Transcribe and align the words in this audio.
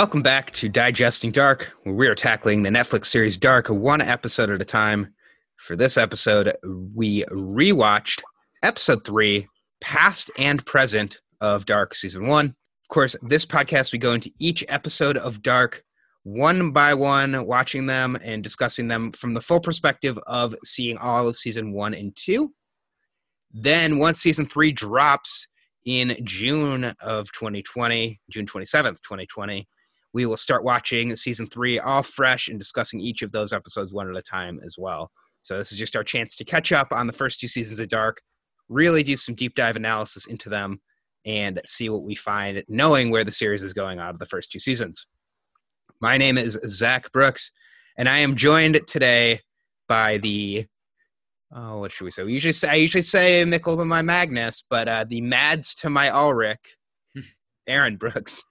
Welcome 0.00 0.22
back 0.22 0.50
to 0.52 0.70
Digesting 0.70 1.30
Dark, 1.30 1.74
where 1.82 1.94
we 1.94 2.06
are 2.06 2.14
tackling 2.14 2.62
the 2.62 2.70
Netflix 2.70 3.04
series 3.08 3.36
Dark 3.36 3.68
one 3.68 4.00
episode 4.00 4.48
at 4.48 4.62
a 4.62 4.64
time. 4.64 5.12
For 5.56 5.76
this 5.76 5.98
episode, 5.98 6.56
we 6.94 7.24
rewatched 7.24 8.22
episode 8.62 9.04
three, 9.04 9.46
Past 9.82 10.30
and 10.38 10.64
Present 10.64 11.20
of 11.42 11.66
Dark 11.66 11.94
season 11.94 12.28
one. 12.28 12.46
Of 12.46 12.88
course, 12.88 13.14
this 13.20 13.44
podcast, 13.44 13.92
we 13.92 13.98
go 13.98 14.14
into 14.14 14.30
each 14.38 14.64
episode 14.70 15.18
of 15.18 15.42
Dark 15.42 15.84
one 16.22 16.72
by 16.72 16.94
one, 16.94 17.44
watching 17.44 17.84
them 17.84 18.16
and 18.24 18.42
discussing 18.42 18.88
them 18.88 19.12
from 19.12 19.34
the 19.34 19.42
full 19.42 19.60
perspective 19.60 20.18
of 20.26 20.54
seeing 20.64 20.96
all 20.96 21.28
of 21.28 21.36
season 21.36 21.74
one 21.74 21.92
and 21.92 22.16
two. 22.16 22.54
Then, 23.52 23.98
once 23.98 24.18
season 24.18 24.46
three 24.46 24.72
drops 24.72 25.46
in 25.84 26.16
June 26.24 26.84
of 27.02 27.30
2020, 27.32 28.18
June 28.30 28.46
27th, 28.46 29.02
2020, 29.02 29.68
we 30.12 30.26
will 30.26 30.36
start 30.36 30.64
watching 30.64 31.14
season 31.16 31.46
three 31.46 31.78
all 31.78 32.02
fresh 32.02 32.48
and 32.48 32.58
discussing 32.58 33.00
each 33.00 33.22
of 33.22 33.32
those 33.32 33.52
episodes 33.52 33.92
one 33.92 34.08
at 34.08 34.16
a 34.16 34.22
time 34.22 34.60
as 34.64 34.76
well. 34.78 35.10
So, 35.42 35.56
this 35.56 35.72
is 35.72 35.78
just 35.78 35.96
our 35.96 36.04
chance 36.04 36.36
to 36.36 36.44
catch 36.44 36.72
up 36.72 36.88
on 36.92 37.06
the 37.06 37.12
first 37.12 37.40
two 37.40 37.48
seasons 37.48 37.78
of 37.78 37.88
Dark, 37.88 38.20
really 38.68 39.02
do 39.02 39.16
some 39.16 39.34
deep 39.34 39.54
dive 39.54 39.76
analysis 39.76 40.26
into 40.26 40.48
them, 40.48 40.80
and 41.24 41.60
see 41.64 41.88
what 41.88 42.02
we 42.02 42.14
find, 42.14 42.62
knowing 42.68 43.10
where 43.10 43.24
the 43.24 43.32
series 43.32 43.62
is 43.62 43.72
going 43.72 43.98
out 43.98 44.14
of 44.14 44.18
the 44.18 44.26
first 44.26 44.50
two 44.50 44.58
seasons. 44.58 45.06
My 46.00 46.16
name 46.16 46.38
is 46.38 46.58
Zach 46.66 47.10
Brooks, 47.12 47.52
and 47.98 48.08
I 48.08 48.18
am 48.18 48.34
joined 48.34 48.80
today 48.86 49.40
by 49.88 50.18
the 50.18 50.66
oh, 51.52 51.78
what 51.78 51.92
should 51.92 52.04
we 52.04 52.10
say? 52.10 52.22
We 52.22 52.32
usually 52.32 52.52
say 52.52 52.68
I 52.68 52.74
usually 52.74 53.02
say 53.02 53.44
Mikkel 53.44 53.76
to 53.76 53.84
my 53.84 54.02
Magnus, 54.02 54.64
but 54.68 54.88
uh, 54.88 55.04
the 55.08 55.20
Mads 55.20 55.74
to 55.76 55.90
my 55.90 56.10
Ulrich, 56.10 56.76
Aaron 57.66 57.96
Brooks. 57.96 58.42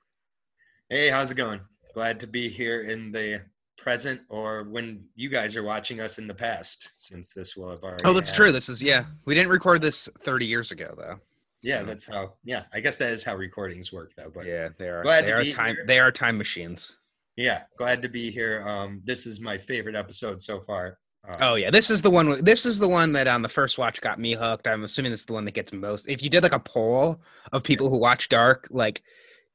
Hey, 0.90 1.12
how's 1.12 1.30
it 1.30 1.36
going? 1.36 1.60
Glad 1.94 2.20
to 2.22 2.26
be 2.26 2.50
here 2.50 2.82
in 2.82 3.12
the 3.12 3.44
present 3.78 4.22
or 4.28 4.64
when 4.64 5.04
you 5.16 5.30
guys 5.30 5.56
are 5.56 5.62
watching 5.62 6.00
us 6.00 6.18
in 6.18 6.26
the 6.26 6.34
past, 6.34 6.90
since 6.98 7.32
this 7.32 7.56
will 7.56 7.70
have 7.70 7.84
already. 7.84 8.04
Oh, 8.06 8.14
that's 8.14 8.32
true. 8.32 8.52
This 8.52 8.70
is 8.70 8.82
yeah. 8.82 9.06
We 9.26 9.36
didn't 9.36 9.52
record 9.52 9.84
this 9.84 10.10
30 10.22 10.48
years 10.48 10.72
ago 10.72 10.96
though. 10.98 11.20
Yeah, 11.62 11.82
so. 11.82 11.86
that's 11.86 12.08
how. 12.08 12.34
Yeah, 12.44 12.64
I 12.74 12.80
guess 12.80 12.98
that 12.98 13.12
is 13.12 13.24
how 13.24 13.36
recordings 13.36 13.94
work, 13.94 14.14
though. 14.18 14.32
But 14.34 14.48
yeah, 14.48 14.70
they 14.80 14.88
are. 14.88 15.04
Glad 15.04 15.28
they 15.28 15.32
are 15.32 15.44
time. 15.46 15.76
Here. 15.76 15.86
They 15.86 16.00
are 16.00 16.12
time 16.12 16.40
machines. 16.40 16.96
Yeah, 17.36 17.64
glad 17.78 18.02
to 18.02 18.10
be 18.10 18.32
here. 18.32 18.64
Um, 18.68 19.02
this 19.04 19.28
is 19.28 19.40
my 19.40 19.60
favorite 19.60 19.96
episode 19.96 20.42
so 20.42 20.62
far. 20.62 20.98
Um, 21.28 21.38
oh 21.40 21.56
yeah, 21.56 21.70
this 21.70 21.92
is 21.92 22.02
the 22.02 22.10
one. 22.10 22.44
This 22.44 22.66
is 22.66 22.80
the 22.80 22.88
one 22.88 23.14
that 23.14 23.28
on 23.28 23.44
the 23.44 23.50
first 23.50 23.78
watch 23.78 24.02
got 24.02 24.20
me 24.20 24.34
hooked. 24.34 24.68
I'm 24.68 24.86
assuming 24.86 25.12
this 25.12 25.20
is 25.20 25.26
the 25.28 25.34
one 25.34 25.46
that 25.46 25.54
gets 25.54 25.72
most. 25.72 26.08
If 26.10 26.24
you 26.24 26.32
did 26.32 26.42
like 26.42 26.54
a 26.54 26.60
poll 26.60 27.22
of 27.52 27.62
people 27.62 27.86
yeah. 27.88 27.92
who 27.92 27.98
watch 27.98 28.30
Dark, 28.30 28.68
like 28.72 29.04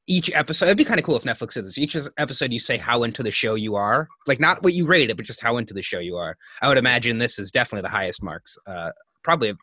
each 0.07 0.31
episode, 0.33 0.65
it'd 0.65 0.77
be 0.77 0.85
kind 0.85 0.99
of 0.99 1.05
cool 1.05 1.15
if 1.15 1.23
Netflix 1.23 1.53
did 1.53 1.65
this. 1.65 1.77
Each 1.77 1.97
episode, 2.17 2.51
you 2.51 2.59
say 2.59 2.77
how 2.77 3.03
into 3.03 3.23
the 3.23 3.31
show 3.31 3.55
you 3.55 3.75
are, 3.75 4.07
like 4.27 4.39
not 4.39 4.61
what 4.63 4.73
you 4.73 4.85
rate 4.85 5.09
it, 5.09 5.17
but 5.17 5.25
just 5.25 5.41
how 5.41 5.57
into 5.57 5.73
the 5.73 5.81
show 5.81 5.99
you 5.99 6.15
are. 6.15 6.37
I 6.61 6.67
would 6.67 6.77
imagine 6.77 7.17
this 7.17 7.39
is 7.39 7.51
definitely 7.51 7.83
the 7.83 7.95
highest 7.95 8.21
marks. 8.21 8.55
Uh, 8.67 8.91
probably, 9.23 9.55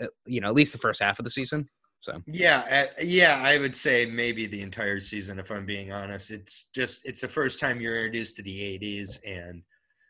uh, 0.00 0.06
you 0.26 0.40
know, 0.40 0.48
at 0.48 0.54
least 0.54 0.72
the 0.72 0.78
first 0.78 1.02
half 1.02 1.18
of 1.18 1.24
the 1.24 1.30
season. 1.30 1.68
So 2.00 2.22
yeah, 2.26 2.86
uh, 2.88 3.02
yeah, 3.02 3.42
I 3.42 3.58
would 3.58 3.74
say 3.74 4.06
maybe 4.06 4.46
the 4.46 4.62
entire 4.62 5.00
season. 5.00 5.38
If 5.38 5.50
I'm 5.50 5.66
being 5.66 5.92
honest, 5.92 6.30
it's 6.30 6.68
just 6.74 7.04
it's 7.04 7.20
the 7.20 7.28
first 7.28 7.58
time 7.58 7.80
you're 7.80 7.96
introduced 7.96 8.36
to 8.36 8.42
the 8.42 8.60
'80s, 8.78 9.18
and 9.26 9.62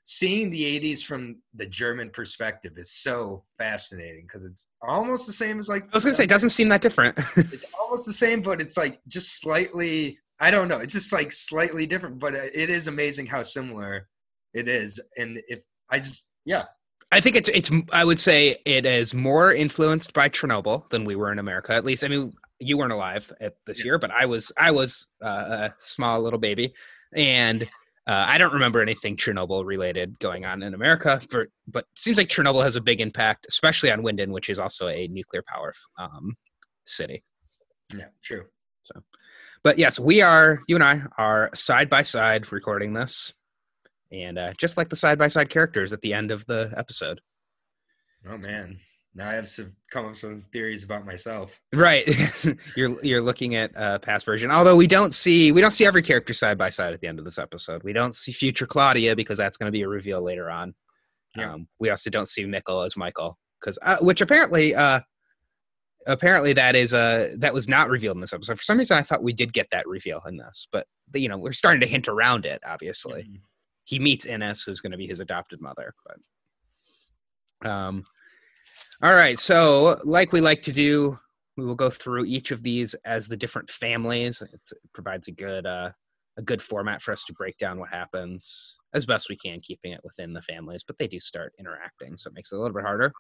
seeing 0.07 0.51
the 0.51 0.63
'80s 0.81 1.03
from 1.05 1.37
the 1.55 1.67
German 1.67 2.11
perspective 2.11 2.73
is 2.79 2.93
so 2.93 3.45
fascinating 3.59 4.27
because 4.27 4.47
it's 4.47 4.69
almost 4.89 5.27
the 5.27 5.33
same 5.33 5.59
as 5.59 5.69
like 5.69 5.85
I 5.85 5.91
was 5.93 6.05
gonna 6.05 6.15
say, 6.15 6.25
it 6.25 6.31
doesn't 6.31 6.51
seem 6.51 6.69
that 6.71 6.81
different. 6.81 7.19
it's 7.37 7.67
almost 7.79 8.07
the 8.07 8.13
same, 8.13 8.41
but 8.41 8.61
it's 8.61 8.77
like 8.77 9.01
just 9.09 9.41
slightly. 9.41 10.19
I 10.39 10.51
don't 10.51 10.69
know. 10.69 10.79
It's 10.79 10.93
just 10.93 11.13
like 11.13 11.33
slightly 11.33 11.87
different, 11.87 12.19
but 12.19 12.35
it 12.35 12.71
is 12.71 12.89
amazing 12.89 13.27
how 13.27 13.43
similar 13.43 14.07
it 14.53 14.69
is. 14.69 15.01
And 15.17 15.41
if 15.49 15.63
I 15.91 15.99
just 15.99 16.31
yeah, 16.45 16.65
I 17.13 17.21
think 17.21 17.37
it's 17.37 17.49
it's. 17.49 17.71
I 17.93 18.05
would 18.05 18.19
say 18.19 18.59
it 18.65 18.85
is 18.85 19.15
more 19.15 19.53
influenced 19.53 20.13
by 20.13 20.29
Chernobyl 20.29 20.89
than 20.91 21.05
we 21.05 21.15
were 21.17 21.31
in 21.31 21.39
America. 21.39 21.73
At 21.73 21.85
least, 21.85 22.05
I 22.05 22.09
mean, 22.09 22.33
you 22.59 22.77
weren't 22.77 22.93
alive 22.93 23.33
at 23.41 23.55
this 23.67 23.81
yeah. 23.81 23.87
year, 23.87 23.99
but 23.99 24.11
I 24.11 24.27
was. 24.27 24.51
I 24.59 24.71
was 24.71 25.07
uh, 25.25 25.29
a 25.69 25.75
small 25.79 26.21
little 26.21 26.39
baby, 26.39 26.75
and 27.15 27.69
uh, 28.07 28.25
I 28.27 28.39
don't 28.39 28.53
remember 28.53 28.81
anything 28.81 29.17
Chernobyl 29.17 29.65
related 29.65 30.19
going 30.19 30.45
on 30.45 30.63
in 30.63 30.75
America. 30.75 31.21
For 31.29 31.49
but 31.67 31.87
seems 31.97 32.17
like 32.17 32.29
Chernobyl 32.29 32.63
has 32.63 32.77
a 32.77 32.81
big 32.81 33.01
impact, 33.01 33.47
especially 33.49 33.91
on 33.91 34.03
Winden, 34.03 34.29
which 34.29 34.49
is 34.49 34.59
also 34.59 34.89
a 34.89 35.09
nuclear 35.09 35.43
power 35.47 35.73
um, 35.99 36.37
city. 36.85 37.23
Yeah, 37.97 38.07
true. 38.23 38.45
So, 38.83 39.03
but 39.65 39.79
yes, 39.79 39.99
we 39.99 40.23
are. 40.23 40.61
You 40.69 40.77
and 40.77 40.85
I 40.85 41.03
are 41.19 41.51
side 41.55 41.91
by 41.91 42.03
side 42.03 42.53
recording 42.53 42.93
this 42.93 43.35
and 44.13 44.39
uh, 44.39 44.53
just 44.59 44.77
like 44.77 44.89
the 44.89 44.97
side 44.97 45.19
by 45.19 45.29
side 45.29 45.51
characters 45.51 45.93
at 45.93 46.01
the 46.01 46.15
end 46.15 46.31
of 46.31 46.47
the 46.47 46.73
episode. 46.77 47.21
Oh 48.29 48.39
man, 48.39 48.79
now 49.17 49.31
I 49.31 49.35
have 49.35 49.49
to 49.55 49.73
come 49.91 50.05
up 50.05 50.11
with 50.11 50.19
some 50.19 50.37
theories 50.53 50.85
about 50.85 51.07
myself. 51.07 51.61
Right, 51.73 52.09
you're 52.77 53.03
you're 53.03 53.21
looking 53.21 53.55
at 53.55 53.73
a 53.75 53.99
past 53.99 54.27
version. 54.27 54.51
Although 54.51 54.77
we 54.77 54.87
don't 54.87 55.15
see 55.15 55.53
we 55.53 55.61
don't 55.61 55.71
see 55.73 55.87
every 55.87 56.03
character 56.03 56.35
side 56.35 56.59
by 56.59 56.71
side 56.71 56.93
at 56.93 57.01
the 57.01 57.09
end 57.09 57.19
of 57.19 57.25
this 57.25 57.39
episode. 57.39 57.83
We 57.83 57.93
don't 57.93 58.15
see 58.15 58.33
future 58.33 58.67
Claudia 58.67 59.17
because 59.17 59.39
that's 59.39 59.59
going 59.59 59.69
to 59.69 59.73
be 59.73 59.83
a 59.83 59.89
reveal 59.89 60.23
later 60.23 60.51
on. 60.51 60.75
Yeah. 61.35 61.55
Um, 61.55 61.69
we 61.79 61.91
also 61.91 62.11
don't 62.11 62.29
see 62.29 62.45
Mikkel 62.45 62.85
as 62.85 62.97
Michael 62.97 63.39
because 63.61 63.79
uh, 63.83 63.97
which 64.01 64.21
apparently 64.21 64.75
uh, 64.75 65.01
apparently 66.07 66.53
that 66.53 66.77
is 66.77 66.93
uh 66.93 67.35
that 67.39 67.55
was 67.55 67.69
not 67.69 67.89
revealed 67.89 68.17
in 68.17 68.21
this 68.21 68.33
episode. 68.33 68.59
For 68.59 68.65
some 68.65 68.79
reason, 68.79 68.99
I 68.99 69.03
thought 69.03 69.23
we 69.23 69.33
did 69.33 69.53
get 69.53 69.71
that 69.71 69.87
reveal 69.89 70.21
in 70.29 70.37
this, 70.37 70.69
but 70.71 70.87
you 71.15 71.29
know 71.29 71.39
we're 71.39 71.53
starting 71.53 71.81
to 71.81 71.87
hint 71.87 72.09
around 72.09 72.47
it. 72.47 72.61
Obviously. 72.67 73.23
Mm-hmm 73.23 73.37
he 73.87 74.01
meets 74.01 74.27
Ines, 74.27 74.65
who's 74.65 74.81
going 74.81 74.93
to 74.93 74.99
be 74.99 75.07
his 75.07 75.21
adopted 75.21 75.63
mother. 75.63 75.95
But 77.63 77.71
um, 77.71 78.05
all 79.03 79.15
right. 79.15 79.39
So, 79.39 80.01
like 80.05 80.33
we 80.33 80.41
like 80.41 80.63
to 80.63 80.73
do, 80.73 81.19
we 81.57 81.65
will 81.65 81.75
go 81.75 81.91
through 81.91 82.25
each 82.25 82.51
of 82.51 82.63
these 82.63 82.95
as 83.05 83.29
the 83.29 83.37
different 83.37 83.71
families. 83.71 84.43
It's, 84.53 84.73
it 84.73 84.79
provides 84.93 85.29
a 85.29 85.33
good 85.33 85.67
uh, 85.67 85.91
a 86.39 86.43
good 86.43 86.61
format 86.61 87.01
for 87.03 87.13
us 87.13 87.25
to 87.25 87.33
break 87.33 87.57
down 87.57 87.79
what 87.79 87.91
happens 87.91 88.77
as 88.95 89.07
best 89.07 89.29
we 89.29 89.37
can, 89.37 89.61
keeping 89.61 89.93
it 89.93 90.01
within 90.05 90.33
the 90.33 90.43
families. 90.43 90.83
But 90.87 90.99
they 90.99 91.07
do 91.07 91.21
start 91.21 91.55
interacting, 91.59 92.17
so 92.17 92.29
it 92.29 92.35
makes 92.35 92.53
it 92.53 92.57
a 92.57 92.59
little 92.59 92.75
bit 92.75 92.85
harder. 92.85 93.13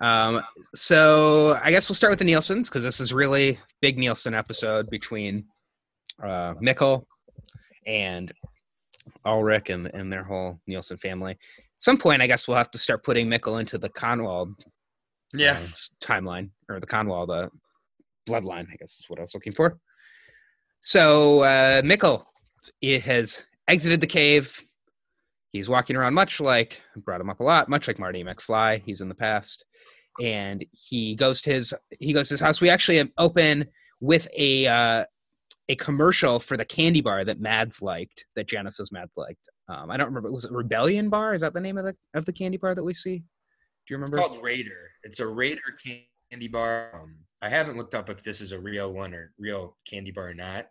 Um, 0.00 0.42
so 0.74 1.58
I 1.62 1.70
guess 1.70 1.88
we'll 1.88 1.96
start 1.96 2.12
with 2.12 2.20
the 2.20 2.24
Nielsen's 2.24 2.68
because 2.68 2.84
this 2.84 3.00
is 3.00 3.12
really 3.12 3.58
big 3.80 3.98
Nielsen 3.98 4.34
episode 4.34 4.88
between 4.90 5.44
uh, 6.22 6.54
Mikkel 6.54 7.02
and 7.86 8.32
Ulrich 9.24 9.70
and, 9.70 9.86
and 9.86 10.12
their 10.12 10.22
whole 10.22 10.60
Nielsen 10.66 10.98
family. 10.98 11.36
Some 11.78 11.96
point, 11.96 12.22
I 12.22 12.26
guess 12.26 12.46
we'll 12.46 12.56
have 12.56 12.70
to 12.72 12.78
start 12.78 13.04
putting 13.04 13.28
Mikkel 13.28 13.60
into 13.60 13.78
the 13.78 13.88
Kahnwald 13.88 14.54
yeah. 15.34 15.52
Uh, 15.52 15.66
timeline 16.00 16.50
or 16.68 16.80
the 16.80 16.86
Kahnwald 16.86 17.30
uh, 17.30 17.48
bloodline, 18.28 18.66
I 18.72 18.76
guess 18.76 19.00
is 19.00 19.04
what 19.08 19.18
I 19.18 19.22
was 19.22 19.34
looking 19.34 19.52
for. 19.52 19.78
So 20.80 21.40
uh, 21.40 21.82
Mikkel 21.82 22.24
it 22.80 23.02
has 23.02 23.44
exited 23.68 24.00
the 24.00 24.06
cave. 24.06 24.58
He's 25.52 25.68
walking 25.68 25.96
around 25.96 26.14
much 26.14 26.40
like 26.40 26.80
brought 26.96 27.20
him 27.20 27.30
up 27.30 27.40
a 27.40 27.44
lot, 27.44 27.68
much 27.68 27.88
like 27.88 27.98
Marty 27.98 28.22
McFly. 28.22 28.82
He's 28.84 29.00
in 29.00 29.08
the 29.08 29.14
past, 29.14 29.64
and 30.20 30.64
he 30.72 31.14
goes 31.14 31.40
to 31.42 31.50
his 31.50 31.74
he 31.98 32.12
goes 32.12 32.28
to 32.28 32.34
his 32.34 32.40
house. 32.40 32.60
We 32.60 32.68
actually 32.68 33.10
open 33.16 33.66
with 34.00 34.28
a 34.36 34.66
uh, 34.66 35.04
a 35.68 35.76
commercial 35.76 36.38
for 36.38 36.56
the 36.56 36.64
candy 36.64 37.00
bar 37.00 37.24
that 37.24 37.40
Mads 37.40 37.80
liked, 37.80 38.26
that 38.36 38.48
Janice's 38.48 38.92
Mads 38.92 39.16
liked. 39.16 39.48
Um, 39.68 39.90
I 39.90 39.96
don't 39.96 40.06
remember. 40.06 40.30
Was 40.30 40.44
it 40.44 40.52
Rebellion 40.52 41.10
Bar? 41.10 41.34
Is 41.34 41.42
that 41.42 41.52
the 41.52 41.60
name 41.60 41.76
of 41.78 41.84
the 41.84 41.94
of 42.14 42.24
the 42.24 42.32
candy 42.32 42.56
bar 42.56 42.74
that 42.74 42.82
we 42.82 42.94
see? 42.94 43.18
Do 43.18 43.24
you 43.90 43.96
remember? 43.96 44.18
It's 44.18 44.28
called 44.28 44.42
Raider. 44.42 44.90
It's 45.04 45.20
a 45.20 45.26
Raider 45.26 45.60
candy 46.30 46.48
bar. 46.48 46.90
Um, 46.94 47.16
I 47.42 47.48
haven't 47.48 47.76
looked 47.76 47.94
up 47.94 48.08
if 48.10 48.22
this 48.22 48.40
is 48.40 48.52
a 48.52 48.58
real 48.58 48.92
one 48.92 49.14
or 49.14 49.32
real 49.38 49.76
candy 49.88 50.10
bar 50.10 50.28
or 50.28 50.34
not, 50.34 50.68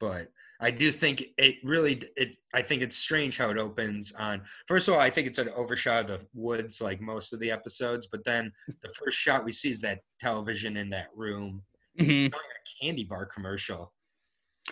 but 0.00 0.28
I 0.60 0.70
do 0.70 0.90
think 0.90 1.22
it 1.38 1.56
really. 1.62 2.02
It. 2.16 2.36
I 2.52 2.62
think 2.62 2.82
it's 2.82 2.96
strange 2.96 3.38
how 3.38 3.50
it 3.50 3.58
opens 3.58 4.12
on. 4.12 4.42
First 4.66 4.88
of 4.88 4.94
all, 4.94 5.00
I 5.00 5.10
think 5.10 5.28
it's 5.28 5.38
an 5.38 5.50
overshot 5.50 6.10
of 6.10 6.20
the 6.20 6.26
woods, 6.34 6.80
like 6.80 7.00
most 7.00 7.32
of 7.32 7.38
the 7.38 7.52
episodes. 7.52 8.08
But 8.10 8.24
then 8.24 8.52
the 8.82 8.90
first 8.90 9.16
shot 9.16 9.44
we 9.44 9.52
see 9.52 9.70
is 9.70 9.80
that 9.82 10.00
television 10.20 10.76
in 10.76 10.90
that 10.90 11.08
room. 11.14 11.62
Mm-hmm. 11.98 12.34
A 12.34 12.84
candy 12.84 13.04
bar 13.04 13.26
commercial 13.26 13.92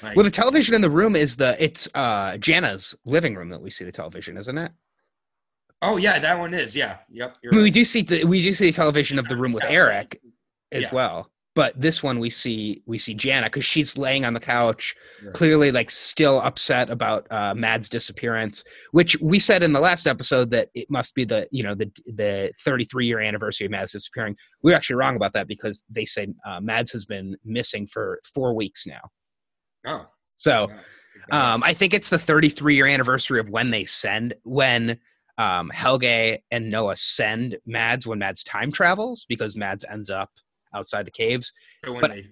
like, 0.03 0.17
well, 0.17 0.25
the 0.25 0.31
television 0.31 0.75
in 0.75 0.81
the 0.81 0.91
room 0.91 1.17
is 1.17 1.37
the 1.37 1.57
it's 1.63 1.89
uh 1.95 2.37
Jana's 2.39 2.95
living 3.05 3.35
room 3.35 3.49
that 3.51 3.61
we 3.61 3.71
see 3.71 3.85
the 3.85 3.93
television, 3.93 4.37
isn't 4.37 4.59
it? 4.59 4.73
Oh 5.83 5.97
yeah, 5.97 6.19
that 6.19 6.39
one 6.39 6.55
is. 6.55 6.75
Yeah. 6.75 6.99
Yep. 7.11 7.37
I 7.45 7.47
mean, 7.47 7.59
right. 7.59 7.63
We 7.63 7.71
do 7.71 7.85
see 7.85 8.03
the 8.03 8.25
we 8.25 8.43
do 8.43 8.53
see 8.53 8.67
the 8.67 8.73
television 8.73 9.19
of 9.19 9.29
the 9.29 9.37
room 9.37 9.53
with 9.53 9.65
Eric 9.65 10.21
as 10.73 10.85
yeah. 10.85 10.95
well. 10.95 11.31
But 11.55 11.81
this 11.81 12.05
one 12.05 12.21
we 12.21 12.31
see 12.31 12.83
we 12.87 12.99
see 12.99 13.15
Jana 13.15 13.47
because 13.47 13.65
she's 13.65 13.97
laying 13.97 14.25
on 14.25 14.33
the 14.33 14.41
couch, 14.41 14.95
right. 15.25 15.35
clearly 15.35 15.73
like 15.73 15.91
still 15.91 16.41
upset 16.41 16.89
about 16.89 17.27
uh, 17.33 17.53
Mad's 17.55 17.89
disappearance. 17.89 18.63
Which 18.93 19.17
we 19.21 19.41
said 19.41 19.65
in 19.65 19.73
the 19.73 19.81
last 19.81 20.07
episode 20.07 20.51
that 20.53 20.69
it 20.75 20.89
must 20.89 21.15
be 21.17 21.25
the 21.25 21.49
you 21.51 21.65
know 21.65 21.75
the 21.75 21.91
the 22.07 22.53
33 22.61 23.07
year 23.07 23.21
anniversary 23.21 23.65
of 23.65 23.73
Mad's 23.73 23.93
disappearing. 23.93 24.37
We 24.63 24.73
are 24.73 24.77
actually 24.77 24.97
wrong 24.97 25.17
about 25.17 25.33
that 25.33 25.49
because 25.49 25.83
they 25.91 26.05
say 26.05 26.29
uh, 26.47 26.61
Mads 26.61 26.93
has 26.93 27.05
been 27.05 27.37
missing 27.45 27.87
for 27.89 28.21
four 28.35 28.55
weeks 28.55 28.87
now. 28.87 29.11
Oh. 29.89 30.07
So 30.37 30.69
um, 31.33 31.63
I 31.63 31.75
think 31.75 31.95
it's 31.95 32.09
the 32.09 32.19
33 32.19 32.75
year 32.77 32.87
anniversary 32.87 33.41
of 33.41 33.49
when 33.49 33.71
they 33.71 33.85
send 33.85 34.35
when 34.45 34.99
um, 35.37 35.71
Helge 35.71 36.39
and 36.51 36.71
Noah 36.71 36.97
send 36.97 37.57
Mads 37.67 38.07
when 38.07 38.19
Mads 38.19 38.43
time 38.43 38.73
travels 38.73 39.25
because 39.29 39.57
Mads 39.57 39.85
ends 39.91 40.11
up 40.11 40.31
outside 40.75 41.07
the 41.07 41.11
caves. 41.11 41.53
So 41.85 42.01
but- 42.01 42.11
they, 42.11 42.27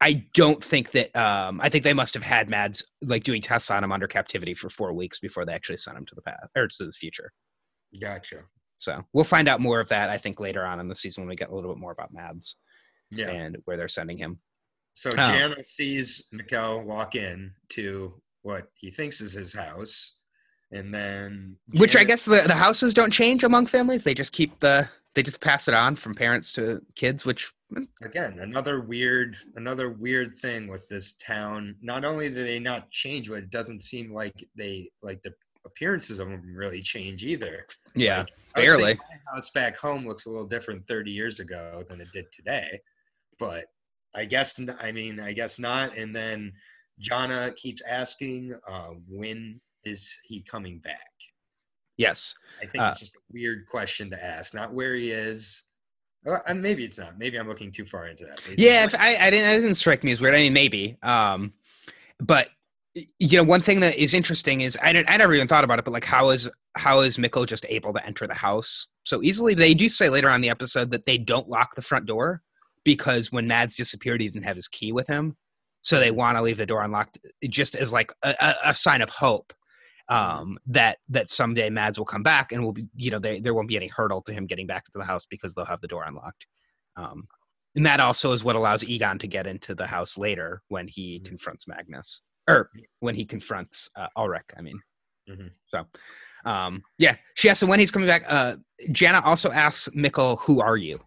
I 0.00 0.26
don't 0.34 0.62
think 0.62 0.90
that. 0.90 1.16
Um, 1.16 1.58
I 1.62 1.70
think 1.70 1.82
they 1.82 1.94
must 1.94 2.12
have 2.14 2.22
had 2.22 2.50
Mads 2.50 2.84
like 3.02 3.24
doing 3.24 3.40
tests 3.40 3.70
on 3.70 3.82
him 3.82 3.92
under 3.92 4.06
captivity 4.06 4.52
for 4.52 4.68
four 4.68 4.92
weeks 4.92 5.18
before 5.18 5.46
they 5.46 5.54
actually 5.54 5.78
sent 5.78 5.96
him 5.96 6.04
to 6.04 6.14
the 6.14 6.20
past 6.20 6.38
or 6.54 6.68
to 6.68 6.84
the 6.84 6.92
future. 6.92 7.32
gotcha. 8.00 8.42
So 8.78 9.00
we'll 9.14 9.24
find 9.24 9.48
out 9.48 9.60
more 9.60 9.80
of 9.80 9.88
that. 9.88 10.10
I 10.10 10.18
think 10.18 10.38
later 10.38 10.66
on 10.66 10.80
in 10.80 10.88
the 10.88 10.94
season 10.94 11.22
when 11.22 11.30
we 11.30 11.36
get 11.36 11.48
a 11.48 11.54
little 11.54 11.72
bit 11.72 11.80
more 11.80 11.92
about 11.92 12.12
Mads 12.12 12.56
Yeah. 13.10 13.30
and 13.30 13.56
where 13.64 13.78
they're 13.78 13.88
sending 13.88 14.18
him. 14.18 14.38
So 14.96 15.10
Oh. 15.10 15.16
Jana 15.16 15.62
sees 15.62 16.24
Mikkel 16.34 16.82
walk 16.82 17.14
in 17.14 17.52
to 17.70 18.20
what 18.42 18.68
he 18.74 18.90
thinks 18.90 19.20
is 19.20 19.32
his 19.32 19.52
house, 19.52 20.16
and 20.72 20.92
then 20.92 21.56
Which 21.76 21.96
I 21.96 22.04
guess 22.04 22.24
the, 22.24 22.42
the 22.46 22.54
houses 22.54 22.94
don't 22.94 23.12
change 23.12 23.44
among 23.44 23.66
families. 23.66 24.04
They 24.04 24.14
just 24.14 24.32
keep 24.32 24.58
the 24.58 24.88
they 25.14 25.22
just 25.22 25.40
pass 25.40 25.66
it 25.66 25.74
on 25.74 25.96
from 25.96 26.14
parents 26.14 26.52
to 26.52 26.80
kids, 26.94 27.26
which 27.26 27.52
hmm. 27.70 27.84
again 28.02 28.38
another 28.38 28.80
weird 28.80 29.36
another 29.56 29.90
weird 29.90 30.38
thing 30.38 30.66
with 30.66 30.88
this 30.88 31.12
town. 31.14 31.76
Not 31.82 32.06
only 32.06 32.30
do 32.30 32.42
they 32.42 32.58
not 32.58 32.90
change, 32.90 33.28
but 33.28 33.38
it 33.38 33.50
doesn't 33.50 33.80
seem 33.82 34.12
like 34.14 34.48
they 34.56 34.88
like 35.02 35.22
the 35.22 35.32
appearances 35.66 36.20
of 36.20 36.28
them 36.28 36.54
really 36.54 36.80
change 36.80 37.22
either. 37.22 37.66
yeah, 37.94 38.20
Like, 38.20 38.28
barely. 38.54 38.94
My 38.94 39.34
house 39.34 39.50
back 39.50 39.76
home 39.76 40.06
looks 40.06 40.24
a 40.24 40.30
little 40.30 40.46
different 40.46 40.86
30 40.88 41.10
years 41.10 41.40
ago 41.40 41.84
than 41.90 42.00
it 42.00 42.08
did 42.12 42.26
today, 42.32 42.80
but 43.38 43.66
I 44.16 44.24
guess 44.24 44.58
I 44.80 44.92
mean 44.92 45.20
I 45.20 45.32
guess 45.32 45.58
not. 45.58 45.96
And 45.96 46.16
then 46.16 46.52
Jana 46.98 47.52
keeps 47.56 47.82
asking, 47.86 48.58
uh, 48.66 48.90
when 49.08 49.60
is 49.84 50.12
he 50.24 50.42
coming 50.42 50.78
back? 50.78 51.10
Yes. 51.96 52.34
I 52.62 52.66
think 52.66 52.82
Uh, 52.82 52.88
it's 52.90 53.00
just 53.00 53.14
a 53.14 53.20
weird 53.32 53.66
question 53.66 54.10
to 54.10 54.24
ask, 54.24 54.54
not 54.54 54.72
where 54.72 54.94
he 54.94 55.10
is. 55.10 55.64
Or, 56.24 56.42
and 56.48 56.60
maybe 56.60 56.84
it's 56.84 56.98
not. 56.98 57.18
Maybe 57.18 57.38
I'm 57.38 57.48
looking 57.48 57.70
too 57.70 57.86
far 57.86 58.08
into 58.08 58.24
that. 58.24 58.40
Maybe 58.48 58.62
Yeah, 58.62 58.84
if 58.84 58.94
I, 58.94 59.16
I 59.16 59.30
didn't. 59.30 59.58
It 59.58 59.60
didn't 59.60 59.76
strike 59.76 60.02
me 60.02 60.10
as 60.10 60.20
weird. 60.20 60.34
I 60.34 60.38
mean, 60.38 60.52
maybe. 60.52 60.96
Um, 61.02 61.52
but 62.18 62.48
you 62.94 63.36
know, 63.36 63.44
one 63.44 63.60
thing 63.60 63.80
that 63.80 63.94
is 63.96 64.14
interesting 64.14 64.62
is 64.62 64.76
I 64.82 64.92
didn't. 64.92 65.08
I 65.08 65.18
never 65.18 65.34
even 65.34 65.46
thought 65.46 65.62
about 65.62 65.78
it. 65.78 65.84
But 65.84 65.92
like, 65.92 66.04
how 66.04 66.30
is 66.30 66.48
how 66.74 67.00
is 67.00 67.16
Mikkel 67.16 67.46
just 67.46 67.64
able 67.68 67.92
to 67.92 68.04
enter 68.04 68.26
the 68.26 68.34
house 68.34 68.88
so 69.04 69.22
easily? 69.22 69.54
They 69.54 69.74
do 69.74 69.88
say 69.88 70.08
later 70.08 70.28
on 70.28 70.36
in 70.36 70.40
the 70.40 70.50
episode 70.50 70.90
that 70.90 71.06
they 71.06 71.16
don't 71.16 71.48
lock 71.48 71.76
the 71.76 71.82
front 71.82 72.06
door 72.06 72.42
because 72.86 73.30
when 73.30 73.46
Mads 73.46 73.76
disappeared, 73.76 74.22
he 74.22 74.28
didn't 74.28 74.44
have 74.46 74.56
his 74.56 74.68
key 74.68 74.92
with 74.92 75.06
him, 75.08 75.36
so 75.82 75.98
they 76.00 76.10
want 76.10 76.38
to 76.38 76.42
leave 76.42 76.56
the 76.56 76.64
door 76.66 76.82
unlocked 76.82 77.18
just 77.48 77.74
as 77.76 77.92
like 77.92 78.12
a, 78.22 78.54
a, 78.64 78.74
sign 78.74 79.02
of 79.02 79.10
hope 79.10 79.52
um 80.08 80.56
that 80.66 80.98
that 81.08 81.28
someday 81.28 81.68
mads 81.68 81.98
will 81.98 82.06
come 82.06 82.22
back 82.22 82.52
and 82.52 82.62
will 82.64 82.72
be 82.72 82.86
you 82.94 83.10
know 83.10 83.18
they, 83.18 83.40
there 83.40 83.54
won't 83.54 83.66
be 83.68 83.76
any 83.76 83.88
hurdle 83.88 84.22
to 84.22 84.32
him 84.32 84.46
getting 84.46 84.66
back 84.66 84.84
to 84.84 84.92
the 84.94 85.04
house 85.04 85.26
because 85.28 85.52
they'll 85.52 85.64
have 85.64 85.80
the 85.80 85.88
door 85.88 86.04
unlocked. 86.06 86.46
Um 86.96 87.26
and 87.74 87.84
that 87.86 87.98
also 88.00 88.30
is 88.32 88.44
what 88.44 88.56
allows 88.56 88.84
egon 88.84 89.18
to 89.18 89.26
get 89.26 89.46
into 89.48 89.74
the 89.74 89.86
house 89.86 90.16
later 90.16 90.62
when 90.68 90.86
he 90.88 91.20
Mhm. 91.20 91.26
confronts 91.26 91.66
magnus 91.66 92.22
or 92.48 92.70
when 93.00 93.14
he 93.16 93.24
confronts 93.24 93.88
uh, 93.96 94.06
ulrich 94.16 94.46
i 94.56 94.62
mean. 94.62 94.80
Mhm. 95.28 95.50
so 95.66 95.84
um 96.44 96.82
yeah 96.98 97.16
she 97.34 97.48
asks 97.48 97.62
him 97.62 97.68
when 97.68 97.80
he's 97.80 97.90
coming 97.90 98.06
back. 98.08 98.22
Uh 98.28 98.56
jana 98.92 99.20
also 99.24 99.50
asks 99.50 99.88
mikkel 99.94 100.38
who 100.40 100.60
are 100.60 100.76
you 100.76 101.00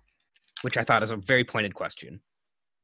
which 0.62 0.78
i 0.78 0.84
thought 0.84 1.04
is 1.04 1.12
a 1.12 1.18
very 1.18 1.44
pointed 1.44 1.74
question 1.74 2.20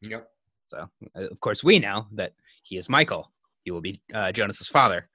Yep. 0.01 0.27
so 0.68 0.77
uh, 1.16 1.27
of 1.30 1.39
course 1.39 1.63
we 1.63 1.80
know 1.80 2.07
that 2.13 2.33
he 2.63 2.77
is 2.77 2.89
michael 2.89 3.31
he 3.63 3.72
will 3.72 3.81
be 3.81 4.01
uh, 4.13 4.31
jonas's 4.31 4.68
father 4.68 5.06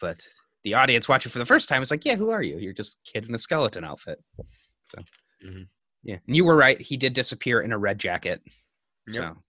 but 0.00 0.26
the 0.64 0.74
audience 0.74 1.08
watching 1.08 1.30
for 1.32 1.38
the 1.38 1.46
first 1.46 1.68
time 1.68 1.82
is 1.82 1.90
like, 1.90 2.04
yeah, 2.04 2.16
who 2.16 2.30
are 2.30 2.42
you? 2.42 2.58
You're 2.58 2.72
just 2.72 2.98
a 3.06 3.10
kid 3.12 3.28
in 3.28 3.34
a 3.34 3.38
skeleton 3.38 3.84
outfit. 3.84 4.22
So, 4.90 5.02
Mhm. 5.42 5.68
yeah, 6.02 6.18
and 6.26 6.36
you 6.36 6.44
were 6.44 6.56
right. 6.56 6.80
He 6.80 6.96
did 6.96 7.14
disappear 7.14 7.62
in 7.62 7.72
a 7.72 7.78
red 7.78 7.98
jacket. 7.98 8.42
Yep. 9.06 9.14
So, 9.14 9.42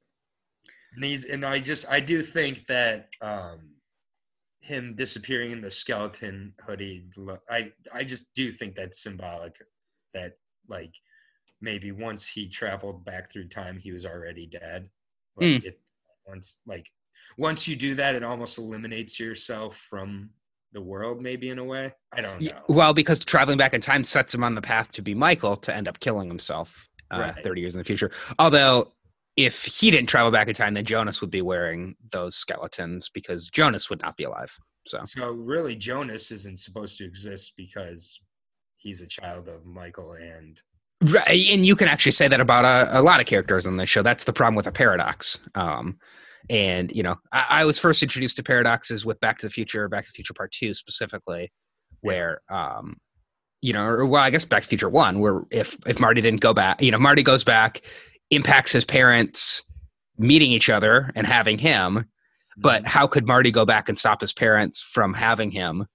And 0.93 1.03
he's 1.03 1.25
and 1.25 1.43
I 1.43 1.59
just 1.59 1.89
I 1.89 1.99
do 1.99 2.21
think 2.21 2.67
that 2.67 3.09
um 3.21 3.75
him 4.61 4.95
disappearing 4.95 5.51
in 5.51 5.61
the 5.61 5.71
skeleton 5.71 6.53
hoodie 6.63 7.09
look 7.17 7.41
I 7.49 7.71
I 7.91 8.03
just 8.03 8.31
do 8.35 8.51
think 8.51 8.75
that's 8.75 9.01
symbolic 9.01 9.55
that 10.13 10.33
like 10.67 10.93
maybe 11.61 11.91
once 11.91 12.27
he 12.27 12.47
traveled 12.47 13.05
back 13.05 13.31
through 13.31 13.47
time 13.47 13.77
he 13.77 13.91
was 13.91 14.05
already 14.05 14.45
dead. 14.45 14.89
Like 15.35 15.65
it 15.65 15.79
once 16.27 16.57
like 16.65 16.87
once 17.37 17.67
you 17.67 17.75
do 17.75 17.95
that 17.95 18.15
it 18.15 18.23
almost 18.23 18.57
eliminates 18.57 19.19
yourself 19.19 19.77
from 19.89 20.29
the 20.73 20.81
world 20.81 21.21
maybe 21.21 21.49
in 21.49 21.59
a 21.59 21.63
way. 21.63 21.93
I 22.13 22.21
don't 22.21 22.41
know. 22.41 22.61
well, 22.67 22.93
because 22.93 23.19
traveling 23.19 23.57
back 23.57 23.73
in 23.73 23.81
time 23.81 24.03
sets 24.03 24.33
him 24.33 24.43
on 24.43 24.55
the 24.55 24.61
path 24.61 24.91
to 24.93 25.01
be 25.01 25.15
Michael 25.15 25.55
to 25.57 25.75
end 25.75 25.87
up 25.87 25.99
killing 25.99 26.27
himself 26.27 26.87
uh, 27.11 27.31
Right. 27.35 27.43
30 27.43 27.61
years 27.61 27.75
in 27.75 27.79
the 27.79 27.85
future. 27.85 28.11
Although, 28.37 28.93
if 29.35 29.63
he 29.63 29.89
didn't 29.89 30.09
travel 30.09 30.31
back 30.31 30.47
in 30.47 30.53
time, 30.53 30.73
then 30.73 30.85
Jonas 30.85 31.21
would 31.21 31.31
be 31.31 31.41
wearing 31.41 31.95
those 32.11 32.35
skeletons 32.35 33.09
because 33.09 33.49
Jonas 33.49 33.89
would 33.89 34.01
not 34.01 34.17
be 34.17 34.25
alive. 34.25 34.55
So, 34.85 35.01
So 35.03 35.31
really 35.31 35.75
Jonas 35.75 36.31
isn't 36.31 36.59
supposed 36.59 36.97
to 36.97 37.05
exist 37.05 37.53
because 37.55 38.19
he's 38.77 39.01
a 39.01 39.07
child 39.07 39.47
of 39.47 39.65
Michael 39.65 40.13
and 40.13 40.61
Right, 41.01 41.47
and 41.49 41.65
you 41.65 41.75
can 41.75 41.87
actually 41.87 42.11
say 42.11 42.27
that 42.27 42.41
about 42.41 42.65
a, 42.65 42.99
a 42.99 43.01
lot 43.01 43.21
of 43.21 43.25
characters 43.25 43.65
on 43.65 43.77
this 43.77 43.89
show. 43.89 44.01
That's 44.01 44.25
the 44.25 44.33
problem 44.33 44.55
with 44.55 44.67
a 44.67 44.71
paradox. 44.71 45.39
Um, 45.55 45.97
and 46.49 46.91
you 46.91 47.03
know, 47.03 47.15
I, 47.31 47.45
I 47.49 47.65
was 47.65 47.79
first 47.79 48.03
introduced 48.03 48.35
to 48.35 48.43
paradoxes 48.43 49.05
with 49.05 49.19
Back 49.21 49.37
to 49.39 49.45
the 49.45 49.49
Future, 49.49 49.87
Back 49.87 50.03
to 50.05 50.09
the 50.11 50.15
Future 50.15 50.33
Part 50.33 50.51
Two 50.51 50.73
specifically, 50.73 51.51
where 52.01 52.41
um, 52.49 52.97
you 53.61 53.71
know, 53.71 53.85
or 53.85 54.05
well, 54.05 54.21
I 54.21 54.29
guess 54.29 54.43
Back 54.43 54.63
to 54.63 54.67
the 54.67 54.71
Future 54.71 54.89
One, 54.89 55.19
where 55.21 55.43
if 55.51 55.77
if 55.87 55.99
Marty 56.01 56.19
didn't 56.19 56.41
go 56.41 56.53
back, 56.53 56.81
you 56.81 56.91
know, 56.91 56.97
Marty 56.97 57.23
goes 57.23 57.45
back, 57.45 57.81
impacts 58.29 58.73
his 58.73 58.83
parents 58.83 59.63
meeting 60.17 60.51
each 60.51 60.69
other 60.69 61.11
and 61.15 61.25
having 61.25 61.57
him, 61.57 62.05
but 62.57 62.85
how 62.85 63.07
could 63.07 63.25
Marty 63.25 63.51
go 63.51 63.65
back 63.65 63.87
and 63.87 63.97
stop 63.97 64.19
his 64.19 64.33
parents 64.33 64.81
from 64.81 65.13
having 65.13 65.49
him 65.49 65.85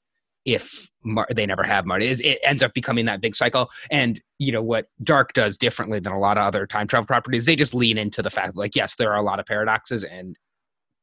if 0.44 0.90
Mar- 1.02 1.28
they 1.34 1.46
never 1.46 1.62
have 1.62 1.86
Marty? 1.86 2.06
It, 2.08 2.20
it 2.20 2.38
ends 2.44 2.62
up 2.62 2.74
becoming 2.74 3.04
that 3.06 3.20
big 3.20 3.34
cycle. 3.34 3.70
And 3.90 4.20
you 4.38 4.52
know 4.52 4.62
what 4.62 4.88
Dark 5.02 5.32
does 5.32 5.56
differently 5.56 6.00
than 6.00 6.12
a 6.12 6.18
lot 6.18 6.38
of 6.38 6.44
other 6.44 6.66
time 6.66 6.86
travel 6.86 7.06
properties? 7.06 7.46
They 7.46 7.56
just 7.56 7.74
lean 7.74 7.98
into 7.98 8.22
the 8.22 8.30
fact, 8.30 8.56
like, 8.56 8.74
yes, 8.76 8.96
there 8.96 9.12
are 9.12 9.18
a 9.18 9.22
lot 9.22 9.40
of 9.40 9.46
paradoxes, 9.46 10.04
and 10.04 10.38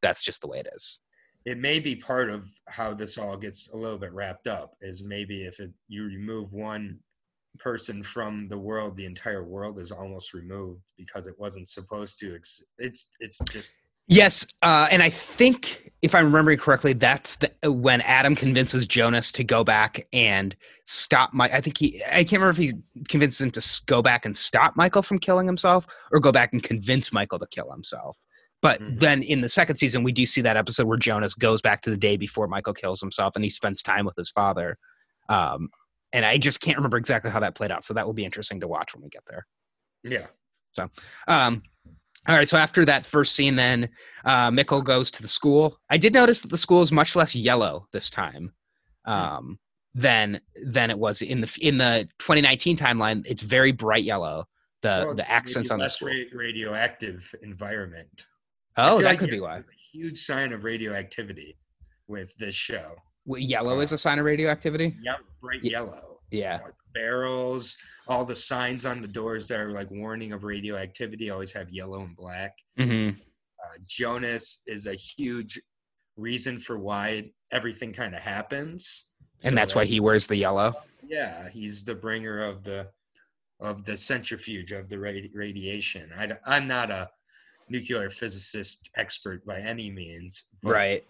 that's 0.01 0.24
just 0.24 0.41
the 0.41 0.48
way 0.48 0.60
it 0.60 0.67
is. 0.75 1.00
it 1.45 1.57
may 1.57 1.79
be 1.79 1.95
part 1.95 2.29
of 2.29 2.48
how 2.67 2.93
this 2.93 3.17
all 3.17 3.36
gets 3.38 3.69
a 3.69 3.77
little 3.77 3.98
bit 3.98 4.13
wrapped 4.13 4.48
up 4.48 4.75
is 4.81 5.03
maybe 5.03 5.43
if 5.43 5.60
it, 5.60 5.71
you 5.88 6.03
remove 6.05 6.53
one 6.53 7.00
person 7.60 8.01
from 8.01 8.48
the 8.48 8.57
world 8.57 8.95
the 8.95 9.05
entire 9.05 9.43
world 9.43 9.79
is 9.79 9.91
almost 9.91 10.33
removed 10.33 10.81
because 10.98 11.27
it 11.27 11.36
wasn't 11.38 11.67
supposed 11.67 12.17
to 12.19 12.33
ex- 12.36 12.63
it's 12.77 13.07
it's 13.19 13.39
just 13.50 13.74
Yes, 14.12 14.46
uh, 14.62 14.89
and 14.91 15.01
I 15.01 15.10
think 15.10 15.89
if 16.01 16.13
I'm 16.13 16.25
remembering 16.25 16.58
correctly, 16.58 16.91
that's 16.91 17.38
the, 17.38 17.50
when 17.72 18.01
Adam 18.01 18.36
convinces 18.36 18.86
Jonas 18.86 19.32
to 19.32 19.44
go 19.46 19.63
back 19.63 20.06
and 20.12 20.53
stop 20.84 21.34
my. 21.34 21.46
I 21.46 21.62
think 21.62 21.77
he. 21.77 22.03
I 22.12 22.25
can't 22.25 22.41
remember 22.41 22.50
if 22.50 22.58
he 22.58 22.74
convinces 23.08 23.39
him 23.39 23.51
to 23.51 23.82
go 23.86 24.01
back 24.01 24.25
and 24.25 24.36
stop 24.36 24.75
Michael 24.75 25.01
from 25.01 25.18
killing 25.18 25.48
himself, 25.48 25.88
or 26.12 26.20
go 26.20 26.32
back 26.34 26.51
and 26.51 26.62
convince 26.62 27.13
Michael 27.13 27.39
to 27.39 27.48
kill 27.51 27.72
himself. 27.72 28.18
But 28.62 28.82
Mhm. 28.82 29.00
then 29.00 29.24
in 29.24 29.39
the 29.39 29.48
second 29.50 29.77
season, 29.77 30.03
we 30.03 30.12
do 30.12 30.25
see 30.25 30.41
that 30.41 30.58
episode 30.58 30.88
where 30.88 30.98
Jonas 30.98 31.34
goes 31.34 31.62
back 31.62 31.82
to 31.84 31.89
the 31.89 31.98
day 31.98 32.18
before 32.18 32.48
Michael 32.48 32.74
kills 32.74 33.00
himself, 33.00 33.36
and 33.36 33.46
he 33.46 33.50
spends 33.50 33.82
time 33.82 34.06
with 34.06 34.18
his 34.18 34.30
father. 34.30 34.77
Um, 35.30 35.70
and 36.12 36.25
I 36.25 36.38
just 36.38 36.60
can't 36.60 36.77
remember 36.77 36.98
exactly 36.98 37.32
how 37.32 37.39
that 37.39 37.56
played 37.56 37.72
out. 37.72 37.86
So 37.86 37.94
that 37.94 38.06
will 38.06 38.13
be 38.13 38.25
interesting 38.25 38.60
to 38.60 38.68
watch 38.68 38.94
when 38.94 39.03
we 39.03 39.10
get 39.10 39.24
there. 39.25 39.48
yeah 40.03 40.27
So, 40.74 40.89
Um, 41.27 41.63
all 42.27 42.35
right, 42.35 42.47
so 42.47 42.57
after 42.57 42.85
that 42.85 43.05
first 43.05 43.35
scene, 43.35 43.55
then 43.55 43.89
uh, 44.25 44.49
Mikkel 44.51 44.83
goes 44.83 45.09
to 45.11 45.21
the 45.21 45.27
school. 45.27 45.77
I 45.89 45.97
did 45.97 46.13
notice 46.13 46.39
that 46.41 46.49
the 46.51 46.57
school 46.57 46.81
is 46.81 46.91
much 46.91 47.15
less 47.15 47.35
yellow 47.35 47.87
this 47.91 48.09
time 48.09 48.53
um, 49.05 49.57
than 49.95 50.39
than 50.65 50.91
it 50.91 50.97
was 50.99 51.21
in 51.21 51.41
the 51.41 51.57
in 51.61 51.77
the 51.77 52.07
2019 52.19 52.77
timeline. 52.77 53.25
It's 53.25 53.41
very 53.41 53.71
bright 53.71 54.03
yellow. 54.03 54.45
The 54.81 55.03
Well, 55.05 55.15
the 55.15 55.29
accents 55.31 55.69
on 55.71 55.79
the 55.79 55.87
school. 55.87 56.09
ra- 56.09 56.15
radioactive 56.33 57.33
environment 57.43 58.25
Oh, 58.77 58.97
that 58.99 59.03
like 59.05 59.19
could 59.19 59.29
be 59.29 59.39
why. 59.39 59.57
a 59.57 59.63
huge 59.91 60.17
sign 60.17 60.53
of 60.53 60.63
radioactivity 60.63 61.57
with 62.07 62.35
this 62.37 62.55
show 62.55 62.95
Well, 63.25 63.39
Yellow 63.39 63.79
is 63.81 63.91
a 63.91 63.97
sign 63.97 64.17
of 64.17 64.25
radioactivity. 64.25 64.95
yellow, 65.01 65.19
bright 65.41 65.63
yellow 65.63 66.11
Yeah. 66.31 66.59
like 66.63 66.73
barrels 66.93 67.75
all 68.07 68.25
the 68.25 68.35
signs 68.35 68.85
on 68.85 69.01
the 69.01 69.07
doors 69.07 69.47
that 69.50 69.59
are 69.59 69.71
like 69.71 69.89
warning 69.91 70.33
of 70.33 70.43
radioactivity 70.43 71.29
always 71.29 71.51
have 71.51 71.69
yellow 71.69 72.01
and 72.01 72.15
black 72.15 72.57
hmm 72.77 73.09
uh, 73.63 73.77
Jonas 73.85 74.61
is 74.65 74.88
a 74.88 74.95
huge 74.95 75.61
reason 76.17 76.57
for 76.57 76.79
why 76.79 77.31
everything 77.51 77.93
kind 77.93 78.15
of 78.15 78.21
happens. 78.21 79.09
And 79.43 79.51
So 79.51 79.55
that's 79.55 79.75
why 79.75 79.85
he 79.85 80.00
wears 80.00 80.25
the 80.25 80.35
yellow. 80.35 80.73
yeah, 81.07 81.47
he's 81.50 81.83
the 81.83 81.93
bringer 81.93 82.43
of 82.43 82.63
the 82.63 82.88
of 83.59 83.85
the 83.85 83.95
centrifuge 83.95 84.71
of 84.71 84.89
the 84.89 84.95
radi- 84.95 85.29
radiation. 85.35 86.09
I, 86.17 86.55
am 86.57 86.67
not 86.67 86.89
a 86.89 87.07
nuclear 87.69 88.09
physicist 88.09 88.89
expert 88.97 89.45
by 89.45 89.59
any 89.59 89.91
means, 89.91 90.45
Right. 90.63 91.05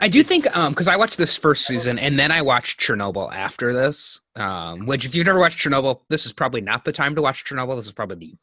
I 0.00 0.08
do 0.08 0.22
think 0.22 0.54
um 0.56 0.72
because 0.72 0.88
I 0.88 0.96
watched 0.96 1.18
this 1.18 1.36
first 1.36 1.66
season 1.66 1.98
and 1.98 2.18
then 2.18 2.30
I 2.30 2.42
watched 2.42 2.80
Chernobyl 2.80 3.32
after 3.32 3.72
this. 3.72 4.20
Um, 4.36 4.86
which 4.86 5.04
if 5.04 5.14
you've 5.14 5.26
never 5.26 5.38
watched 5.38 5.58
Chernobyl, 5.58 6.00
this 6.08 6.24
is 6.26 6.32
probably 6.32 6.60
not 6.60 6.84
the 6.84 6.92
time 6.92 7.14
to 7.14 7.22
watch 7.22 7.44
Chernobyl. 7.44 7.76
This 7.76 7.86
is 7.86 7.92
probably 7.92 8.16
the 8.16 8.34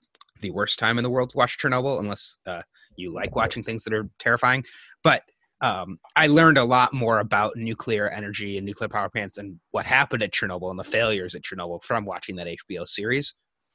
the 0.41 0.51
worst 0.51 0.79
time 0.79 0.97
in 0.97 1.03
the 1.03 1.09
world 1.09 1.29
to 1.29 1.37
watch 1.37 1.57
Chernobyl 1.57 1.99
unless 1.99 2.37
uh, 2.45 2.61
you 2.95 3.13
like 3.13 3.35
watching 3.35 3.63
things 3.63 3.83
that 3.83 3.93
are 3.93 4.09
terrifying. 4.19 4.63
But 5.03 5.23
um, 5.61 5.99
I 6.15 6.27
learned 6.27 6.57
a 6.57 6.63
lot 6.63 6.93
more 6.93 7.19
about 7.19 7.57
nuclear 7.57 8.09
energy 8.09 8.57
and 8.57 8.65
nuclear 8.65 8.87
power 8.87 9.09
plants 9.09 9.37
and 9.37 9.59
what 9.71 9.85
happened 9.85 10.23
at 10.23 10.31
Chernobyl 10.31 10.69
and 10.69 10.79
the 10.79 10.83
failures 10.83 11.35
at 11.35 11.41
Chernobyl 11.41 11.83
from 11.83 12.05
watching 12.05 12.37
that 12.37 12.47
HBO 12.47 12.87
series. 12.87 13.33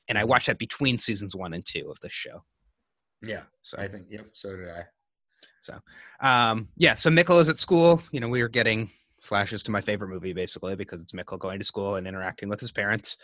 And 0.08 0.16
I 0.16 0.24
watched 0.24 0.46
that 0.46 0.58
between 0.58 0.98
seasons 0.98 1.36
one 1.36 1.52
and 1.52 1.64
two 1.64 1.90
of 1.90 2.00
this 2.00 2.12
show. 2.12 2.44
Yeah, 3.22 3.42
so 3.62 3.78
I 3.78 3.88
think 3.88 4.06
yep. 4.10 4.26
So 4.32 4.56
did 4.56 4.68
I. 4.68 4.84
So, 5.64 5.80
um, 6.20 6.68
yeah. 6.76 6.94
So 6.94 7.08
Mikkel 7.08 7.40
is 7.40 7.48
at 7.48 7.58
school. 7.58 8.02
You 8.12 8.20
know, 8.20 8.28
we 8.28 8.42
were 8.42 8.48
getting 8.50 8.90
flashes 9.22 9.62
to 9.62 9.70
my 9.70 9.80
favorite 9.80 10.08
movie 10.08 10.34
basically 10.34 10.76
because 10.76 11.00
it's 11.00 11.12
Mikkel 11.12 11.38
going 11.38 11.58
to 11.58 11.64
school 11.64 11.94
and 11.96 12.06
interacting 12.06 12.50
with 12.50 12.60
his 12.60 12.70
parents. 12.70 13.16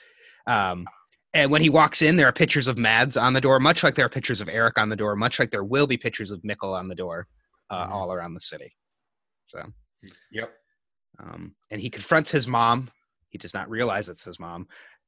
Um, 0.47 0.87
and 1.35 1.50
when 1.50 1.61
he 1.61 1.68
walks 1.68 2.00
in, 2.00 2.16
there 2.16 2.26
are 2.26 2.32
pictures 2.32 2.66
of 2.66 2.78
Mads 2.78 3.18
on 3.18 3.35
the 3.35 3.42
door, 3.42 3.61
much 3.61 3.85
like 3.85 3.94
there 3.94 4.06
are 4.06 4.11
pictures 4.11 4.40
of 4.40 4.49
Eric 4.49 4.78
on 4.78 4.88
the 4.88 4.97
door, 4.97 5.14
much 5.16 5.38
like 5.38 5.50
there 5.50 5.64
will 5.64 5.87
be 5.87 5.99
pictures 5.99 6.30
of 6.30 6.40
Mikkel 6.40 6.73
on 6.73 6.88
the 6.88 6.94
door, 6.94 7.28
uh, 7.68 7.87
Mhm. 7.87 7.90
all 7.90 8.12
around 8.12 8.32
the 8.32 8.40
city. 8.40 8.75
So, 9.49 9.62
Yep. 10.32 10.50
um, 11.18 11.54
and 11.70 11.80
he 11.80 11.90
confronts 11.90 12.30
his 12.30 12.49
mom. 12.49 12.90
He 13.28 13.37
does 13.38 13.52
not 13.52 13.68
realize 13.68 14.09
it's 14.09 14.25
his 14.25 14.40
mom. 14.40 14.66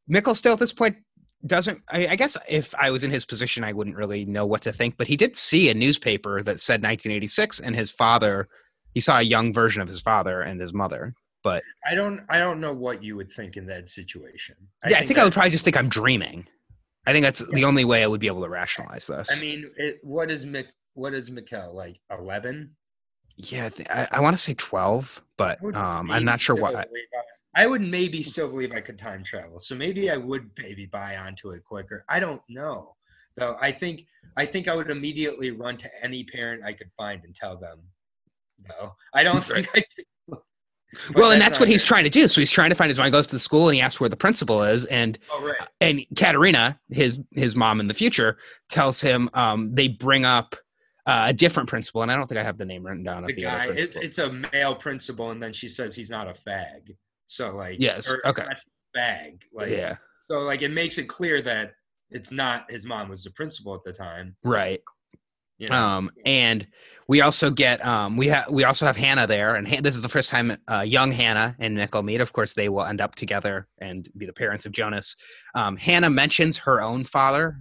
Mikkel 0.08 0.36
still 0.36 0.52
at 0.52 0.58
this 0.60 0.72
point 0.72 0.98
doesn't. 1.46 1.82
I, 1.88 2.08
I 2.08 2.16
guess 2.16 2.36
if 2.48 2.74
I 2.78 2.90
was 2.90 3.04
in 3.04 3.10
his 3.10 3.24
position, 3.24 3.64
I 3.64 3.72
wouldn't 3.72 3.96
really 3.96 4.24
know 4.24 4.46
what 4.46 4.62
to 4.62 4.72
think. 4.72 4.96
But 4.96 5.06
he 5.06 5.16
did 5.16 5.36
see 5.36 5.68
a 5.68 5.74
newspaper 5.74 6.42
that 6.42 6.60
said 6.60 6.82
1986, 6.82 7.60
and 7.60 7.74
his 7.74 7.90
father. 7.90 8.48
He 8.94 9.00
saw 9.00 9.18
a 9.18 9.22
young 9.22 9.54
version 9.54 9.80
of 9.80 9.88
his 9.88 10.02
father 10.02 10.42
and 10.42 10.60
his 10.60 10.74
mother. 10.74 11.14
But 11.42 11.62
I 11.88 11.94
don't. 11.94 12.20
I 12.28 12.38
don't 12.38 12.60
know 12.60 12.72
what 12.72 13.02
you 13.02 13.16
would 13.16 13.30
think 13.30 13.56
in 13.56 13.66
that 13.66 13.88
situation. 13.88 14.54
yeah, 14.86 14.98
I 14.98 15.06
think 15.06 15.18
I 15.18 15.24
would 15.24 15.32
probably 15.32 15.50
just 15.50 15.64
think 15.64 15.76
I'm 15.76 15.88
dreaming. 15.88 16.46
I 17.06 17.12
think 17.12 17.24
that's 17.24 17.40
the 17.40 17.64
only 17.64 17.84
way 17.84 18.04
I 18.04 18.06
would 18.06 18.20
be 18.20 18.28
able 18.28 18.42
to 18.42 18.48
rationalize 18.48 19.08
this. 19.08 19.36
I 19.36 19.40
mean, 19.40 19.68
it, 19.76 19.98
what 20.02 20.30
is 20.30 20.46
Mik? 20.46 20.68
What 20.94 21.14
is 21.14 21.30
Mikkel 21.30 21.74
like? 21.74 21.98
Eleven? 22.16 22.76
Yeah, 23.42 23.70
I, 23.90 24.02
I, 24.02 24.08
I 24.12 24.20
want 24.20 24.34
to 24.34 24.42
say 24.42 24.54
12, 24.54 25.22
but 25.36 25.62
um, 25.74 26.10
I'm 26.10 26.24
not 26.24 26.40
sure 26.40 26.54
what. 26.54 26.88
I 27.54 27.66
would 27.66 27.82
maybe 27.82 28.22
still 28.22 28.48
believe 28.48 28.72
I 28.72 28.80
could 28.80 28.98
time 28.98 29.24
travel, 29.24 29.58
so 29.58 29.74
maybe 29.74 30.10
I 30.10 30.16
would 30.16 30.50
maybe 30.58 30.86
buy 30.86 31.16
onto 31.16 31.50
it 31.50 31.64
quicker. 31.64 32.04
I 32.08 32.20
don't 32.20 32.40
know, 32.48 32.94
though. 33.36 33.56
I 33.60 33.72
think 33.72 34.06
I 34.36 34.46
think 34.46 34.68
I 34.68 34.76
would 34.76 34.90
immediately 34.90 35.50
run 35.50 35.76
to 35.78 35.90
any 36.02 36.24
parent 36.24 36.62
I 36.64 36.72
could 36.72 36.90
find 36.96 37.22
and 37.24 37.34
tell 37.34 37.58
them. 37.58 37.80
No, 38.68 38.94
I 39.12 39.22
don't 39.22 39.44
think 39.44 39.68
I 39.74 39.82
could. 39.96 40.06
But 41.08 41.16
well, 41.16 41.30
and 41.30 41.40
that's 41.40 41.58
what 41.58 41.70
he's 41.70 41.84
trying 41.86 42.04
to 42.04 42.10
do. 42.10 42.28
So 42.28 42.42
he's 42.42 42.50
trying 42.50 42.68
to 42.68 42.76
find 42.76 42.90
his 42.90 42.98
mom. 42.98 43.06
He 43.06 43.10
goes 43.10 43.26
to 43.28 43.34
the 43.34 43.38
school 43.38 43.68
and 43.68 43.74
he 43.74 43.80
asks 43.80 43.98
where 43.98 44.10
the 44.10 44.16
principal 44.16 44.62
is, 44.62 44.84
and 44.86 45.18
Oh 45.30 45.42
right. 45.42 45.56
and 45.80 46.04
Katerina, 46.18 46.78
his 46.90 47.18
his 47.30 47.56
mom 47.56 47.80
in 47.80 47.86
the 47.86 47.94
future, 47.94 48.36
tells 48.68 49.00
him 49.00 49.30
um, 49.32 49.74
they 49.74 49.88
bring 49.88 50.26
up 50.26 50.54
uh, 51.06 51.24
a 51.28 51.32
different 51.32 51.68
principal, 51.68 52.02
and 52.02 52.12
I 52.12 52.16
don't 52.16 52.26
think 52.28 52.40
I 52.40 52.44
have 52.44 52.58
the 52.58 52.64
name 52.64 52.84
written 52.84 53.02
down. 53.02 53.24
The 53.26 53.34
the 53.34 53.42
guy, 53.42 53.66
it's 53.68 53.96
it's 53.96 54.18
a 54.18 54.32
male 54.32 54.74
principal, 54.74 55.30
and 55.30 55.42
then 55.42 55.52
she 55.52 55.68
says 55.68 55.94
he's 55.94 56.10
not 56.10 56.28
a 56.28 56.32
fag. 56.32 56.96
So 57.26 57.56
like, 57.56 57.76
Yes, 57.80 58.12
okay. 58.24 58.44
that's 58.46 58.64
fag. 58.96 59.42
Like, 59.52 59.70
yeah, 59.70 59.96
so 60.30 60.40
like 60.40 60.62
it 60.62 60.70
makes 60.70 60.98
it 60.98 61.08
clear 61.08 61.42
that 61.42 61.72
it's 62.10 62.30
not 62.30 62.70
his 62.70 62.84
mom 62.86 63.08
was 63.08 63.24
the 63.24 63.30
principal 63.30 63.74
at 63.74 63.82
the 63.84 63.92
time. 63.92 64.36
right. 64.44 64.80
You 65.58 65.68
know? 65.68 65.76
Um, 65.76 66.10
and 66.26 66.66
we 67.06 67.20
also 67.20 67.48
get 67.50 67.84
um, 67.86 68.16
we 68.16 68.26
have 68.28 68.50
we 68.50 68.64
also 68.64 68.84
have 68.84 68.96
Hannah 68.96 69.28
there, 69.28 69.54
and 69.54 69.68
Han- 69.68 69.82
this 69.84 69.94
is 69.94 70.00
the 70.00 70.08
first 70.08 70.28
time 70.28 70.56
uh, 70.68 70.80
young 70.80 71.12
Hannah 71.12 71.54
and 71.60 71.78
Mikkel 71.78 72.04
meet. 72.04 72.20
Of 72.20 72.32
course, 72.32 72.52
they 72.52 72.68
will 72.68 72.82
end 72.84 73.00
up 73.00 73.14
together 73.14 73.68
and 73.78 74.08
be 74.16 74.26
the 74.26 74.32
parents 74.32 74.66
of 74.66 74.72
Jonas. 74.72 75.14
Um, 75.54 75.76
Hannah 75.76 76.10
mentions 76.10 76.56
her 76.58 76.82
own 76.82 77.04
father 77.04 77.60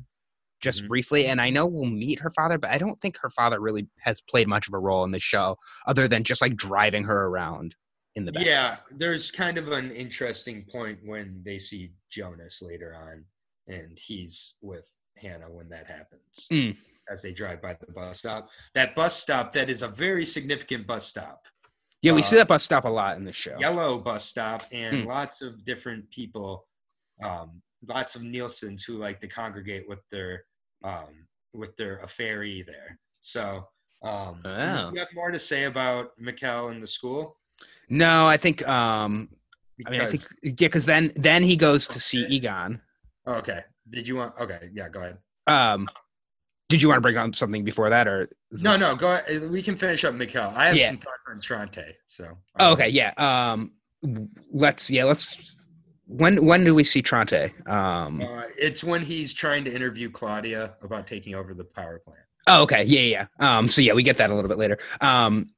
just 0.61 0.83
Mhm. 0.83 0.87
briefly, 0.87 1.27
and 1.27 1.41
I 1.41 1.49
know 1.49 1.65
we'll 1.65 1.85
meet 1.85 2.19
her 2.19 2.31
father, 2.31 2.57
but 2.57 2.69
I 2.69 2.77
don't 2.77 2.99
think 3.01 3.17
her 3.17 3.29
father 3.29 3.59
really 3.59 3.87
has 3.99 4.21
played 4.21 4.47
much 4.47 4.67
of 4.67 4.73
a 4.73 4.79
role 4.79 5.03
in 5.03 5.11
the 5.11 5.19
show, 5.19 5.57
other 5.87 6.07
than 6.07 6.23
just 6.23 6.41
like 6.41 6.55
driving 6.55 7.03
her 7.03 7.25
around 7.25 7.75
in 8.15 8.25
the 8.25 8.31
back. 8.31 8.45
Yeah, 8.45 8.77
there's 8.91 9.31
kind 9.31 9.57
of 9.57 9.71
an 9.71 9.91
interesting 9.91 10.65
point 10.65 10.99
when 11.05 11.41
they 11.43 11.59
see 11.59 11.93
Jonas 12.09 12.61
later 12.61 12.95
on, 12.95 13.25
and 13.67 13.97
he's 13.99 14.55
with 14.61 14.89
Hannah 15.17 15.51
when 15.51 15.69
that 15.69 15.87
happens. 15.87 16.47
Mm. 16.51 16.77
As 17.09 17.21
they 17.21 17.33
drive 17.33 17.61
by 17.61 17.73
the 17.73 17.91
bus 17.91 18.19
stop, 18.19 18.49
that 18.73 18.95
bus 18.95 19.17
stop 19.17 19.51
that 19.53 19.69
is 19.69 19.81
a 19.81 19.87
very 19.87 20.25
significant 20.25 20.87
bus 20.87 21.07
stop, 21.07 21.47
Yeah, 22.03 22.13
we 22.13 22.21
Uh, 22.21 22.23
see 22.23 22.35
that 22.37 22.47
bus 22.47 22.63
stop 22.63 22.85
a 22.85 22.89
lot 22.89 23.17
in 23.17 23.25
the 23.25 23.31
show. 23.31 23.55
yellow 23.59 23.99
bus 23.99 24.25
stop, 24.25 24.65
and 24.71 25.03
Hmm. 25.03 25.07
lots 25.07 25.43
of 25.43 25.63
different 25.63 26.09
people, 26.09 26.67
um, 27.23 27.61
lots 27.83 28.15
of 28.15 28.23
Nielsen's 28.23 28.83
who 28.83 28.97
like 28.97 29.21
to 29.21 29.27
congregate 29.27 29.87
with 29.87 29.99
their 30.09 30.45
um, 30.83 31.27
with 31.53 31.75
their 31.77 31.97
affair 31.99 32.39
there. 32.65 32.99
So, 33.19 33.67
um, 34.03 34.41
Oh. 34.45 34.91
you 34.93 34.99
have 34.99 35.07
more 35.13 35.31
to 35.31 35.39
say 35.39 35.65
about 35.65 36.11
Mikkel 36.19 36.71
and 36.71 36.81
the 36.81 36.87
school? 36.87 37.35
No, 37.89 38.25
I 38.27 38.37
think 38.37 38.67
um, 38.67 39.29
I 39.85 39.89
mean 39.91 40.01
I 40.01 40.09
think 40.09 40.23
yeah, 40.43 40.51
because 40.67 40.85
then 40.85 41.11
then 41.15 41.43
he 41.43 41.55
goes 41.55 41.87
to 41.87 41.99
see 41.99 42.25
Egon. 42.27 42.81
Oh, 43.25 43.33
okay. 43.35 43.61
Did 43.89 44.07
you 44.07 44.15
want? 44.15 44.33
Okay, 44.39 44.69
yeah. 44.73 44.89
Go 44.89 45.01
ahead. 45.01 45.17
Um, 45.47 45.89
did 46.69 46.81
you 46.81 46.87
want 46.87 46.97
to 46.97 47.01
bring 47.01 47.17
on 47.17 47.33
something 47.33 47.63
before 47.65 47.89
that, 47.89 48.07
or 48.07 48.29
No, 48.51 48.71
this- 48.71 48.81
no. 48.81 48.95
Go. 48.95 49.11
ahead. 49.11 49.49
We 49.49 49.61
can 49.61 49.75
finish 49.75 50.03
up 50.05 50.15
Mikkel. 50.15 50.53
I 50.55 50.67
have 50.67 50.77
Yeah. 50.77 50.87
some 50.87 50.97
thoughts 50.97 51.27
on 51.29 51.39
Trante. 51.41 51.91
So. 52.07 52.37
Oh, 52.59 52.67
um, 52.67 52.73
okay, 52.73 52.89
yeah. 52.89 53.11
Um, 53.17 53.73
let's 54.51 54.89
yeah, 54.89 55.03
let's. 55.03 55.55
When 56.11 56.45
when 56.45 56.63
do 56.63 56.75
we 56.75 56.83
see 56.83 57.01
Trante? 57.01 57.51
Um, 57.69 58.21
Uh, 58.21 58.43
it's 58.57 58.83
when 58.83 59.01
he's 59.01 59.31
trying 59.33 59.63
to 59.65 59.73
interview 59.73 60.09
Claudia 60.11 60.73
about 60.81 61.07
taking 61.07 61.35
over 61.35 61.53
the 61.53 61.63
power 61.63 61.99
plant. 61.99 62.19
oh, 62.47 62.63
okay, 62.63 62.83
yeah, 62.83 63.01
yeah. 63.01 63.25
Um, 63.39 63.67
so 63.67 63.81
yeah, 63.81 63.93
we 63.93 64.03
get 64.03 64.17
that 64.17 64.29
a 64.29 64.35
little 64.35 64.49
bit 64.49 64.57
later. 64.57 64.77
Um, 64.99 65.49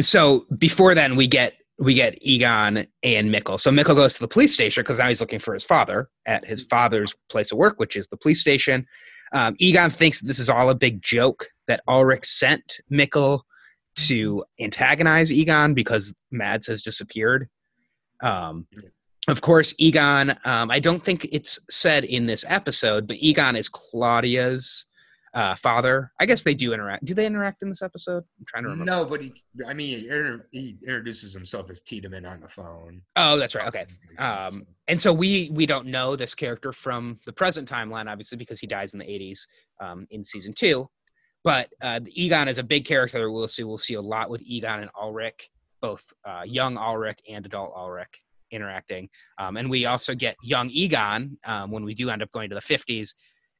so 0.00 0.46
before 0.58 0.94
then, 0.94 1.16
we 1.16 1.26
get 1.26 1.54
we 1.78 1.94
get 1.94 2.18
Egon 2.20 2.86
and 3.02 3.34
Mikkel. 3.34 3.58
So 3.58 3.70
Mikkel 3.70 3.94
goes 3.96 4.14
to 4.14 4.20
the 4.20 4.28
police 4.28 4.52
station 4.52 4.82
because 4.82 4.98
now 4.98 5.08
he's 5.08 5.20
looking 5.20 5.38
for 5.38 5.54
his 5.54 5.64
father 5.64 6.08
at 6.26 6.44
his 6.44 6.62
father's 6.64 7.14
place 7.30 7.50
of 7.50 7.58
work, 7.58 7.78
which 7.78 7.96
is 7.96 8.06
the 8.08 8.16
police 8.18 8.40
station. 8.40 8.86
Um, 9.32 9.56
Egon 9.58 9.88
thinks 9.90 10.20
this 10.20 10.38
is 10.38 10.50
all 10.50 10.68
a 10.68 10.74
big 10.74 11.00
joke 11.02 11.46
that 11.68 11.80
Ulrich 11.88 12.26
sent 12.26 12.80
Mikkel 12.92 13.40
to 13.96 14.44
antagonize 14.60 15.32
Egon 15.32 15.72
because 15.74 16.14
Mads 16.30 16.66
has 16.66 16.82
disappeared. 16.82 17.48
Um, 18.22 18.66
of 19.28 19.40
course, 19.40 19.74
Egon, 19.78 20.36
um, 20.44 20.70
I 20.70 20.80
don't 20.80 21.02
think 21.04 21.28
it's 21.30 21.58
said 21.70 22.04
in 22.04 22.26
this 22.26 22.44
episode, 22.48 23.06
but 23.06 23.16
Egon 23.18 23.54
is 23.54 23.68
Claudia's 23.68 24.86
uh, 25.34 25.54
father. 25.54 26.12
I 26.20 26.26
guess 26.26 26.42
they 26.42 26.54
do 26.54 26.74
interact. 26.74 27.04
Do 27.04 27.14
they 27.14 27.24
interact 27.24 27.62
in 27.62 27.68
this 27.68 27.82
episode? 27.82 28.24
I'm 28.38 28.44
trying 28.46 28.64
to 28.64 28.70
remember. 28.70 28.90
No, 28.90 29.04
but 29.04 29.22
he. 29.22 29.32
I 29.66 29.74
mean, 29.74 30.00
he, 30.00 30.08
inter- 30.08 30.46
he 30.50 30.76
introduces 30.82 31.32
himself 31.32 31.70
as 31.70 31.80
Tiedemann 31.82 32.26
on 32.26 32.40
the 32.40 32.48
phone. 32.48 33.00
Oh, 33.16 33.36
that's 33.38 33.54
right. 33.54 33.66
Okay. 33.68 33.84
Things 33.84 34.00
like 34.08 34.18
that, 34.18 34.52
Um, 34.52 34.66
and 34.88 35.00
so 35.00 35.12
we 35.12 35.50
we 35.52 35.66
don't 35.66 35.86
know 35.86 36.16
this 36.16 36.34
character 36.34 36.72
from 36.72 37.18
the 37.24 37.32
present 37.32 37.70
timeline, 37.70 38.10
obviously, 38.10 38.36
because 38.36 38.60
he 38.60 38.66
dies 38.66 38.92
in 38.92 38.98
the 38.98 39.06
'80s 39.06 39.46
um, 39.80 40.06
in 40.10 40.22
season 40.24 40.52
two. 40.52 40.90
But 41.44 41.70
uh, 41.80 42.00
Egon 42.08 42.48
is 42.48 42.58
a 42.58 42.62
big 42.62 42.84
character. 42.84 43.30
We'll 43.30 43.48
see. 43.48 43.64
We'll 43.64 43.78
see 43.78 43.94
a 43.94 44.00
lot 44.00 44.28
with 44.30 44.42
Egon 44.42 44.80
and 44.80 44.90
Ulrich, 45.00 45.48
both 45.80 46.04
uh, 46.26 46.42
young 46.44 46.76
Ulrich 46.76 47.20
and 47.28 47.46
adult 47.46 47.72
Ulrich 47.74 48.20
interacting. 48.52 49.08
Um, 49.38 49.56
and 49.56 49.68
we 49.68 49.86
also 49.86 50.14
get 50.14 50.36
young 50.42 50.70
Egon 50.70 51.38
um, 51.44 51.70
when 51.70 51.84
we 51.84 51.94
do 51.94 52.10
end 52.10 52.22
up 52.22 52.30
going 52.32 52.48
to 52.50 52.54
the 52.54 52.60
50s, 52.60 53.14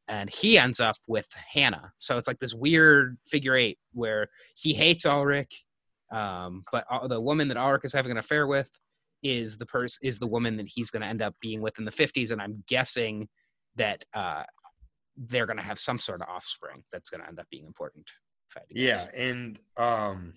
and 0.09 0.31
he 0.31 0.59
ends 0.59 0.81
up 0.81 0.97
with 1.07 1.27
Hannah. 1.53 1.93
So 1.97 2.19
it's 2.19 2.29
like 2.29 2.39
this 2.39 2.55
weird 2.55 3.19
figure 3.27 3.57
eight 3.57 3.79
where 3.93 4.29
he 4.57 4.75
hates 4.75 5.07
Ulrich, 5.07 5.65
um, 6.13 6.63
but 6.71 6.85
the 7.09 7.21
woman 7.21 7.49
that 7.49 7.57
Ulrich 7.57 7.85
is 7.85 7.93
having 7.93 8.13
an 8.13 8.19
affair 8.19 8.47
with 8.47 8.71
is 9.23 9.57
the 9.57 9.67
person 9.67 10.01
is 10.03 10.19
the 10.19 10.27
woman 10.27 10.57
that 10.57 10.69
he's 10.69 10.91
going 10.91 11.03
to 11.03 11.07
end 11.07 11.23
up 11.23 11.35
being 11.41 11.63
with 11.63 11.79
in 11.79 11.85
the 11.85 11.93
50s 11.93 12.33
and 12.33 12.43
i'm 12.43 12.65
guessing 12.67 13.29
that 13.77 14.05
uh, 14.15 14.43
they're 15.17 15.47
going 15.47 15.59
to 15.59 15.63
have 15.63 15.79
some 15.79 15.99
sort 15.99 16.21
of 16.21 16.29
offspring 16.29 16.83
that's 16.93 17.11
going 17.11 17.21
to 17.23 17.29
end 17.29 17.39
up 17.39 17.47
being 17.51 17.67
important. 17.67 18.09
Yeah, 18.71 19.07
and 19.15 19.59
um, 19.77 20.35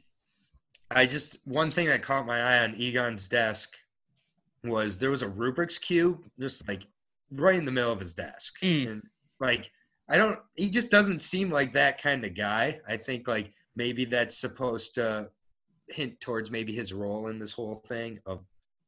I 0.89 1.05
just 1.05 1.37
one 1.43 1.71
thing 1.71 1.87
that 1.87 2.01
caught 2.01 2.25
my 2.25 2.41
eye 2.41 2.63
on 2.63 2.75
Egon's 2.75 3.27
desk 3.27 3.75
was 4.69 4.97
there 4.97 5.11
was 5.11 5.21
a 5.21 5.27
Rubik's 5.27 5.77
cube 5.79 6.19
just 6.39 6.67
like 6.67 6.85
right 7.31 7.55
in 7.55 7.65
the 7.65 7.71
middle 7.71 7.91
of 7.91 7.99
his 7.99 8.13
desk, 8.13 8.59
Mm. 8.61 8.91
and 8.91 9.03
like 9.39 9.71
I 10.09 10.17
don't, 10.17 10.37
he 10.55 10.69
just 10.69 10.91
doesn't 10.91 11.19
seem 11.19 11.49
like 11.49 11.73
that 11.73 11.99
kind 12.01 12.23
of 12.25 12.35
guy. 12.35 12.79
I 12.87 12.95
think 12.97 13.27
like 13.27 13.51
maybe 13.75 14.05
that's 14.05 14.37
supposed 14.37 14.93
to 14.95 15.29
hint 15.89 16.19
towards 16.21 16.51
maybe 16.51 16.73
his 16.73 16.93
role 16.93 17.27
in 17.29 17.39
this 17.39 17.51
whole 17.53 17.83
thing 17.87 18.19
of 18.25 18.41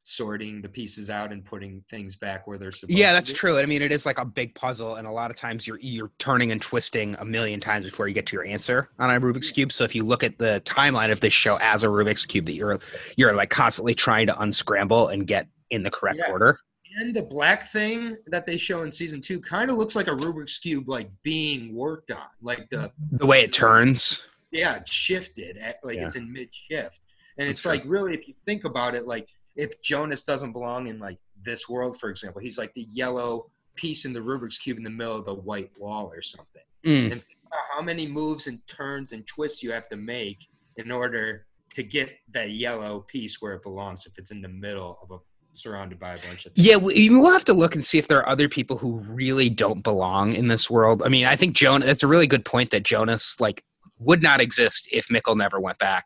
sorting 0.03 0.62
the 0.62 0.69
pieces 0.69 1.10
out 1.10 1.34
and 1.34 1.43
putting 1.43 1.84
things 1.89 2.15
back 2.15 2.48
where 2.48 2.57
they're 2.57 2.72
supposed 2.72 2.96
to 2.96 3.01
Yeah, 3.01 3.12
that's 3.12 3.34
true. 3.34 3.60
I 3.60 3.65
mean, 3.65 3.81
it 3.81 3.91
is 3.91 4.05
like 4.05 4.19
a 4.19 4.25
big 4.25 4.55
puzzle, 4.55 4.96
and 4.96 5.05
a 5.07 5.12
lot 5.12 5.31
of 5.31 5.36
times 5.38 5.65
you're 5.67 5.79
you're 5.81 6.12
turning 6.19 6.51
and 6.51 6.62
twisting 6.62 7.15
a 7.19 7.25
million 7.25 7.60
times 7.60 7.84
before 7.86 8.07
you 8.07 8.13
get 8.13 8.25
to 8.27 8.36
your 8.38 8.46
answer 8.46 8.89
on 9.00 9.10
a 9.10 9.19
Rubik's 9.19 9.51
cube. 9.51 9.72
So 9.74 9.84
if 9.84 9.93
you 9.96 10.03
look 10.03 10.24
at 10.24 10.38
the 10.38 10.62
timeline 10.65 11.12
of 11.12 11.19
this 11.19 11.34
show 11.34 11.57
as 11.57 11.84
a 11.84 11.88
Rubik's 11.88 12.25
cube, 12.25 12.46
that 12.46 12.53
you're 12.53 12.79
you're 13.17 13.34
like 13.34 13.50
constantly 13.50 13.96
trying 13.96 14.27
to 14.27 14.39
unscramble 14.39 15.10
and 15.10 15.27
get 15.27 15.48
in 15.69 15.83
the 15.83 15.91
correct 15.91 16.19
Yeah. 16.19 16.31
order. 16.31 16.59
And 16.95 17.13
the 17.15 17.21
black 17.21 17.63
thing 17.63 18.17
that 18.27 18.45
they 18.45 18.57
show 18.57 18.83
in 18.83 18.91
season 18.91 19.19
two 19.21 19.39
kind 19.39 19.69
of 19.69 19.77
looks 19.77 19.95
like 19.95 20.07
a 20.07 20.15
Rubik's 20.15 20.57
cube, 20.57 20.88
like 20.88 21.09
being 21.21 21.75
worked 21.75 22.12
on, 22.12 22.27
like 22.41 22.69
the 22.69 22.91
The 23.12 23.25
way 23.25 23.41
it 23.41 23.53
turns. 23.53 24.25
yeah, 24.51 24.77
it's 24.77 24.91
shifted, 24.91 25.57
at, 25.57 25.83
like 25.83 25.97
Yeah. 25.97 26.05
it's 26.05 26.15
in 26.15 26.31
mid 26.31 26.50
shift, 26.53 27.01
and 27.38 27.47
That's 27.47 27.51
it's 27.59 27.62
true. 27.63 27.71
like 27.71 27.83
really, 27.86 28.13
if 28.13 28.27
you 28.27 28.33
think 28.45 28.63
about 28.63 28.95
it, 28.95 29.05
like 29.05 29.29
if 29.55 29.81
Jonas 29.81 30.24
doesn't 30.24 30.53
belong 30.53 30.88
in 30.88 30.97
like 31.00 31.19
this 31.43 31.67
world, 31.67 32.00
for 32.00 32.09
example, 32.09 32.41
he's 32.41 32.57
like 32.57 32.74
the 32.74 32.88
yellow 32.89 33.51
piece 33.75 34.05
in 34.05 34.13
the 34.13 34.21
Rubik's 34.21 34.57
cube 34.57 34.77
in 34.77 34.83
the 34.83 34.89
middle 34.89 35.17
of 35.17 35.25
the 35.25 35.33
white 35.36 35.71
wall 35.77 36.12
or 36.12 36.21
something. 36.21 36.63
Mm. 36.86 37.17
Uh, 37.51 37.55
How 37.74 37.81
many 37.81 38.07
moves 38.07 38.47
and 38.47 38.65
turns 38.67 39.12
and 39.12 39.25
twists 39.27 39.62
you 39.62 39.71
have 39.71 39.88
to 39.89 39.95
make 39.97 40.47
in 40.77 40.89
order 40.91 41.45
to 41.75 41.83
get 41.83 42.17
that 42.31 42.51
yellow 42.51 43.01
piece 43.01 43.41
where 43.41 43.53
it 43.53 43.62
belongs 43.63 44.05
if 44.05 44.17
it's 44.17 44.31
in 44.31 44.41
the 44.41 44.47
middle 44.50 44.97
of 45.03 45.12
a 45.12 45.19
surrounded 45.51 46.00
by 46.00 46.13
a 46.13 46.20
bunch 46.27 46.46
of 46.46 46.51
Yeah, 46.56 46.77
we, 46.77 47.10
we'll 47.10 47.32
have 47.32 47.46
to 47.46 47.54
look 47.54 47.75
and 47.75 47.86
see 47.86 47.98
if 47.98 48.08
there 48.08 48.20
are 48.20 48.30
other 48.30 48.48
people 48.50 48.77
who 48.77 48.98
really 49.00 49.50
don't 49.50 49.84
belong 49.84 50.34
in 50.34 50.48
this 50.48 50.70
world. 50.70 51.01
I 51.04 51.10
mean, 51.10 51.25
I 51.25 51.36
think 51.36 51.56
Jonas. 51.56 51.86
That's 51.88 52.04
a 52.04 52.08
really 52.08 52.27
good 52.27 52.46
point 52.46 52.72
that 52.72 52.84
Jonas 52.84 53.39
like 53.39 53.63
would 54.00 54.22
not 54.22 54.39
exist 54.39 54.88
if 54.92 55.08
Mikkel 55.08 55.36
never 55.38 55.60
went 55.60 55.80
back. 55.80 56.04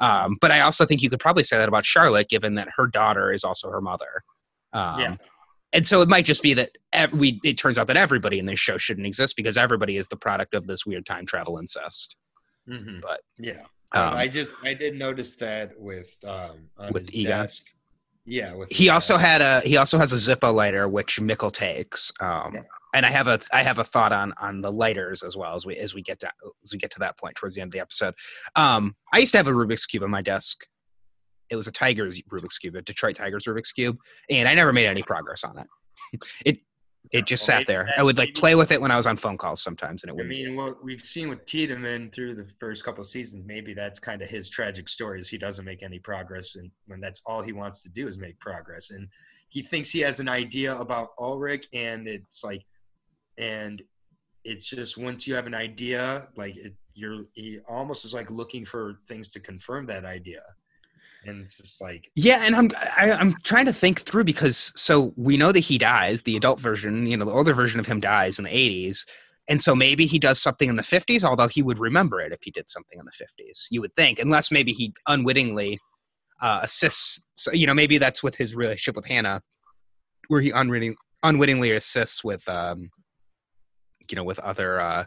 Um, 0.00 0.36
but 0.40 0.50
I 0.50 0.60
also 0.60 0.84
think 0.86 1.02
you 1.02 1.10
could 1.10 1.20
probably 1.20 1.42
say 1.44 1.58
that 1.58 1.68
about 1.68 1.84
Charlotte, 1.84 2.28
given 2.28 2.54
that 2.56 2.68
her 2.76 2.86
daughter 2.86 3.32
is 3.32 3.44
also 3.44 3.70
her 3.70 3.80
mother. 3.80 4.22
Um, 4.72 5.00
Yeah. 5.00 5.16
And 5.74 5.86
so 5.86 6.02
it 6.02 6.08
might 6.08 6.26
just 6.26 6.42
be 6.42 6.52
that 6.54 6.72
ev- 6.92 7.14
we. 7.14 7.40
It 7.44 7.56
turns 7.56 7.78
out 7.78 7.86
that 7.86 7.96
everybody 7.96 8.38
in 8.38 8.44
this 8.44 8.58
show 8.60 8.76
shouldn't 8.76 9.06
exist 9.06 9.36
because 9.36 9.56
everybody 9.56 9.96
is 9.96 10.06
the 10.08 10.16
product 10.18 10.52
of 10.54 10.66
this 10.66 10.84
weird 10.84 11.06
time 11.06 11.24
travel 11.24 11.56
incest. 11.58 12.14
Mhm. 12.68 13.00
But, 13.00 13.22
yeah, 13.38 13.62
Um, 13.92 14.12
I 14.14 14.28
just 14.28 14.50
I 14.62 14.74
did 14.74 14.96
notice 14.98 15.34
that 15.36 15.72
with 15.80 16.12
um 16.24 16.68
on 16.76 16.92
With 16.92 17.14
Egon? 17.14 17.30
desk. 17.44 17.64
Yeah, 18.24 18.54
with 18.54 18.70
he 18.70 18.84
his 18.84 18.92
also 18.92 19.14
desk. 19.14 19.26
had 19.26 19.40
a 19.42 19.60
he 19.60 19.76
also 19.76 19.98
has 19.98 20.12
a 20.12 20.16
Zippo 20.16 20.54
lighter 20.54 20.88
which 20.88 21.20
Mikkel 21.20 21.50
takes. 21.52 22.12
Um, 22.20 22.54
Yeah. 22.54 22.62
and 22.94 23.04
I 23.06 23.10
have 23.10 23.26
a 23.26 23.40
I 23.52 23.62
have 23.62 23.78
a 23.78 23.84
thought 23.84 24.12
on 24.12 24.32
on 24.40 24.60
the 24.60 24.70
lighters 24.72 25.22
as 25.22 25.36
well 25.36 25.54
as 25.56 25.66
we 25.66 25.76
as 25.76 25.94
we 25.94 26.02
get 26.02 26.20
to 26.20 26.30
as 26.62 26.72
we 26.72 26.78
get 26.78 26.90
to 26.92 26.98
that 27.00 27.18
point 27.18 27.34
towards 27.36 27.56
the 27.56 27.62
end 27.62 27.68
of 27.68 27.72
the 27.72 27.80
episode. 27.80 28.14
Um, 28.54 28.94
I 29.12 29.18
used 29.18 29.32
to 29.32 29.38
have 29.38 29.48
a 29.48 29.52
Rubik's 29.52 29.86
cube 29.86 30.02
on 30.04 30.10
my 30.10 30.22
desk. 30.22 30.58
It 31.50 31.56
was 31.56 31.66
a 31.66 31.72
Tigers 31.72 32.22
Rubik's 32.32 32.58
cube, 32.58 32.76
a 32.76 32.82
Detroit 32.82 33.16
Tigers 33.16 33.44
Rubik's 33.44 33.72
cube, 33.72 33.96
and 34.30 34.48
I 34.48 34.54
never 34.54 34.72
made 34.72 34.86
any 34.86 35.02
progress 35.02 35.42
on 35.44 35.58
it. 35.58 35.66
it 36.46 36.58
it 37.10 37.26
just 37.26 37.44
sat 37.44 37.66
there. 37.66 37.92
I 37.96 38.02
would 38.02 38.16
like 38.16 38.34
play 38.34 38.54
with 38.54 38.70
it 38.70 38.80
when 38.80 38.90
I 38.90 38.96
was 38.96 39.06
on 39.06 39.16
phone 39.16 39.36
calls 39.36 39.62
sometimes, 39.62 40.02
and 40.02 40.10
it 40.10 40.12
I 40.12 40.16
wouldn't. 40.16 40.30
mean, 40.30 40.56
what 40.56 40.82
we've 40.82 41.04
seen 41.04 41.28
with 41.28 41.44
Tiedemann 41.44 42.10
through 42.10 42.34
the 42.36 42.46
first 42.60 42.84
couple 42.84 43.02
of 43.02 43.06
seasons, 43.08 43.44
maybe 43.46 43.74
that's 43.74 43.98
kind 43.98 44.22
of 44.22 44.28
his 44.28 44.48
tragic 44.48 44.88
story 44.88 45.20
is 45.20 45.28
he 45.28 45.38
doesn't 45.38 45.64
make 45.64 45.82
any 45.82 45.98
progress, 45.98 46.56
and 46.56 46.70
when 46.86 47.00
that's 47.00 47.20
all 47.26 47.42
he 47.42 47.52
wants 47.52 47.82
to 47.82 47.90
do 47.90 48.06
is 48.06 48.18
make 48.18 48.38
progress, 48.38 48.90
and 48.90 49.08
he 49.48 49.62
thinks 49.62 49.90
he 49.90 50.00
has 50.00 50.20
an 50.20 50.28
idea 50.28 50.74
about 50.78 51.10
Ulrich, 51.18 51.66
and 51.74 52.08
it's 52.08 52.42
like, 52.42 52.64
and 53.36 53.82
it's 54.44 54.66
just 54.66 54.96
once 54.96 55.26
you 55.26 55.34
have 55.34 55.46
an 55.46 55.54
idea, 55.54 56.28
like 56.36 56.56
it, 56.56 56.74
you're, 56.94 57.24
he 57.34 57.58
almost 57.68 58.04
is 58.04 58.14
like 58.14 58.30
looking 58.30 58.64
for 58.64 59.00
things 59.08 59.28
to 59.28 59.40
confirm 59.40 59.86
that 59.86 60.04
idea, 60.04 60.42
and 61.24 61.42
it's 61.42 61.56
just 61.56 61.80
like, 61.80 62.10
Yeah, 62.14 62.42
and 62.44 62.54
I'm 62.54 62.70
I, 62.96 63.12
I'm 63.12 63.34
trying 63.42 63.66
to 63.66 63.72
think 63.72 64.00
through 64.02 64.24
because 64.24 64.72
so 64.76 65.12
we 65.16 65.36
know 65.36 65.52
that 65.52 65.60
he 65.60 65.78
dies. 65.78 66.22
The 66.22 66.36
adult 66.36 66.60
version, 66.60 67.06
you 67.06 67.16
know, 67.16 67.24
the 67.24 67.32
older 67.32 67.54
version 67.54 67.80
of 67.80 67.86
him 67.86 68.00
dies 68.00 68.38
in 68.38 68.44
the 68.44 68.50
80s, 68.50 69.06
and 69.48 69.62
so 69.62 69.74
maybe 69.74 70.06
he 70.06 70.18
does 70.18 70.40
something 70.40 70.68
in 70.68 70.76
the 70.76 70.82
50s. 70.82 71.24
Although 71.24 71.48
he 71.48 71.62
would 71.62 71.78
remember 71.78 72.20
it 72.20 72.32
if 72.32 72.40
he 72.42 72.50
did 72.50 72.70
something 72.70 72.98
in 72.98 73.04
the 73.04 73.12
50s, 73.12 73.66
you 73.70 73.80
would 73.80 73.94
think, 73.96 74.18
unless 74.18 74.50
maybe 74.50 74.72
he 74.72 74.92
unwittingly 75.06 75.78
uh, 76.40 76.60
assists. 76.62 77.22
So 77.36 77.52
you 77.52 77.66
know, 77.66 77.74
maybe 77.74 77.98
that's 77.98 78.22
with 78.22 78.36
his 78.36 78.54
relationship 78.54 78.96
with 78.96 79.06
Hannah, 79.06 79.42
where 80.28 80.40
he 80.40 80.50
unwitting, 80.50 80.96
unwittingly 81.22 81.72
assists 81.72 82.24
with, 82.24 82.46
um, 82.48 82.90
you 84.10 84.16
know, 84.16 84.24
with 84.24 84.38
other 84.40 84.80
uh, 84.80 85.04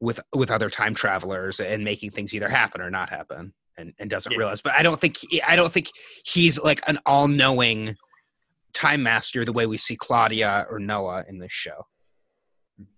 with 0.00 0.20
with 0.34 0.50
other 0.50 0.70
time 0.70 0.94
travelers 0.94 1.60
and 1.60 1.84
making 1.84 2.10
things 2.10 2.34
either 2.34 2.48
happen 2.48 2.80
or 2.80 2.90
not 2.90 3.10
happen 3.10 3.52
and, 3.78 3.94
and 3.98 4.10
doesn't 4.10 4.32
Yeah. 4.32 4.38
realize 4.38 4.60
but 4.60 4.72
i 4.74 4.82
don't 4.82 5.00
think 5.00 5.16
he, 5.30 5.42
i 5.42 5.56
don't 5.56 5.72
think 5.72 5.90
he's 6.24 6.60
like 6.60 6.80
an 6.88 6.98
all-knowing 7.06 7.96
time 8.72 9.02
master 9.02 9.44
the 9.44 9.52
way 9.52 9.66
we 9.66 9.76
see 9.76 9.96
claudia 9.96 10.66
or 10.70 10.78
noah 10.78 11.24
in 11.28 11.38
this 11.38 11.52
show 11.52 11.86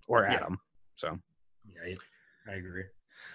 or 0.08 0.24
Yeah. 0.24 0.36
adam 0.36 0.58
so 0.96 1.16
yeah, 1.66 1.94
I, 2.48 2.52
I 2.52 2.54
agree. 2.56 2.84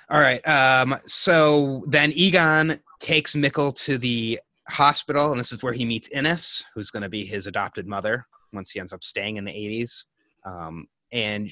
all 0.10 0.20
right 0.20 0.46
um 0.48 0.98
so 1.06 1.84
then 1.88 2.12
egon 2.14 2.80
takes 3.00 3.34
mikkel 3.36 3.74
to 3.86 3.98
the 3.98 4.40
hospital 4.68 5.32
and 5.32 5.40
this 5.40 5.52
is 5.54 5.64
where 5.64 5.72
he 5.72 5.86
meets 5.86 6.10
Ines, 6.10 6.66
who's 6.76 6.92
going 6.92 7.04
to 7.04 7.10
be 7.10 7.26
his 7.26 7.48
adopted 7.48 7.88
mother 7.88 8.26
once 8.52 8.72
he 8.72 8.80
ends 8.80 8.92
up 8.92 9.04
staying 9.04 9.38
in 9.38 9.46
the 9.46 9.52
80s 9.52 10.06
um 10.46 10.88
and 11.12 11.50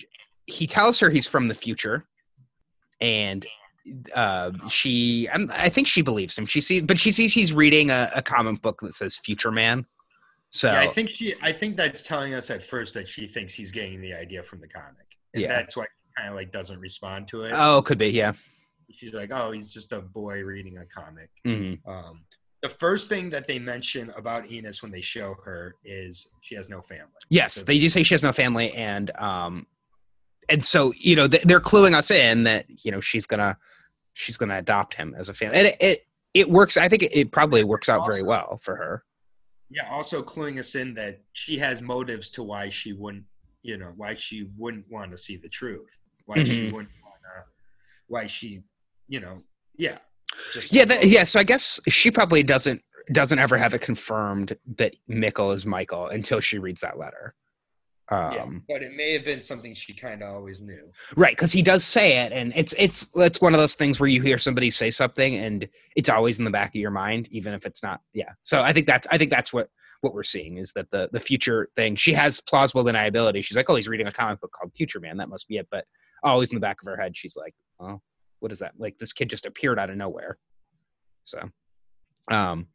he 0.48 0.68
tells 0.68 1.00
her 1.00 1.10
he's 1.10 1.26
from 1.28 1.48
the 1.48 1.56
future 1.56 2.06
and 3.02 3.46
uh, 4.14 4.52
she 4.68 5.30
I'm, 5.32 5.50
i 5.54 5.70
think 5.70 5.88
she 5.88 6.02
believes 6.02 6.38
him 6.38 6.46
she 6.46 6.60
sees 6.62 6.82
but 6.82 6.98
she 6.98 7.12
sees 7.12 7.34
he's 7.34 7.54
reading 7.54 7.92
a, 7.92 8.10
a 8.16 8.22
comic 8.22 8.62
book 8.62 8.80
that 8.82 8.96
says 8.96 9.16
future 9.18 9.52
man 9.52 9.86
so 10.52 10.72
Yeah, 10.72 10.80
I 10.82 10.88
think 10.88 11.10
she. 11.10 11.36
I 11.42 11.52
think 11.52 11.76
that's 11.76 12.02
telling 12.02 12.34
us 12.34 12.50
at 12.50 12.64
first 12.64 12.94
that 12.94 13.08
she 13.10 13.28
thinks 13.28 13.54
he's 13.54 13.72
getting 13.72 14.00
the 14.00 14.14
idea 14.14 14.42
from 14.42 14.62
the 14.62 14.68
comic, 14.70 15.08
and 15.34 15.42
Yeah. 15.44 15.50
that's 15.50 15.76
why 15.76 15.84
she 15.84 16.14
kind 16.22 16.30
of 16.30 16.36
like 16.36 16.52
doesn't 16.54 16.80
respond 16.80 17.28
to 17.30 17.44
it. 17.44 17.52
oh 17.54 17.82
could 17.82 17.98
be 17.98 18.08
yeah 18.08 18.34
She's 18.92 19.14
like, 19.14 19.32
"Oh, 19.34 19.52
he's 19.52 19.74
just 19.74 19.92
a 19.92 20.00
boy 20.00 20.44
reading 20.44 20.78
a 20.78 20.86
comic." 20.86 21.30
Mhm. 21.46 21.80
Um, 21.86 22.24
the 22.62 22.70
first 22.70 23.10
thing 23.10 23.30
that 23.32 23.48
they 23.48 23.60
mention 23.60 24.12
about 24.16 24.50
Ines 24.50 24.82
when 24.82 24.92
they 24.92 25.02
show 25.02 25.36
her 25.44 25.76
is 25.84 26.28
she 26.42 26.56
has 26.56 26.70
no 26.70 26.82
family. 26.82 27.12
yes 27.30 27.56
So- 27.56 27.64
they 27.64 27.78
do 27.78 27.90
say 27.90 28.04
she 28.04 28.14
has 28.14 28.24
no 28.24 28.32
family 28.32 28.72
and 28.74 29.12
um 29.18 29.68
and 30.50 30.64
so 30.66 30.94
you 30.98 31.16
know 31.16 31.28
they're 31.28 31.60
cluing 31.60 31.96
us 31.96 32.12
in 32.12 32.44
that 32.44 32.66
you 32.84 32.92
know 32.92 33.00
she's 33.02 33.26
gonna 33.26 33.58
she's 34.14 34.38
gonna 34.38 34.58
adopt 34.58 34.94
him 34.94 35.16
as 35.18 35.30
a 35.30 35.34
family 35.34 35.58
and 35.58 35.68
it 35.68 35.78
it, 35.80 36.00
it 36.34 36.50
works 36.50 36.78
i 36.78 36.88
think 36.90 37.04
it, 37.04 37.16
it 37.18 37.32
probably 37.32 37.64
works 37.64 37.90
out 37.90 38.06
very 38.06 38.24
well 38.24 38.60
for 38.64 38.76
her. 38.76 39.04
Yeah, 39.72 39.90
also 39.90 40.22
cluing 40.22 40.60
us 40.60 40.76
in 40.76 40.94
that 40.94 41.22
she 41.34 41.58
has 41.58 41.82
motives 41.82 42.30
to 42.32 42.44
why 42.44 42.70
she 42.70 42.94
wouldn't, 42.94 43.24
you 43.64 43.78
know, 43.78 43.94
why 43.98 44.14
she 44.14 44.48
wouldn't 44.56 44.86
want 44.92 45.10
to 45.10 45.18
see 45.18 45.38
the 45.38 45.50
truth, 45.50 45.90
why 46.26 46.44
she 46.44 46.52
Mhm. 46.62 46.72
wouldn't 46.72 46.94
want 47.04 47.20
to, 47.24 47.44
why 48.06 48.28
she, 48.28 48.62
you 49.08 49.20
know, 49.20 49.42
yeah, 49.76 49.98
just 50.54 50.72
yeah 50.72 50.86
that, 50.86 51.06
yeah 51.08 51.24
so 51.24 51.40
i 51.40 51.44
guess 51.44 51.80
she 51.88 52.12
probably 52.12 52.44
doesn't 52.44 52.82
doesn't 53.12 53.40
ever 53.40 53.58
have 53.58 53.74
it 53.74 53.82
confirmed 53.82 54.56
that 54.78 54.96
mikkel 55.10 55.54
is 55.54 55.66
michael 55.66 56.08
until 56.08 56.40
she 56.40 56.58
reads 56.60 56.82
that 56.82 56.98
letter 56.98 57.34
um 58.10 58.34
yeah, 58.34 58.46
but 58.76 58.84
it 58.84 58.94
may 58.96 59.14
have 59.14 59.26
been 59.26 59.42
something 59.42 59.74
she 59.74 59.94
kind 59.94 60.22
of 60.22 60.36
always 60.36 60.62
knew. 60.62 60.92
right 61.16 61.36
because 61.36 61.52
he 61.52 61.62
does 61.62 61.84
say 61.84 62.20
it 62.20 62.32
and 62.32 62.54
it's 62.56 62.74
it's 62.78 63.10
it's 63.16 63.42
one 63.42 63.54
of 63.54 63.60
those 63.60 63.74
things 63.74 64.00
where 64.00 64.10
you 64.10 64.22
hear 64.22 64.38
somebody 64.38 64.70
say 64.70 64.92
something 64.92 65.36
and 65.36 65.68
it's 65.96 66.10
always 66.10 66.38
in 66.38 66.46
the 66.46 66.52
back 66.52 66.70
of 66.70 66.76
your 66.76 66.92
mind 66.92 67.28
even 67.32 67.54
if 67.54 67.66
it's 67.66 67.82
not 67.82 68.02
yeah. 68.14 68.32
So 68.44 68.62
i 68.62 68.72
think 68.72 68.86
that's 68.88 69.08
i 69.12 69.18
think 69.18 69.32
that's 69.32 69.52
what 69.52 69.70
what 70.02 70.14
we're 70.14 70.24
seeing 70.24 70.58
is 70.58 70.72
that 70.74 70.90
the 70.92 71.10
the 71.14 71.20
future 71.20 71.70
thing 71.76 71.96
she 71.96 72.14
has 72.14 72.40
plausible 72.40 72.84
deniability. 72.84 73.44
She's 73.44 73.58
like 73.58 73.70
oh 73.70 73.76
he's 73.76 73.88
reading 73.88 74.08
a 74.08 74.12
comic 74.12 74.40
book 74.40 74.52
called 74.52 74.72
future 74.76 75.00
man 75.00 75.18
that 75.18 75.30
must 75.30 75.48
be 75.48 75.58
it 75.58 75.68
but 75.72 75.86
always 76.24 76.50
in 76.50 76.56
the 76.56 76.62
back 76.62 76.78
of 76.82 76.86
her 76.86 76.96
head 76.96 77.18
she's 77.18 77.36
like 77.36 77.54
oh 77.80 78.00
what 78.40 78.52
is 78.52 78.60
that? 78.60 78.74
Like 78.78 78.98
this 79.00 79.14
kid 79.14 79.30
just 79.30 79.48
appeared 79.48 79.80
out 79.80 79.90
of 79.90 79.98
nowhere. 79.98 80.38
So 81.24 81.40
um 82.32 82.68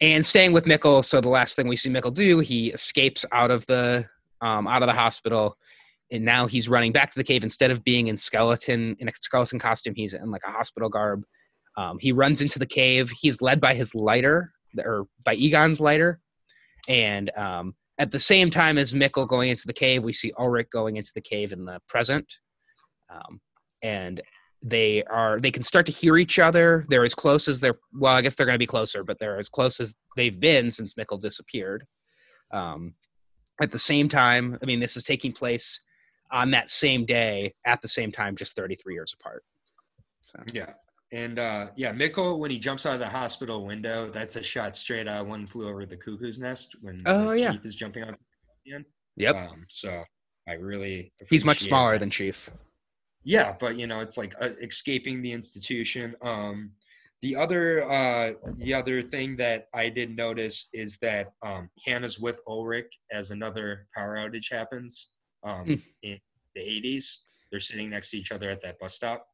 and 0.00 0.24
staying 0.24 0.52
with 0.52 0.64
mikkel 0.64 1.04
so 1.04 1.20
the 1.20 1.28
last 1.28 1.56
thing 1.56 1.68
we 1.68 1.76
see 1.76 1.90
mikkel 1.90 2.14
do 2.14 2.38
he 2.38 2.68
escapes 2.68 3.24
out 3.32 3.50
of 3.50 3.66
the 3.66 4.06
um 4.42 4.66
out 4.66 4.82
of 4.82 4.88
the 4.88 4.94
hospital 4.94 5.56
and 6.12 6.24
now 6.24 6.46
he's 6.46 6.68
running 6.68 6.92
back 6.92 7.10
to 7.10 7.18
the 7.18 7.24
cave 7.24 7.42
instead 7.42 7.70
of 7.70 7.82
being 7.82 8.08
in 8.08 8.18
skeleton 8.18 8.94
in 9.00 9.08
a 9.08 9.12
skeleton 9.18 9.58
costume. 9.58 9.94
He's 9.96 10.12
in 10.12 10.30
like 10.30 10.42
a 10.46 10.50
hospital 10.50 10.90
garb. 10.90 11.24
Um, 11.78 11.98
he 11.98 12.12
runs 12.12 12.42
into 12.42 12.58
the 12.58 12.66
cave. 12.66 13.10
He's 13.18 13.40
led 13.40 13.60
by 13.60 13.74
his 13.74 13.94
lighter 13.94 14.52
or 14.78 15.06
by 15.24 15.34
egon's 15.34 15.80
lighter. 15.80 16.20
And 16.86 17.30
um, 17.36 17.74
at 17.98 18.10
the 18.10 18.18
same 18.18 18.50
time 18.50 18.76
as 18.76 18.92
mikkel 18.92 19.26
going 19.26 19.48
into 19.48 19.66
the 19.66 19.72
cave 19.72 20.04
we 20.04 20.12
see 20.12 20.32
ulrich 20.38 20.68
going 20.70 20.96
into 20.96 21.12
the 21.14 21.20
cave 21.22 21.52
in 21.52 21.64
the 21.64 21.80
present. 21.88 22.30
Um, 23.10 23.40
and 23.82 24.20
they 24.62 25.02
are 25.04 25.40
they 25.40 25.50
can 25.50 25.62
start 25.62 25.86
to 25.86 25.92
hear 25.92 26.18
each 26.18 26.38
other. 26.38 26.84
They're 26.88 27.04
as 27.04 27.14
close 27.14 27.48
as 27.48 27.58
they're 27.58 27.78
well 27.94 28.14
i 28.14 28.20
guess 28.20 28.34
they're 28.34 28.46
going 28.46 28.54
to 28.54 28.58
be 28.58 28.66
closer 28.66 29.02
but 29.02 29.18
they're 29.18 29.38
as 29.38 29.48
close 29.48 29.80
as 29.80 29.94
they've 30.16 30.38
been 30.38 30.70
since 30.70 30.92
mikkel 30.92 31.20
disappeared. 31.20 31.86
Um, 32.52 32.94
at 33.62 33.70
the 33.70 33.78
same 33.78 34.08
time 34.08 34.58
i 34.62 34.66
mean 34.66 34.80
this 34.80 34.96
is 34.96 35.02
taking 35.04 35.32
place 35.32 35.80
on 36.30 36.50
that 36.50 36.68
same 36.70 37.04
day 37.04 37.54
at 37.64 37.80
the 37.82 37.88
same 37.88 38.10
time 38.12 38.34
just 38.36 38.56
33 38.56 38.94
years 38.94 39.14
apart 39.18 39.42
Yeah, 40.52 40.72
And 41.12 41.38
uh, 41.38 41.68
yeah, 41.76 41.92
Mikkel 41.92 42.38
when 42.38 42.50
he 42.50 42.58
jumps 42.58 42.86
out 42.86 42.94
of 42.94 43.00
the 43.00 43.08
hospital 43.08 43.66
window, 43.66 44.10
that's 44.10 44.36
a 44.36 44.42
shot 44.42 44.74
straight 44.76 45.06
out. 45.06 45.26
One 45.26 45.46
flew 45.46 45.68
over 45.68 45.84
the 45.84 45.96
cuckoo's 45.96 46.38
nest 46.38 46.74
when 46.80 47.02
Oh, 47.04 47.32
yeah. 47.32 47.52
chief 47.52 47.66
is 47.66 47.74
jumping 47.74 48.02
out. 48.04 48.14
Again. 48.66 48.84
Yep. 49.16 49.34
Um, 49.36 49.66
so 49.68 50.02
I 50.48 50.54
really 50.54 51.12
He's 51.28 51.44
much 51.44 51.60
smaller 51.60 51.92
that. 51.92 51.98
than 52.00 52.10
Chief. 52.10 52.50
Yeah, 53.24 53.54
but 53.60 53.76
you 53.76 53.86
know, 53.86 54.00
it's 54.00 54.16
like 54.16 54.34
uh, 54.40 54.50
escaping 54.62 55.20
the 55.20 55.32
institution. 55.32 56.16
Um, 56.22 56.70
the 57.22 57.36
other, 57.36 57.88
uh, 57.90 58.32
the 58.58 58.74
other 58.74 59.00
thing 59.00 59.36
that 59.36 59.68
I 59.72 59.88
did 59.88 60.16
notice 60.16 60.68
is 60.72 60.98
that 61.02 61.32
um, 61.42 61.70
Hannah's 61.86 62.18
with 62.18 62.40
Ulrich 62.48 62.98
as 63.12 63.30
another 63.30 63.86
power 63.94 64.16
outage 64.16 64.50
happens 64.52 65.12
um, 65.44 65.64
Hmm. 65.64 65.74
in 66.02 66.20
the 66.54 66.60
'80s. 66.60 67.18
They're 67.50 67.60
sitting 67.60 67.90
next 67.90 68.10
to 68.10 68.18
each 68.18 68.32
other 68.32 68.50
at 68.50 68.60
that 68.62 68.78
bus 68.78 68.94
stop. 68.94 69.26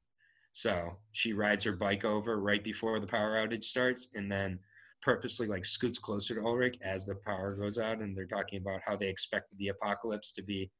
So 0.52 0.98
she 1.12 1.32
rides 1.32 1.64
her 1.64 1.72
bike 1.72 2.04
over 2.04 2.40
right 2.40 2.62
before 2.62 3.00
the 3.00 3.06
power 3.06 3.36
outage 3.36 3.64
starts, 3.64 4.08
and 4.14 4.30
then 4.30 4.58
purposely 5.02 5.46
like 5.46 5.64
scoots 5.64 5.98
closer 5.98 6.34
to 6.34 6.40
Ulrich 6.42 6.76
as 6.82 7.06
the 7.06 7.14
power 7.14 7.54
goes 7.54 7.78
out, 7.78 8.00
and 8.00 8.16
they're 8.16 8.26
talking 8.26 8.60
about 8.60 8.80
how 8.84 8.96
they 8.96 9.08
expected 9.08 9.56
the 9.58 9.68
apocalypse 9.68 10.32
to 10.32 10.42
be 10.42 10.70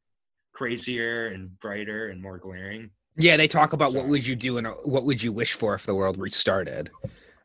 crazier 0.53 1.29
and 1.29 1.59
brighter 1.61 2.09
and 2.09 2.21
more 2.21 2.38
glaring. 2.38 2.90
Yeah, 3.18 3.37
they 3.37 3.48
talk 3.48 3.72
about 3.72 3.92
what 3.94 4.07
would 4.07 4.26
you 4.26 4.37
do 4.37 4.59
and 4.59 4.68
what 4.85 5.04
would 5.04 5.22
you 5.22 5.33
wish 5.33 5.54
for 5.54 5.74
if 5.74 5.85
the 5.85 5.94
world 5.94 6.18
restarted. 6.18 6.90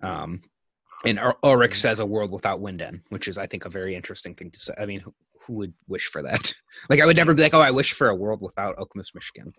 Um, 0.01 0.41
and 1.05 1.19
Ulrich 1.43 1.75
says 1.75 1.99
a 1.99 2.05
world 2.05 2.31
without 2.31 2.61
Winden, 2.61 3.01
which 3.09 3.27
is, 3.27 3.37
I 3.37 3.47
think, 3.47 3.65
a 3.65 3.69
very 3.69 3.95
interesting 3.95 4.35
thing 4.35 4.51
to 4.51 4.59
say. 4.59 4.73
I 4.79 4.85
mean, 4.85 4.99
who, 4.99 5.13
who 5.41 5.53
would 5.53 5.73
wish 5.87 6.07
for 6.07 6.21
that? 6.21 6.53
Like, 6.89 6.99
I 7.01 7.05
would 7.05 7.15
never 7.15 7.33
be 7.33 7.43
like, 7.43 7.53
oh, 7.53 7.61
I 7.61 7.71
wish 7.71 7.93
for 7.93 8.09
a 8.09 8.15
world 8.15 8.41
without 8.41 8.77
Okemos, 8.77 9.13
Michigan. 9.13 9.53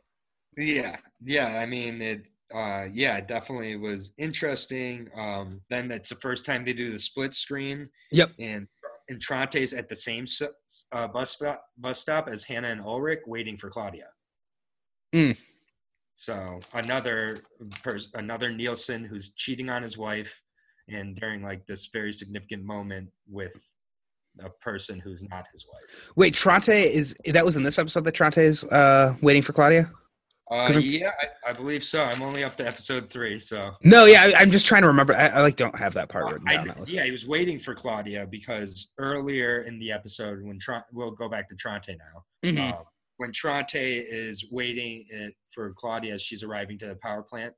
Yeah, 0.57 0.96
yeah. 1.24 1.61
I 1.61 1.66
mean, 1.66 2.03
it. 2.03 2.22
Uh, 2.55 2.87
yeah, 2.92 3.16
it 3.16 3.27
definitely 3.29 3.77
was 3.77 4.12
interesting. 4.18 5.09
Um, 5.16 5.61
then 5.70 5.88
that's 5.88 6.09
the 6.09 6.16
first 6.16 6.44
time 6.44 6.64
they 6.64 6.72
do 6.72 6.92
the 6.92 6.98
split 6.98 7.33
screen, 7.35 7.88
Yep. 8.12 8.33
and 8.38 8.68
and 9.09 9.20
Trante's 9.20 9.72
at 9.72 9.88
the 9.88 9.96
same 9.96 10.27
uh, 10.92 11.09
bus 11.09 11.31
stop 11.31 11.64
bus 11.79 12.00
stop 12.00 12.29
as 12.29 12.44
Hannah 12.44 12.68
and 12.68 12.81
Ulrich, 12.81 13.20
waiting 13.27 13.57
for 13.57 13.70
Claudia. 13.70 14.09
Mm. 15.14 15.38
So 16.16 16.61
another 16.72 17.38
pers- 17.83 18.11
another 18.14 18.50
Nielsen 18.53 19.05
who's 19.05 19.33
cheating 19.35 19.68
on 19.68 19.83
his 19.83 19.98
wife, 19.98 20.42
and 20.88 21.16
during 21.16 21.42
like 21.42 21.66
this 21.66 21.88
very 21.92 22.12
significant 22.12 22.64
moment 22.64 23.11
with 23.29 23.53
a 24.40 24.50
person 24.61 24.98
who's 25.00 25.22
not 25.22 25.46
his 25.53 25.66
wife. 25.72 26.03
Wait, 26.16 26.35
Trante 26.35 26.87
is 26.90 27.16
that 27.27 27.44
was 27.44 27.57
in 27.57 27.62
this 27.62 27.79
episode 27.79 28.05
that 28.05 28.14
Trante 28.14 28.38
is 28.38 28.64
uh, 28.64 29.14
waiting 29.22 29.42
for 29.42 29.53
Claudia? 29.53 29.90
Uh, 30.50 30.70
yeah, 30.79 31.11
I, 31.46 31.50
I 31.50 31.53
believe 31.55 31.83
so. 31.83 32.05
I'm 32.05 32.20
only 32.20 32.44
up 32.44 32.57
to 32.59 32.66
episode 32.66 33.09
three, 33.09 33.38
so. 33.38 33.72
No, 33.83 34.05
yeah, 34.05 34.24
I, 34.24 34.35
I'm 34.42 34.50
just 34.50 34.66
trying 34.66 34.83
to 34.83 34.88
remember. 34.88 35.14
I, 35.16 35.29
I 35.29 35.40
like 35.40 35.57
don't 35.57 35.77
have 35.77 35.94
that 35.94 36.11
part 36.11 36.31
written 36.33 36.46
I- 36.46 36.57
down. 36.57 36.66
That 36.66 36.90
yeah, 36.90 37.05
he 37.05 37.11
was 37.11 37.27
waiting 37.27 37.59
for 37.59 37.74
Claudia 37.74 38.27
because 38.31 38.90
earlier 38.98 39.62
in 39.62 39.79
the 39.79 39.90
episode, 39.90 40.42
when 40.44 40.59
Tron- 40.59 40.83
we'll 40.92 41.12
go 41.12 41.29
back 41.29 41.48
to 41.48 41.55
Tronte 41.57 41.96
now. 41.96 42.24
Mhm. 42.50 42.72
Uh, 42.74 42.83
when 43.16 43.31
Tronte 43.33 44.05
is 44.07 44.46
waiting 44.50 45.07
for 45.50 45.72
Claudia 45.74 46.14
as 46.14 46.22
she's 46.22 46.42
arriving 46.42 46.79
to 46.81 46.87
the 46.87 46.96
power 46.96 47.22
plant, 47.22 47.55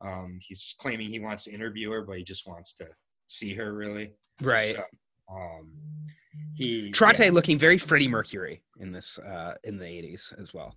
um, 0.00 0.38
he's 0.40 0.74
claiming 0.78 1.08
he 1.08 1.20
wants 1.20 1.44
to 1.44 1.52
interview 1.52 1.90
her, 1.90 2.02
but 2.02 2.16
he 2.16 2.22
just 2.24 2.46
wants 2.46 2.72
to 2.74 2.86
see 3.26 3.54
her 3.54 3.74
really. 3.74 4.12
right. 4.40 4.74
So, 4.76 4.84
um, 5.32 5.72
he 6.54 6.90
Trante 6.92 7.24
yeah, 7.26 7.30
looking 7.30 7.58
very 7.58 7.76
Freddie 7.78 8.08
Mercury 8.08 8.62
in 8.78 8.92
this 8.92 9.18
uh, 9.18 9.54
in 9.64 9.78
the 9.78 9.84
80s 9.84 10.38
as 10.40 10.54
well. 10.54 10.74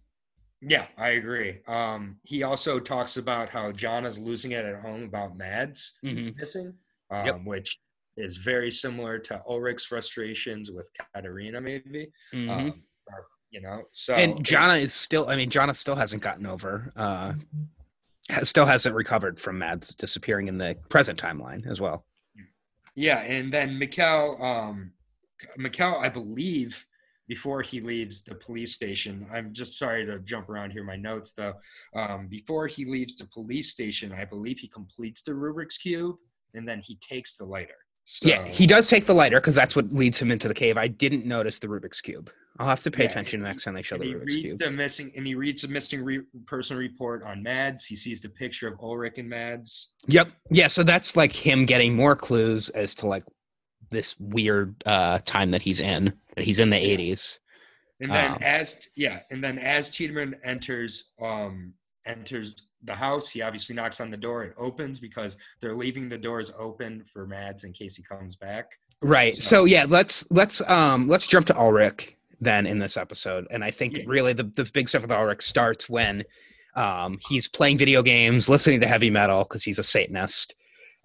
yeah, 0.62 0.86
I 0.98 1.10
agree. 1.10 1.60
Um, 1.67 2.17
he 2.24 2.43
also 2.43 2.80
talks 2.80 3.17
about 3.17 3.50
how 3.50 3.72
John 3.72 4.06
is 4.06 4.17
losing 4.17 4.52
it 4.52 4.65
at 4.65 4.82
home 4.82 5.04
about 5.04 5.38
Mads. 5.38 6.00
Mm-hmm. 6.06 6.38
missing, 6.39 6.74
um, 7.12 7.26
Yep. 7.26 7.41
which 7.46 7.80
is 8.17 8.38
very 8.38 8.69
similar 8.72 9.17
to 9.19 9.41
Ulrich's 9.50 9.86
frustrations 9.86 10.72
with 10.72 10.89
Katerina, 11.15 11.60
maybe. 11.62 12.12
Mm-hmm. 12.34 12.50
Um, 12.50 12.84
you 13.54 13.62
know, 13.62 13.84
so 13.92 14.16
and 14.16 14.44
Jana 14.44 14.74
is 14.74 14.94
still. 14.94 15.30
I 15.30 15.36
mean, 15.36 15.50
Jana 15.50 15.76
still 15.76 15.96
hasn't 15.96 16.24
gotten 16.24 16.48
over. 16.48 16.92
Uh, 16.96 17.34
has, 18.30 18.50
still 18.50 18.66
hasn't 18.66 18.96
recovered 18.96 19.39
from 19.39 19.60
Mads 19.60 19.94
disappearing 19.94 20.48
in 20.48 20.58
the 20.58 20.76
present 20.89 21.22
timeline 21.22 21.68
as 21.70 21.80
well. 21.80 22.04
yeah, 22.96 23.20
and 23.20 23.54
then 23.54 23.80
Mikkel, 23.80 24.42
um, 24.42 24.92
Mikkel, 25.58 26.02
I 26.02 26.10
believe. 26.10 26.86
Before 27.26 27.62
he 27.62 27.80
leaves 27.80 28.22
the 28.22 28.36
police 28.36 28.74
station, 28.74 29.26
I'm 29.32 29.54
just 29.54 29.80
sorry 29.80 30.06
to 30.06 30.20
jump 30.20 30.50
around 30.50 30.72
here. 30.72 30.84
My 30.84 30.98
notes, 30.98 31.32
though. 31.32 31.54
Um, 31.96 32.28
before 32.28 32.68
he 32.68 32.84
leaves 32.84 33.16
the 33.16 33.26
police 33.28 33.72
station, 33.72 34.12
I 34.12 34.26
believe 34.26 34.60
he 34.60 34.68
completes 34.68 35.22
the 35.24 35.32
Rubik's 35.32 35.78
cube, 35.78 36.18
and 36.54 36.68
then 36.68 36.82
he 36.82 36.98
takes 36.98 37.38
the 37.38 37.46
lighter. 37.46 37.78
So, 38.04 38.28
Yeah, 38.28 38.46
he 38.50 38.68
does 38.68 38.88
take 38.88 39.06
the 39.06 39.13
lighter 39.13 39.39
because 39.39 39.56
that's 39.56 39.74
what 39.74 39.94
leads 39.94 40.20
him 40.20 40.32
into 40.32 40.50
the 40.50 40.54
cave. 40.54 40.76
I 40.78 40.89
didn't 40.89 41.26
notice 41.26 41.60
the 41.60 41.68
Rubik's 41.68 42.02
cube. 42.02 42.30
I'll 42.60 42.68
have 42.68 42.84
to 42.84 42.92
pay 42.92 43.04
Yeah, 43.04 43.10
attention 43.10 43.42
next 43.42 43.63
time 43.63 43.74
they 43.74 43.82
show 43.82 43.98
the 43.98 44.06
he 44.06 44.13
Rubik's 44.13 44.26
reads 44.26 44.42
cube. 44.42 44.60
the 44.60 44.72
missing 44.72 45.12
and 45.16 45.26
he 45.26 45.34
reads 45.36 45.62
the 45.63 45.68
missing 45.68 46.04
re- 46.04 46.22
person 46.46 46.78
report 46.78 47.24
on 47.24 47.42
Mads. 47.42 47.86
He 47.86 47.96
sees 47.96 48.22
the 48.22 48.30
picture 48.30 48.68
of 48.68 48.80
Ulrich 48.80 49.18
and 49.18 49.28
Mads. 49.28 49.89
Yep. 50.08 50.32
Yeah. 50.52 50.68
So 50.68 50.84
that's 50.84 51.16
like 51.16 51.32
him 51.34 51.66
getting 51.66 51.96
more 51.96 52.16
clues 52.16 52.70
as 52.70 52.94
to 52.96 53.08
like 53.08 53.24
this 53.89 54.16
weird 54.20 54.76
uh, 54.86 55.20
time 55.26 55.52
that 55.52 55.62
he's 55.63 55.80
in. 55.80 56.13
That 56.36 56.46
he's 56.46 56.60
in 56.60 56.70
the. 56.70 56.78
80s. 56.78 57.39
And 58.00 58.12
then 58.12 58.32
Um, 58.34 58.38
as 58.42 58.78
yeah, 58.96 59.20
and 59.32 59.44
then 59.44 59.58
as 59.60 59.89
Tiedemann 59.89 60.36
enters 60.44 61.06
um 61.22 61.74
enters 62.06 62.68
the 62.84 62.94
house, 62.96 63.30
he 63.30 63.42
obviously 63.42 63.76
knocks 63.76 64.02
on 64.02 64.12
the 64.12 64.18
door. 64.18 64.44
It 64.44 64.54
opens 64.58 65.00
because 65.00 65.38
they're 65.62 65.76
leaving 65.76 66.10
the 66.10 66.18
doors 66.18 66.52
open 66.60 67.04
for 67.12 67.26
Mads 67.26 67.63
in 67.63 67.72
case 67.72 67.96
he 67.96 68.04
comes 68.04 68.36
back. 68.36 68.72
Right. 69.02 69.34
So- 69.36 69.42
So 69.42 69.66
yeah, 69.66 69.86
let's 69.88 70.30
let's 70.32 70.62
um 70.70 71.08
let's 71.08 71.28
jump 71.28 71.48
to 71.48 71.58
Ulrich 71.58 72.16
then 72.41 72.65
in 72.65 72.80
this 72.80 72.98
episode. 72.98 73.48
And 73.52 73.63
I 73.63 73.72
think 73.72 73.98
Yeah. 73.98 74.04
really 74.08 74.34
the, 74.34 74.43
the 74.56 74.69
big 74.74 74.89
stuff 74.89 75.02
with 75.04 75.12
Ulrich 75.12 75.41
starts 75.41 75.89
when 75.89 76.24
um 76.76 77.19
he's 77.30 77.48
playing 77.48 77.78
video 77.78 78.02
games, 78.02 78.50
listening 78.50 78.82
to 78.82 78.88
heavy 78.88 79.10
metal 79.10 79.43
because 79.43 79.63
he's 79.63 79.80
a 79.80 79.84
Satanist. 79.84 80.56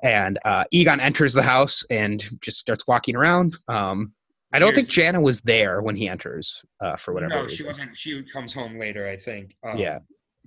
And 0.02 0.38
uh, 0.44 0.64
Egon 0.70 1.00
enters 1.00 1.34
the 1.34 1.42
house 1.42 1.84
and 1.90 2.24
just 2.40 2.58
starts 2.58 2.86
walking 2.86 3.16
around. 3.16 3.56
Um, 3.66 4.12
I 4.52 4.58
don't 4.60 4.68
Here's- 4.68 4.86
think 4.86 4.90
Jana 4.90 5.20
was 5.20 5.40
there 5.42 5.82
when 5.82 5.96
he 5.96 6.08
enters 6.08 6.62
uh, 6.80 6.96
for 6.96 7.12
whatever 7.12 7.34
no, 7.34 7.42
reason. 7.42 7.56
she 7.56 7.64
wasn't. 7.64 7.96
She 7.96 8.22
comes 8.22 8.54
home 8.54 8.78
later, 8.78 9.08
I 9.08 9.16
think. 9.16 9.56
Um, 9.68 9.76
Yeah. 9.76 9.98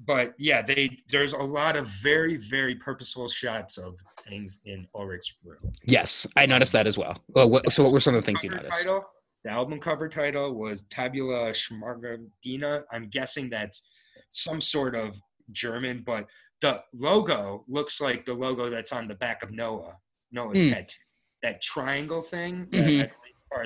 But 0.04 0.34
yeah, 0.39 0.63
they 0.63 0.98
there's 1.10 1.34
a 1.34 1.38
lot 1.38 1.76
of 1.76 1.86
very 1.88 2.38
very 2.38 2.74
purposeful 2.74 3.28
shots 3.28 3.78
of 3.78 4.00
things 4.22 4.60
in 4.65 4.88
Ulrich's 4.96 5.36
room. 5.44 5.72
Yes, 5.84 6.26
I 6.36 6.48
noticed 6.48 6.72
that 6.74 6.88
as 6.88 6.98
well. 6.98 7.22
well 7.28 7.48
what, 7.50 7.72
so 7.72 7.84
what 7.84 7.91
were 7.91 8.00
some 8.00 8.15
of 8.15 8.22
the 8.22 8.26
things 8.26 8.44
you 8.44 8.50
noticed? 8.50 8.82
title, 8.82 9.04
the 9.43 9.49
album 9.49 9.80
cover 9.80 10.08
title 10.08 10.54
was 10.54 10.84
Tabula 10.89 11.51
Schmargadina. 11.51 12.84
I'm 12.91 13.08
guessing 13.10 13.49
that's 13.49 13.84
some 14.30 14.62
sort 14.62 14.95
of 14.95 15.15
German, 15.51 16.04
but 16.06 16.25
the 16.62 16.82
logo 16.93 17.65
looks 17.67 17.99
like 17.99 18.25
the 18.25 18.34
logo 18.34 18.69
that's 18.69 18.91
on 18.93 19.08
the 19.08 19.15
back 19.15 19.41
of 19.43 19.51
Noah. 19.51 19.95
Noah's 20.32 20.62
Hmm. 20.62 20.69
tattoo. 20.69 20.99
That 21.43 21.62
triangle 21.62 22.21
thing, 22.21 22.67
that. 22.71 22.80
I 22.84 22.86
believe 22.86 23.10
are 23.51 23.65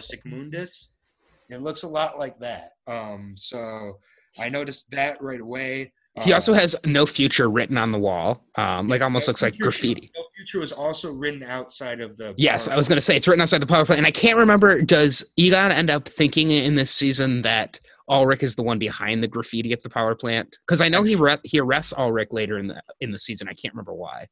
It 1.50 1.58
looks 1.58 1.84
a 1.84 1.88
lot 1.88 2.18
like 2.18 2.40
that. 2.40 2.72
Um, 2.88 3.34
so 3.38 4.00
I 4.40 4.50
noticed 4.50 4.90
that 4.92 5.22
right 5.22 5.42
away. 5.42 5.94
He 6.24 6.32
also 6.32 6.54
Um, 6.54 6.60
has 6.60 6.76
no 6.86 7.06
future 7.06 7.50
written 7.50 7.78
on 7.78 7.92
the 7.92 8.00
wall. 8.00 8.46
Um, 8.56 8.88
like 8.88 9.02
almost 9.02 9.28
No 9.28 9.32
looks 9.32 9.42
like 9.42 9.58
graffiti. 9.60 10.10
No 10.16 10.24
Future 10.46 10.60
was 10.60 10.72
also 10.72 11.12
written 11.12 11.42
outside 11.42 12.02
of 12.02 12.18
the. 12.18 12.36
Yes, 12.38 12.68
power 12.68 12.76
I 12.76 12.78
was 12.78 12.88
going 12.88 12.98
to 12.98 13.02
say 13.02 13.16
it's 13.16 13.28
written 13.28 13.42
outside 13.42 13.64
the 13.64 13.66
power 13.66 13.84
plant, 13.84 13.98
and 13.98 14.06
I 14.06 14.12
can't 14.12 14.38
remember. 14.38 14.80
Does 14.80 15.26
Egon 15.38 15.72
end 15.72 15.90
up 15.90 16.08
thinking 16.08 16.52
in 16.52 16.76
this 16.76 16.92
season 16.92 17.42
that 17.42 17.80
Ulrich 18.10 18.44
is 18.44 18.54
the 18.54 18.62
one 18.62 18.78
behind 18.78 19.24
the 19.24 19.28
graffiti 19.28 19.74
at 19.74 19.82
the 19.82 19.90
power 19.90 20.14
plant? 20.14 20.56
Because 20.68 20.82
I 20.82 20.88
know 20.88 21.02
he 21.02 21.16
re- 21.16 21.40
he 21.44 21.60
arrests 21.60 21.96
Ulrich 21.98 22.30
later 22.30 22.60
in 22.60 22.68
the 22.68 22.80
in 23.02 23.12
the 23.12 23.18
season. 23.18 23.48
I 23.48 23.54
can't 23.54 23.74
remember 23.74 23.96
why. 23.96 24.28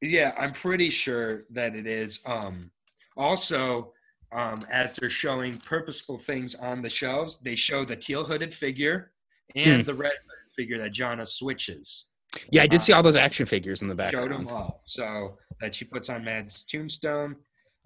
Yeah, 0.00 0.34
I'm 0.36 0.52
pretty 0.52 0.90
sure 0.90 1.44
that 1.50 1.76
it 1.76 1.86
is. 1.86 2.18
Um, 2.26 2.72
also, 3.16 3.92
um, 4.32 4.62
as 4.68 4.96
they're 4.96 5.08
showing 5.08 5.58
purposeful 5.58 6.18
things 6.18 6.56
on 6.56 6.82
the 6.82 6.90
shelves, 6.90 7.38
they 7.38 7.54
show 7.54 7.84
the 7.84 7.94
teal 7.94 8.24
hooded 8.24 8.52
figure 8.52 9.12
and 9.54 9.84
the 9.84 9.94
red 9.94 10.12
figure 10.56 10.78
that 10.78 10.90
Jana 10.90 11.24
switches. 11.24 12.06
Yeah, 12.50 12.62
I 12.62 12.66
did 12.66 12.80
see 12.80 12.92
all 12.92 13.02
those 13.02 13.16
action 13.16 13.46
figures 13.46 13.82
in 13.82 13.88
the 13.88 14.10
Showed 14.10 14.30
them 14.32 14.48
all. 14.48 14.80
So 14.84 15.38
that 15.60 15.74
she 15.74 15.84
puts 15.84 16.08
on 16.08 16.24
Mad's 16.24 16.64
tombstone. 16.64 17.36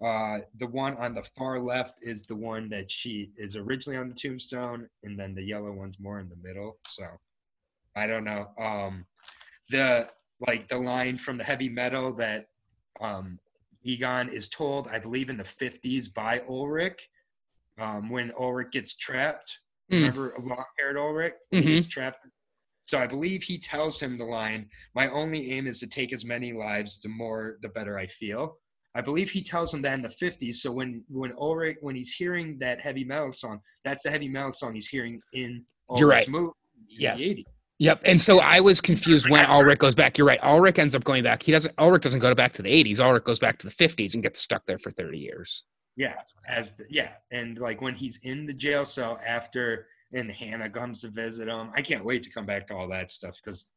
Uh, 0.04 0.40
the 0.58 0.66
one 0.66 0.94
on 0.98 1.14
the 1.14 1.22
far 1.22 1.58
left 1.58 1.98
is 2.02 2.26
the 2.26 2.36
one 2.36 2.68
that 2.68 2.90
she 2.90 3.30
is 3.36 3.56
originally 3.56 3.96
on 3.98 4.08
the 4.08 4.14
tombstone, 4.14 4.88
and 5.04 5.18
then 5.18 5.34
the 5.34 5.42
yellow 5.42 5.72
one's 5.72 5.98
more 5.98 6.20
in 6.20 6.28
the 6.28 6.36
middle. 6.36 6.78
So 6.86 7.06
I 7.96 8.06
don't 8.06 8.24
know. 8.24 8.48
Um, 8.58 9.06
the 9.70 10.08
like 10.46 10.68
the 10.68 10.76
line 10.78 11.16
from 11.16 11.38
the 11.38 11.44
heavy 11.44 11.68
metal 11.70 12.12
that 12.14 12.48
um, 13.00 13.38
Egon 13.84 14.28
is 14.28 14.48
told, 14.48 14.86
I 14.88 14.98
believe, 14.98 15.30
in 15.30 15.38
the 15.38 15.44
fifties 15.44 16.08
by 16.08 16.42
Ulrich, 16.48 17.08
um, 17.78 18.10
when 18.10 18.32
Ulrich 18.38 18.72
gets 18.72 18.94
trapped. 18.94 19.60
Mm. 19.90 19.98
Remember 19.98 20.34
long-haired 20.42 20.98
Ulrich? 20.98 21.34
When 21.50 21.62
Mhm. 21.62 21.66
He 21.66 21.74
gets 21.76 21.86
trapped. 21.86 22.18
So 22.86 22.98
I 22.98 23.06
believe 23.06 23.42
he 23.42 23.58
tells 23.58 24.00
him 24.00 24.16
the 24.16 24.24
line, 24.24 24.70
"My 24.94 25.08
only 25.08 25.52
aim 25.52 25.66
is 25.66 25.80
to 25.80 25.86
take 25.86 26.12
as 26.12 26.24
many 26.24 26.52
lives. 26.52 26.98
The 27.00 27.08
more, 27.08 27.58
the 27.62 27.68
better 27.68 27.98
I 27.98 28.06
feel." 28.06 28.58
I 28.94 29.02
believe 29.02 29.30
he 29.30 29.42
tells 29.42 29.74
him 29.74 29.82
that 29.82 29.92
in 29.94 30.02
the 30.02 30.08
50s. 30.08 30.62
So 30.62 30.72
when 30.72 31.04
when 31.08 31.32
Ulrich 31.38 31.76
when 31.82 31.94
he's 31.96 32.12
hearing 32.14 32.58
that 32.60 32.80
heavy 32.80 33.04
metal 33.04 33.32
song, 33.32 33.60
that's 33.84 34.02
the 34.04 34.10
heavy 34.10 34.28
metal 34.28 34.52
song 34.52 34.74
he's 34.74 34.88
hearing 34.88 35.20
in 35.34 35.66
Ulrich's 35.90 36.00
You're 36.00 36.08
right. 36.08 36.28
movie. 36.28 36.52
in 36.78 36.96
the 36.96 37.02
Yes. 37.02 37.20
80s. 37.20 37.44
Yep. 37.78 38.00
And 38.06 38.18
so 38.18 38.38
I 38.40 38.60
was 38.60 38.80
confused 38.80 39.28
when 39.28 39.44
Ulrich 39.44 39.78
goes 39.80 39.94
back. 39.94 40.16
You're 40.16 40.26
right. 40.26 40.40
Ulrich 40.42 40.78
ends 40.78 40.94
up 40.94 41.04
going 41.04 41.22
back. 41.22 41.42
He 41.42 41.52
doesn't. 41.52 41.74
Ulrich 41.78 42.02
doesn't 42.04 42.20
go 42.20 42.34
back 42.34 42.54
to 42.54 42.62
the 42.62 42.70
80s. 42.70 43.00
Ulrich 43.00 43.24
goes 43.24 43.38
back 43.38 43.58
to 43.58 43.66
the 43.68 43.74
50s 43.74 44.14
and 44.14 44.22
gets 44.22 44.40
stuck 44.40 44.64
there 44.66 44.78
for 44.78 44.90
30 44.90 45.18
years. 45.18 45.64
Yeah, 45.96 46.14
as 46.48 46.74
the, 46.76 46.84
yeah, 46.90 47.12
and 47.30 47.58
like 47.58 47.80
when 47.82 47.94
he's 47.94 48.18
in 48.22 48.46
the 48.46 48.54
jail 48.54 48.84
cell 48.86 49.18
after, 49.26 49.88
and 50.12 50.30
Hannah 50.30 50.70
comes 50.70 51.00
to 51.02 51.08
visit 51.08 51.48
him. 51.48 51.70
I 51.74 51.82
can't 51.82 52.04
wait 52.04 52.22
to 52.24 52.30
come 52.30 52.46
back 52.46 52.66
to 52.68 52.74
all 52.74 52.88
that 52.88 53.10
stuff 53.10 53.34
because 53.42 53.68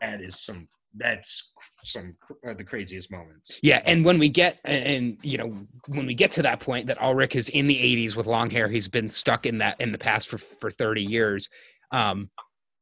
that 0.00 0.20
is 0.20 0.38
some 0.40 0.68
that's 0.96 1.50
some 1.82 2.12
uh, 2.46 2.54
the 2.54 2.64
craziest 2.64 3.10
moments. 3.10 3.58
Yeah, 3.62 3.82
and 3.86 4.04
when 4.04 4.18
we 4.18 4.28
get 4.28 4.58
and, 4.64 5.18
you 5.22 5.38
know 5.38 5.54
when 5.88 6.06
we 6.06 6.14
get 6.14 6.30
to 6.32 6.42
that 6.42 6.60
point 6.60 6.86
that 6.86 7.00
Ulrich 7.02 7.36
is 7.36 7.48
in 7.48 7.66
the 7.66 7.76
80s 7.76 8.16
with 8.16 8.26
long 8.26 8.50
hair, 8.50 8.68
he's 8.68 8.88
been 8.88 9.08
stuck 9.08 9.46
in 9.46 9.58
that 9.58 9.80
in 9.80 9.92
the 9.92 9.98
past 9.98 10.28
for 10.28 10.38
for 10.38 10.70
30 10.70 11.02
years. 11.02 11.48
Um, 11.90 12.30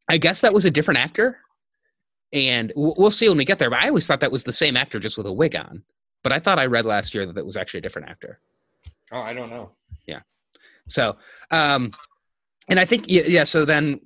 I 0.08 0.18
guess 0.18 0.40
that 0.42 0.52
was 0.52 0.64
a 0.64 0.70
different 0.70 1.00
actor, 1.00 1.38
and 2.32 2.72
we'll 2.76 2.94
we'll 2.98 3.10
see 3.10 3.28
when 3.28 3.38
we 3.38 3.44
get 3.44 3.58
there. 3.58 3.70
But 3.70 3.82
I 3.82 3.88
always 3.88 4.06
thought 4.06 4.20
that 4.20 4.32
was 4.32 4.44
the 4.44 4.52
same 4.52 4.76
actor 4.76 4.98
just 4.98 5.16
with 5.16 5.26
a 5.26 5.32
wig 5.32 5.56
on. 5.56 5.82
But 6.22 6.32
I 6.32 6.38
thought 6.38 6.58
I 6.58 6.66
read 6.66 6.84
last 6.84 7.14
year 7.14 7.26
that 7.26 7.36
it 7.36 7.46
was 7.46 7.56
actually 7.56 7.78
a 7.78 7.82
different 7.82 8.08
actor. 8.08 8.38
Oh, 9.10 9.20
I 9.20 9.34
don't 9.34 9.50
know. 9.50 9.70
Yeah. 10.06 10.20
So, 10.86 11.16
um, 11.50 11.92
and 12.68 12.78
I 12.80 12.84
think 12.84 13.08
yeah, 13.08 13.22
yeah. 13.26 13.44
So 13.44 13.64
then, 13.64 14.00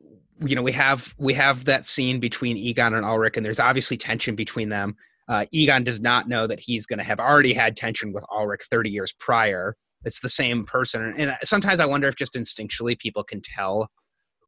you 0.44 0.54
know, 0.54 0.62
we 0.62 0.72
have 0.72 1.14
we 1.18 1.34
have 1.34 1.64
that 1.64 1.86
scene 1.86 2.20
between 2.20 2.56
Egon 2.56 2.94
and 2.94 3.04
Ulrich, 3.04 3.36
and 3.36 3.44
there's 3.44 3.60
obviously 3.60 3.96
tension 3.96 4.34
between 4.34 4.68
them. 4.68 4.96
Uh, 5.28 5.44
Egon 5.52 5.82
does 5.82 6.00
not 6.00 6.28
know 6.28 6.46
that 6.46 6.60
he's 6.60 6.86
going 6.86 6.98
to 6.98 7.04
have 7.04 7.18
already 7.18 7.52
had 7.52 7.76
tension 7.76 8.12
with 8.12 8.24
Ulrich 8.30 8.62
30 8.70 8.90
years 8.90 9.12
prior. 9.18 9.76
It's 10.04 10.20
the 10.20 10.28
same 10.28 10.64
person, 10.64 11.14
and 11.18 11.36
sometimes 11.42 11.80
I 11.80 11.86
wonder 11.86 12.06
if 12.08 12.16
just 12.16 12.34
instinctually 12.34 12.98
people 12.98 13.24
can 13.24 13.42
tell 13.42 13.90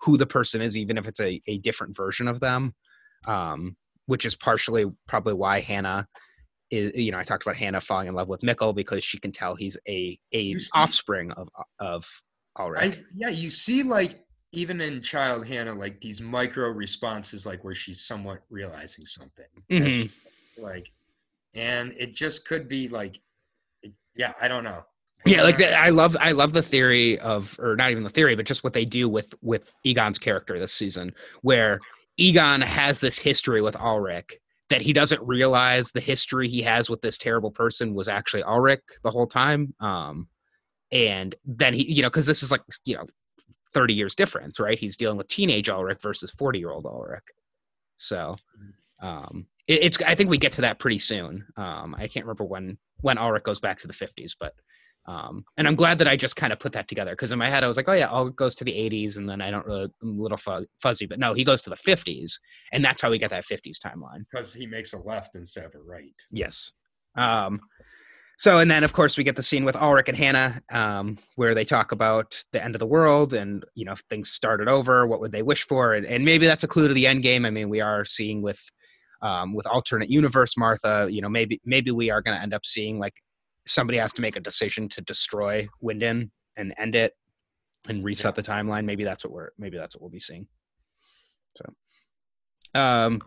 who 0.00 0.16
the 0.16 0.26
person 0.26 0.62
is, 0.62 0.76
even 0.76 0.96
if 0.96 1.08
it's 1.08 1.20
a, 1.20 1.42
a 1.48 1.58
different 1.58 1.96
version 1.96 2.28
of 2.28 2.38
them. 2.40 2.74
Um, 3.26 3.76
which 4.08 4.24
is 4.24 4.34
partially 4.34 4.86
probably 5.06 5.34
why 5.34 5.60
Hannah 5.60 6.08
is. 6.70 6.92
You 6.94 7.12
know, 7.12 7.18
I 7.18 7.22
talked 7.22 7.44
about 7.44 7.56
Hannah 7.56 7.80
falling 7.80 8.08
in 8.08 8.14
love 8.14 8.28
with 8.28 8.40
Mikkel 8.40 8.74
because 8.74 9.04
she 9.04 9.20
can 9.20 9.32
tell 9.32 9.54
he's 9.54 9.76
a 9.86 10.18
a 10.34 10.56
offspring 10.74 11.30
of 11.32 11.48
of 11.78 12.06
Ulrich. 12.58 12.98
I 12.98 13.04
yeah, 13.16 13.28
you 13.28 13.50
see 13.50 13.82
like 13.82 14.24
even 14.52 14.80
in 14.80 15.02
child 15.02 15.46
Hannah 15.46 15.74
like 15.74 16.00
these 16.00 16.20
micro 16.20 16.68
responses 16.70 17.44
like 17.46 17.62
where 17.64 17.74
she's 17.74 18.00
somewhat 18.00 18.40
realizing 18.50 19.04
something. 19.04 19.46
Mhm. 19.70 19.90
she- 19.90 20.10
like, 20.60 20.90
and 21.54 21.92
it 21.96 22.14
just 22.16 22.46
could 22.48 22.68
be 22.68 22.88
like, 22.88 23.20
it- 23.82 23.92
yeah, 24.16 24.32
I 24.40 24.48
don't 24.48 24.64
know. 24.64 24.82
yeah 25.26 25.42
like 25.42 25.56
the, 25.56 25.68
i 25.80 25.90
love 25.90 26.16
i 26.20 26.30
love 26.30 26.52
the 26.52 26.62
theory 26.62 27.18
of 27.18 27.54
or 27.58 27.74
not 27.74 27.90
even 27.90 28.04
the 28.04 28.08
theory 28.08 28.36
but 28.36 28.46
just 28.46 28.62
what 28.62 28.72
they 28.72 28.84
do 28.84 29.08
with 29.08 29.34
with 29.42 29.72
egon's 29.84 30.16
character 30.16 30.60
this 30.60 30.72
season 30.72 31.12
where 31.42 31.80
egon 32.18 32.60
has 32.60 33.00
this 33.00 33.18
history 33.18 33.60
with 33.60 33.74
ulrich 33.80 34.30
that 34.70 34.80
he 34.80 34.92
doesn't 34.92 35.20
realize 35.26 35.90
the 35.90 36.00
history 36.00 36.48
he 36.48 36.62
has 36.62 36.88
with 36.88 37.02
this 37.02 37.18
terrible 37.18 37.50
person 37.50 37.94
was 37.94 38.08
actually 38.08 38.44
ulrich 38.44 38.80
the 39.02 39.10
whole 39.10 39.26
time 39.26 39.74
um 39.80 40.28
and 40.92 41.34
then 41.44 41.74
he 41.74 41.90
you 41.92 42.02
know 42.02 42.08
because 42.08 42.26
this 42.26 42.42
is 42.42 42.50
like 42.50 42.62
you 42.84 42.96
know 42.96 43.04
30 43.74 43.94
years 43.94 44.14
difference 44.14 44.58
right 44.58 44.78
he's 44.78 44.96
dealing 44.96 45.18
with 45.18 45.28
teenage 45.28 45.68
ulrich 45.68 45.98
versus 46.02 46.30
40 46.32 46.58
year 46.58 46.70
old 46.70 46.86
ulrich 46.86 47.22
so 47.96 48.36
um 49.02 49.46
it, 49.66 49.82
it's 49.82 50.02
i 50.02 50.14
think 50.14 50.30
we 50.30 50.38
get 50.38 50.52
to 50.52 50.62
that 50.62 50.78
pretty 50.78 50.98
soon 50.98 51.46
um 51.56 51.94
i 51.98 52.08
can't 52.08 52.24
remember 52.24 52.44
when 52.44 52.78
when 53.00 53.18
ulrich 53.18 53.44
goes 53.44 53.60
back 53.60 53.78
to 53.78 53.86
the 53.86 53.92
50s 53.92 54.32
but 54.38 54.54
um, 55.08 55.46
and 55.56 55.66
I'm 55.66 55.74
glad 55.74 55.96
that 55.98 56.06
I 56.06 56.16
just 56.16 56.36
kind 56.36 56.52
of 56.52 56.58
put 56.60 56.72
that 56.72 56.86
together 56.86 57.12
because 57.12 57.32
in 57.32 57.38
my 57.38 57.48
head 57.48 57.64
I 57.64 57.66
was 57.66 57.78
like, 57.78 57.88
oh 57.88 57.94
yeah, 57.94 58.08
all 58.08 58.28
goes 58.28 58.54
to 58.56 58.64
the 58.64 58.72
80s, 58.72 59.16
and 59.16 59.26
then 59.26 59.40
I 59.40 59.50
don't 59.50 59.64
really 59.64 59.88
I'm 60.02 60.18
a 60.18 60.22
little 60.22 60.38
fuzzy, 60.82 61.06
but 61.06 61.18
no, 61.18 61.32
he 61.32 61.44
goes 61.44 61.62
to 61.62 61.70
the 61.70 61.76
50s, 61.76 62.34
and 62.72 62.84
that's 62.84 63.00
how 63.00 63.10
we 63.10 63.18
get 63.18 63.30
that 63.30 63.46
50s 63.46 63.78
timeline. 63.82 64.26
because 64.30 64.52
he 64.52 64.66
makes 64.66 64.92
a 64.92 64.98
left 64.98 65.34
instead 65.34 65.64
of 65.64 65.74
a 65.74 65.80
right. 65.80 66.14
Yes. 66.30 66.72
Um, 67.16 67.58
so 68.38 68.58
and 68.58 68.70
then 68.70 68.84
of 68.84 68.92
course 68.92 69.18
we 69.18 69.24
get 69.24 69.34
the 69.34 69.42
scene 69.42 69.64
with 69.64 69.76
Ulrich 69.76 70.08
and 70.08 70.16
Hannah 70.16 70.62
um, 70.70 71.18
where 71.34 71.54
they 71.54 71.64
talk 71.64 71.90
about 71.90 72.42
the 72.52 72.64
end 72.64 72.76
of 72.76 72.78
the 72.78 72.86
world 72.86 73.34
and 73.34 73.64
you 73.74 73.84
know 73.84 73.92
if 73.92 74.00
things 74.08 74.30
started 74.30 74.68
over, 74.68 75.06
what 75.06 75.20
would 75.20 75.32
they 75.32 75.42
wish 75.42 75.66
for, 75.66 75.94
and, 75.94 76.06
and 76.06 76.24
maybe 76.24 76.46
that's 76.46 76.64
a 76.64 76.68
clue 76.68 76.86
to 76.86 76.94
the 76.94 77.06
end 77.06 77.22
game. 77.22 77.44
I 77.44 77.50
mean, 77.50 77.68
we 77.68 77.80
are 77.80 78.04
seeing 78.04 78.40
with 78.40 78.60
um, 79.22 79.54
with 79.54 79.66
alternate 79.66 80.08
universe 80.08 80.56
Martha, 80.56 81.08
you 81.10 81.20
know, 81.20 81.28
maybe 81.28 81.60
maybe 81.64 81.90
we 81.90 82.10
are 82.10 82.22
going 82.22 82.36
to 82.36 82.42
end 82.42 82.54
up 82.54 82.64
seeing 82.64 83.00
like 83.00 83.14
somebody 83.66 83.98
has 83.98 84.12
to 84.14 84.22
make 84.22 84.36
a 84.36 84.40
decision 84.40 84.88
to 84.90 85.00
destroy 85.02 85.66
Winden 85.82 86.30
and 86.56 86.72
end 86.78 86.94
it 86.94 87.14
and 87.88 88.04
reset 88.04 88.36
the 88.36 88.42
timeline. 88.42 88.84
Maybe 88.84 89.02
that's 89.02 89.24
what 89.24 89.32
we're 89.32 89.50
maybe 89.58 89.76
that's 89.76 89.96
what 89.96 90.02
we'll 90.02 90.10
be 90.10 90.20
seeing. 90.20 90.46
So, 91.56 92.80
um, 92.80 93.20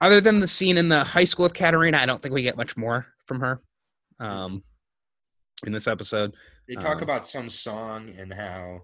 other 0.00 0.22
than 0.22 0.40
the 0.40 0.48
scene 0.48 0.78
in 0.78 0.88
the 0.88 1.04
high 1.04 1.24
school 1.24 1.42
with 1.42 1.54
Katarina, 1.54 1.98
I 1.98 2.06
don't 2.06 2.22
think 2.22 2.34
we 2.34 2.42
get 2.42 2.56
much 2.56 2.74
more 2.74 3.06
from 3.26 3.40
her 3.40 3.60
um, 4.20 4.62
in 5.66 5.72
this 5.72 5.86
episode. 5.86 6.34
They 6.68 6.74
talk 6.74 6.96
Um, 6.96 7.02
about 7.02 7.26
some 7.26 7.48
song 7.48 8.10
and 8.18 8.32
how 8.32 8.82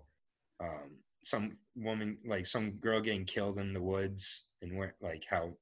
um, 0.61 0.99
some 1.25 1.51
woman, 1.77 2.19
like 2.25 2.47
some 2.47 2.73
girl 2.73 3.01
getting 3.01 3.25
killed 3.25 3.59
in 3.59 3.73
the 3.73 3.83
woods, 3.83 4.47
and 4.63 4.79
where, 4.79 4.95
like 5.01 5.25
how 5.29 5.53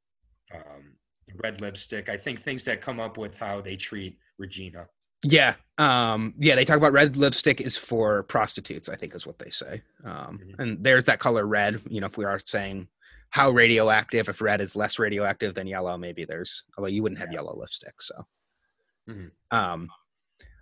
um, 0.54 0.94
red 1.42 1.60
lipstick. 1.60 2.08
I 2.08 2.16
think 2.16 2.40
things 2.40 2.64
that 2.64 2.80
come 2.80 3.00
up 3.00 3.16
with 3.16 3.36
how 3.36 3.60
they 3.60 3.76
treat 3.76 4.18
Regina. 4.38 4.86
Yeah, 5.22 5.54
um, 5.78 6.34
yeah, 6.38 6.54
they 6.54 6.64
talk 6.64 6.78
about 6.78 6.92
red 6.92 7.16
lipstick 7.16 7.60
is 7.60 7.76
for 7.76 8.22
prostitutes. 8.24 8.88
I 8.88 8.96
think 8.96 9.14
is 9.14 9.26
what 9.26 9.38
they 9.38 9.50
say. 9.50 9.82
Um, 10.04 10.38
Mhm. 10.42 10.58
And 10.58 10.84
there's 10.84 11.04
that 11.06 11.18
color 11.20 11.46
red. 11.46 11.80
You 11.90 12.00
know, 12.00 12.06
if 12.06 12.16
we 12.16 12.24
are 12.24 12.38
saying 12.44 12.88
how 13.30 13.50
radioactive, 13.50 14.28
if 14.28 14.40
red 14.40 14.60
is 14.60 14.74
less 14.74 14.98
radioactive 14.98 15.54
than 15.54 15.66
yellow, 15.66 15.96
maybe 15.98 16.24
there's. 16.24 16.64
Although 16.76 16.88
you 16.90 17.02
wouldn't 17.02 17.20
have 17.20 17.28
Yeah. 17.30 17.38
yellow 17.40 17.56
lipstick, 17.56 18.00
so. 18.02 18.26
Mhm. 19.10 19.30
Um, 19.50 19.88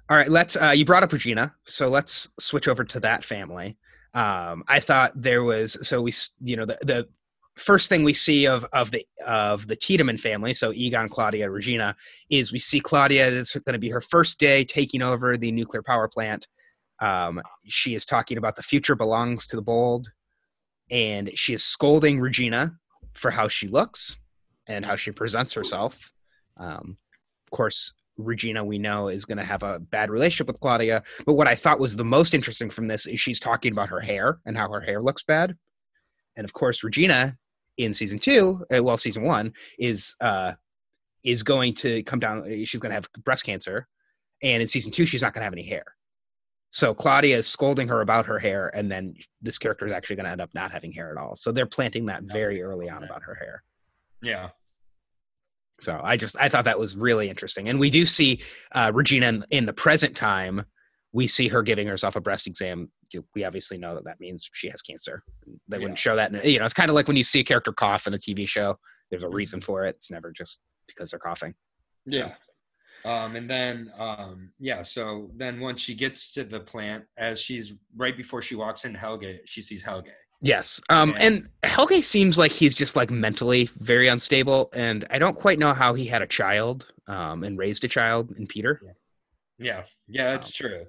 all 0.08 0.16
right, 0.16 0.30
let's. 0.30 0.56
Uh, 0.56 0.70
you 0.70 0.84
brought 0.84 1.02
up 1.02 1.12
Regina, 1.12 1.54
so 1.66 1.88
let's 1.88 2.28
switch 2.40 2.66
over 2.66 2.84
to 2.84 3.00
that 3.00 3.22
family. 3.22 3.76
Um, 4.14 4.64
I 4.66 4.80
thought 4.80 5.12
there 5.14 5.44
was 5.44 5.76
so 5.86 6.00
we, 6.00 6.12
you 6.40 6.56
know, 6.56 6.64
the 6.64 6.78
the 6.82 7.08
first 7.56 7.88
thing 7.88 8.04
we 8.04 8.14
see 8.14 8.46
of 8.46 8.64
of 8.72 8.90
the 8.90 9.06
of 9.26 9.66
the 9.66 9.76
Tiedemann 9.76 10.16
family, 10.16 10.54
so 10.54 10.72
Egon, 10.72 11.08
Claudia, 11.08 11.50
Regina, 11.50 11.94
is 12.30 12.52
we 12.52 12.58
see 12.58 12.80
Claudia 12.80 13.28
is 13.28 13.50
going 13.52 13.74
to 13.74 13.78
be 13.78 13.90
her 13.90 14.00
first 14.00 14.38
day 14.38 14.64
taking 14.64 15.02
over 15.02 15.36
the 15.36 15.52
nuclear 15.52 15.82
power 15.82 16.08
plant. 16.08 16.46
Um, 17.00 17.42
she 17.66 17.94
is 17.94 18.06
talking 18.06 18.38
about 18.38 18.56
the 18.56 18.62
future 18.62 18.94
belongs 18.94 19.46
to 19.48 19.56
the 19.56 19.62
bold, 19.62 20.08
and 20.90 21.30
she 21.34 21.52
is 21.52 21.62
scolding 21.62 22.18
Regina 22.18 22.72
for 23.12 23.30
how 23.30 23.48
she 23.48 23.68
looks 23.68 24.18
and 24.66 24.86
how 24.86 24.96
she 24.96 25.10
presents 25.10 25.52
herself. 25.52 26.12
Um, 26.56 26.96
of 27.46 27.50
course, 27.50 27.92
Regina, 28.18 28.64
we 28.64 28.78
know, 28.78 29.08
is 29.08 29.24
going 29.24 29.38
to 29.38 29.44
have 29.44 29.62
a 29.62 29.78
bad 29.78 30.10
relationship 30.10 30.48
with 30.48 30.60
Claudia. 30.60 31.02
But 31.24 31.34
what 31.34 31.46
I 31.46 31.54
thought 31.54 31.78
was 31.78 31.96
the 31.96 32.04
most 32.04 32.34
interesting 32.34 32.68
from 32.68 32.88
this 32.88 33.06
is 33.06 33.20
she's 33.20 33.40
talking 33.40 33.72
about 33.72 33.88
her 33.88 34.00
hair 34.00 34.38
and 34.44 34.56
how 34.56 34.68
her 34.70 34.80
hair 34.80 35.00
looks 35.00 35.22
bad. 35.22 35.56
And 36.36 36.44
of 36.44 36.52
course, 36.52 36.84
Regina 36.84 37.36
in 37.78 37.92
season 37.92 38.18
two, 38.18 38.64
uh, 38.74 38.82
well, 38.82 38.98
season 38.98 39.22
one 39.22 39.52
is 39.78 40.14
uh, 40.20 40.52
is 41.24 41.42
going 41.42 41.74
to 41.74 42.02
come 42.02 42.18
down. 42.18 42.44
She's 42.64 42.80
going 42.80 42.90
to 42.90 42.94
have 42.94 43.08
breast 43.24 43.44
cancer, 43.44 43.86
and 44.42 44.60
in 44.60 44.66
season 44.66 44.92
two, 44.92 45.06
she's 45.06 45.22
not 45.22 45.32
going 45.32 45.40
to 45.40 45.44
have 45.44 45.52
any 45.52 45.64
hair. 45.64 45.84
So 46.70 46.92
Claudia 46.92 47.38
is 47.38 47.46
scolding 47.46 47.88
her 47.88 48.02
about 48.02 48.26
her 48.26 48.38
hair, 48.38 48.70
and 48.74 48.90
then 48.90 49.14
this 49.40 49.58
character 49.58 49.86
is 49.86 49.92
actually 49.92 50.16
going 50.16 50.26
to 50.26 50.32
end 50.32 50.40
up 50.40 50.50
not 50.54 50.70
having 50.70 50.92
hair 50.92 51.10
at 51.10 51.16
all. 51.16 51.34
So 51.34 51.50
they're 51.50 51.66
planting 51.66 52.06
that 52.06 52.24
very 52.24 52.62
early 52.62 52.90
on 52.90 53.04
about 53.04 53.22
her 53.22 53.34
hair. 53.34 53.62
Yeah, 54.20 54.50
So 55.80 56.00
I 56.02 56.16
just 56.16 56.36
I 56.38 56.48
thought 56.48 56.64
that 56.64 56.78
was 56.78 56.96
really 56.96 57.28
interesting, 57.28 57.68
and 57.68 57.78
we 57.78 57.90
do 57.90 58.04
see 58.04 58.42
uh, 58.72 58.90
Regina 58.94 59.28
in, 59.28 59.44
in 59.50 59.66
the 59.66 59.72
present 59.72 60.16
time. 60.16 60.64
We 61.12 61.26
see 61.26 61.48
her 61.48 61.62
giving 61.62 61.86
herself 61.86 62.16
a 62.16 62.20
breast 62.20 62.46
exam. 62.46 62.90
We 63.34 63.44
obviously 63.44 63.78
know 63.78 63.94
that 63.94 64.04
that 64.04 64.20
means 64.20 64.48
she 64.52 64.68
has 64.68 64.82
cancer. 64.82 65.22
They 65.68 65.78
wouldn't 65.78 65.98
show 65.98 66.16
that. 66.16 66.34
In, 66.34 66.50
you 66.50 66.58
know, 66.58 66.64
it's 66.64 66.74
kind 66.74 66.90
of 66.90 66.94
like 66.94 67.08
when 67.08 67.16
you 67.16 67.22
see 67.22 67.40
a 67.40 67.44
character 67.44 67.72
cough 67.72 68.06
in 68.06 68.14
a 68.14 68.18
TV 68.18 68.46
show. 68.46 68.76
There's 69.10 69.24
a 69.24 69.28
reason 69.28 69.62
for 69.62 69.86
it. 69.86 69.96
It's 69.96 70.10
never 70.10 70.30
just 70.30 70.60
because 70.86 71.10
they're 71.10 71.20
coughing. 71.20 71.54
yeah. 72.04 72.34
Um, 73.04 73.36
and 73.36 73.48
then 73.48 73.92
um, 73.98 74.50
yeah, 74.58 74.82
so 74.82 75.30
then 75.36 75.60
once 75.60 75.80
she 75.80 75.94
gets 75.94 76.32
to 76.32 76.44
the 76.44 76.60
plant, 76.60 77.04
as 77.16 77.40
she's 77.40 77.74
right 77.96 78.16
before 78.16 78.42
she 78.42 78.54
walks 78.54 78.84
in 78.84 78.94
Helge, 78.94 79.38
she 79.44 79.62
sees 79.62 79.82
Helge. 79.82 80.10
Yes. 80.40 80.80
Um, 80.88 81.10
Yeah. 81.10 81.16
and 81.26 81.48
Helge 81.64 82.02
seems 82.04 82.38
like 82.38 82.52
he's 82.52 82.74
just 82.74 82.94
like 82.96 83.10
mentally 83.10 83.68
very 83.78 84.08
unstable, 84.08 84.70
and 84.72 85.04
I 85.10 85.18
don't 85.18 85.36
quite 85.36 85.58
know 85.58 85.74
how 85.74 85.94
he 85.94 86.06
had 86.06 86.22
a 86.22 86.26
child 86.26 86.86
um, 87.06 87.42
and 87.44 87.58
raised 87.58 87.84
a 87.84 87.88
child 87.88 88.32
in 88.38 88.46
Peter. 88.46 88.80
Yeah, 89.58 89.84
yeah, 90.06 90.30
that's 90.32 90.52
true. 90.52 90.86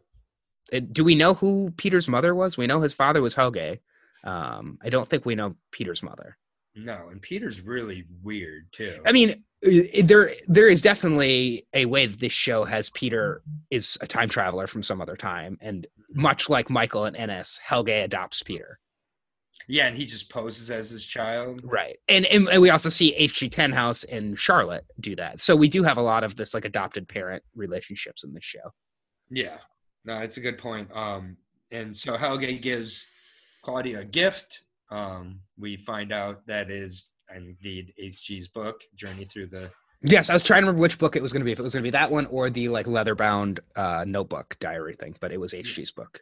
Uh, 0.72 0.82
Do 0.92 1.04
we 1.04 1.16
know 1.16 1.34
who 1.34 1.74
Peter's 1.78 2.08
mother 2.08 2.36
was? 2.36 2.58
We 2.58 2.68
know 2.68 2.82
his 2.82 2.94
father 2.94 3.22
was 3.22 3.34
Helge. 3.34 3.80
Um, 4.24 4.78
I 4.84 4.90
don't 4.90 5.10
think 5.10 5.26
we 5.26 5.34
know 5.36 5.56
Peter's 5.72 6.04
mother. 6.04 6.38
No, 6.76 7.08
and 7.10 7.20
Peter's 7.22 7.62
really 7.62 8.06
weird 8.22 8.72
too. 8.72 9.02
I 9.06 9.12
mean, 9.12 9.44
there 9.62 10.36
there 10.48 10.68
is 10.68 10.82
definitely 10.84 11.66
a 11.74 11.86
way 11.86 12.06
that 12.06 12.20
this 12.20 12.32
show 12.32 12.64
has 12.66 12.92
Peter 12.92 13.42
is 13.72 13.98
a 14.02 14.08
time 14.08 14.30
traveler 14.30 14.68
from 14.68 14.84
some 14.84 15.02
other 15.02 15.16
time, 15.16 15.58
and 15.62 15.88
much 16.14 16.48
like 16.50 16.70
Michael 16.70 17.06
and 17.06 17.18
Ennis, 17.18 17.60
Helge 17.64 17.90
adopts 17.90 18.44
Peter. 18.44 18.80
Yeah, 19.70 19.86
and 19.86 19.96
he 19.96 20.08
just 20.08 20.32
poses 20.32 20.72
as 20.72 20.90
his 20.90 21.06
child. 21.06 21.62
Right. 21.64 21.98
And, 22.08 22.26
and 22.26 22.50
and 22.50 22.60
we 22.60 22.72
also 22.72 22.90
see 22.90 23.16
HG 23.18 23.52
Tannhaus 23.52 24.04
and 24.12 24.38
Charlotte 24.38 24.84
do 25.00 25.16
that. 25.18 25.40
So 25.40 25.56
we 25.56 25.70
do 25.70 25.84
have 25.84 25.98
a 25.98 26.02
lot 26.02 26.24
of 26.24 26.36
this 26.36 26.56
like 26.56 26.66
adopted 26.66 27.08
parent 27.08 27.44
relationships 27.56 28.24
in 28.24 28.34
this 28.34 28.44
show. 28.44 28.74
Yeah, 29.30 29.58
no, 30.06 30.18
it's 30.18 30.38
a 30.38 30.42
good 30.42 30.58
point. 30.58 30.90
Um, 30.92 31.38
and 31.72 31.96
so 31.96 32.18
Helge 32.18 32.60
gives 32.62 33.06
Claudia 33.62 34.00
a 34.00 34.06
gift. 34.06 34.62
Um, 34.90 35.42
we 35.56 35.78
find 35.78 36.12
out 36.12 36.48
that 36.48 36.72
is 36.72 37.12
indeed 37.34 37.94
HG's 38.04 38.48
book, 38.48 38.82
Journey 38.96 39.26
Through 39.26 39.48
the. 39.48 39.70
Yes, 40.02 40.32
I 40.32 40.34
was 40.34 40.42
trying 40.42 40.62
to 40.62 40.68
remember 40.68 40.82
which 40.82 40.98
book 40.98 41.16
it 41.16 41.22
was 41.22 41.32
going 41.32 41.42
to 41.42 41.46
be. 41.46 41.52
If 41.52 41.60
it 41.60 41.64
was 41.64 41.74
going 41.74 41.84
to 41.84 41.88
be 41.88 41.92
that 41.92 42.10
one 42.10 42.26
or 42.28 42.50
the 42.50 42.70
like 42.70 42.88
leather 42.88 43.14
bound 43.14 43.60
uh, 43.76 44.04
notebook 44.08 44.58
diary 44.60 44.96
thing, 44.96 45.16
but 45.20 45.32
it 45.32 45.40
was 45.40 45.54
HG's 45.54 45.92
book. 45.92 46.22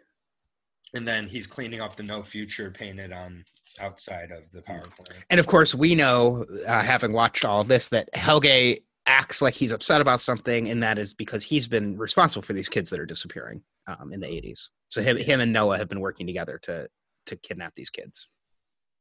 And 0.93 1.07
then 1.07 1.27
he's 1.27 1.47
cleaning 1.47 1.81
up 1.81 1.95
the 1.95 2.03
no 2.03 2.23
future 2.23 2.71
painted 2.71 3.11
on 3.11 3.43
outside 3.79 4.31
of 4.31 4.49
the 4.51 4.61
power 4.61 4.87
plant. 4.95 5.23
And 5.29 5.39
of 5.39 5.47
course, 5.47 5.75
we 5.75 5.95
know, 5.95 6.45
uh, 6.65 6.81
having 6.81 7.13
watched 7.13 7.45
all 7.45 7.61
of 7.61 7.67
this, 7.67 7.89
that 7.89 8.09
Helge 8.15 8.79
acts 9.05 9.41
like 9.41 9.53
he's 9.53 9.71
upset 9.71 10.01
about 10.01 10.19
something, 10.19 10.69
and 10.69 10.81
that 10.83 10.97
is 10.97 11.13
because 11.13 11.43
he's 11.43 11.67
been 11.67 11.97
responsible 11.97 12.41
for 12.41 12.53
these 12.53 12.69
kids 12.69 12.89
that 12.89 12.99
are 12.99 13.05
disappearing 13.05 13.61
um, 13.87 14.11
in 14.11 14.19
the 14.19 14.27
80s. 14.27 14.69
So 14.89 15.01
him, 15.01 15.17
him 15.17 15.39
and 15.39 15.53
Noah 15.53 15.77
have 15.77 15.89
been 15.89 15.99
working 15.99 16.27
together 16.27 16.59
to 16.63 16.87
to 17.27 17.35
kidnap 17.35 17.75
these 17.75 17.89
kids. 17.89 18.29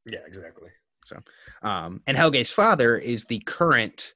Yeah, 0.05 0.19
exactly. 0.27 0.69
Um, 1.61 2.01
and 2.07 2.17
Helge's 2.17 2.51
father 2.51 2.97
is 2.97 3.23
the 3.25 3.39
current 3.39 4.13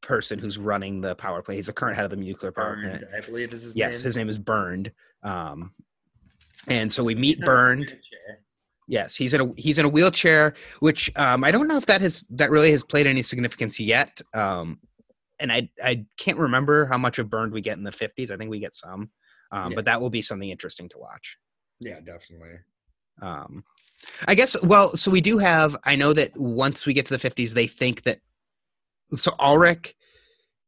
person 0.00 0.38
who's 0.38 0.58
running 0.58 1.00
the 1.00 1.14
power 1.14 1.42
plant. 1.42 1.56
He's 1.56 1.66
the 1.66 1.72
current 1.72 1.96
head 1.96 2.04
of 2.04 2.10
the 2.10 2.16
nuclear 2.16 2.52
power 2.52 2.78
plant. 2.82 3.04
I 3.16 3.20
believe 3.20 3.52
is 3.52 3.62
his 3.62 3.76
name. 3.76 3.86
Yes, 3.86 3.98
name. 3.98 4.04
his 4.04 4.16
name 4.16 4.28
is 4.28 4.38
Bernd. 4.38 4.92
Um, 5.22 5.72
and 6.68 6.90
so 6.90 7.04
we 7.04 7.14
meet 7.14 7.36
He's 7.36 7.42
in 7.42 7.44
a 7.44 7.46
Bernd. 7.46 7.98
Yes, 8.86 9.16
he's 9.16 9.32
in 9.32 9.40
a 9.40 9.52
he's 9.56 9.78
in 9.78 9.86
a 9.86 9.88
wheelchair, 9.88 10.54
which 10.80 11.10
um, 11.16 11.42
I 11.42 11.50
don't 11.50 11.68
know 11.68 11.76
if 11.76 11.86
that 11.86 12.00
has 12.02 12.22
that 12.30 12.50
really 12.50 12.70
has 12.72 12.84
played 12.84 13.06
any 13.06 13.22
significance 13.22 13.80
yet. 13.80 14.20
Um, 14.34 14.78
and 15.40 15.50
I 15.50 15.70
I 15.82 16.04
can't 16.18 16.38
remember 16.38 16.84
how 16.86 16.98
much 16.98 17.18
of 17.18 17.30
Bernd 17.30 17.52
we 17.52 17.62
get 17.62 17.78
in 17.78 17.84
the 17.84 17.92
fifties. 17.92 18.30
I 18.30 18.36
think 18.36 18.50
we 18.50 18.60
get 18.60 18.74
some, 18.74 19.10
um, 19.52 19.70
Yeah. 19.70 19.74
but 19.76 19.84
that 19.86 20.00
will 20.00 20.10
be 20.10 20.22
something 20.22 20.50
interesting 20.50 20.88
to 20.90 20.98
watch. 20.98 21.38
Yeah, 21.80 22.00
definitely. 22.00 22.58
Um, 23.22 23.64
I 24.26 24.34
guess. 24.34 24.60
Well, 24.62 24.94
so 24.96 25.10
we 25.10 25.22
do 25.22 25.38
have. 25.38 25.76
I 25.84 25.96
know 25.96 26.12
that 26.12 26.36
once 26.36 26.84
we 26.84 26.92
get 26.92 27.06
to 27.06 27.14
the 27.14 27.18
fifties, 27.18 27.54
they 27.54 27.66
think 27.66 28.02
that. 28.02 28.20
So 29.16 29.32
Ulrich 29.38 29.94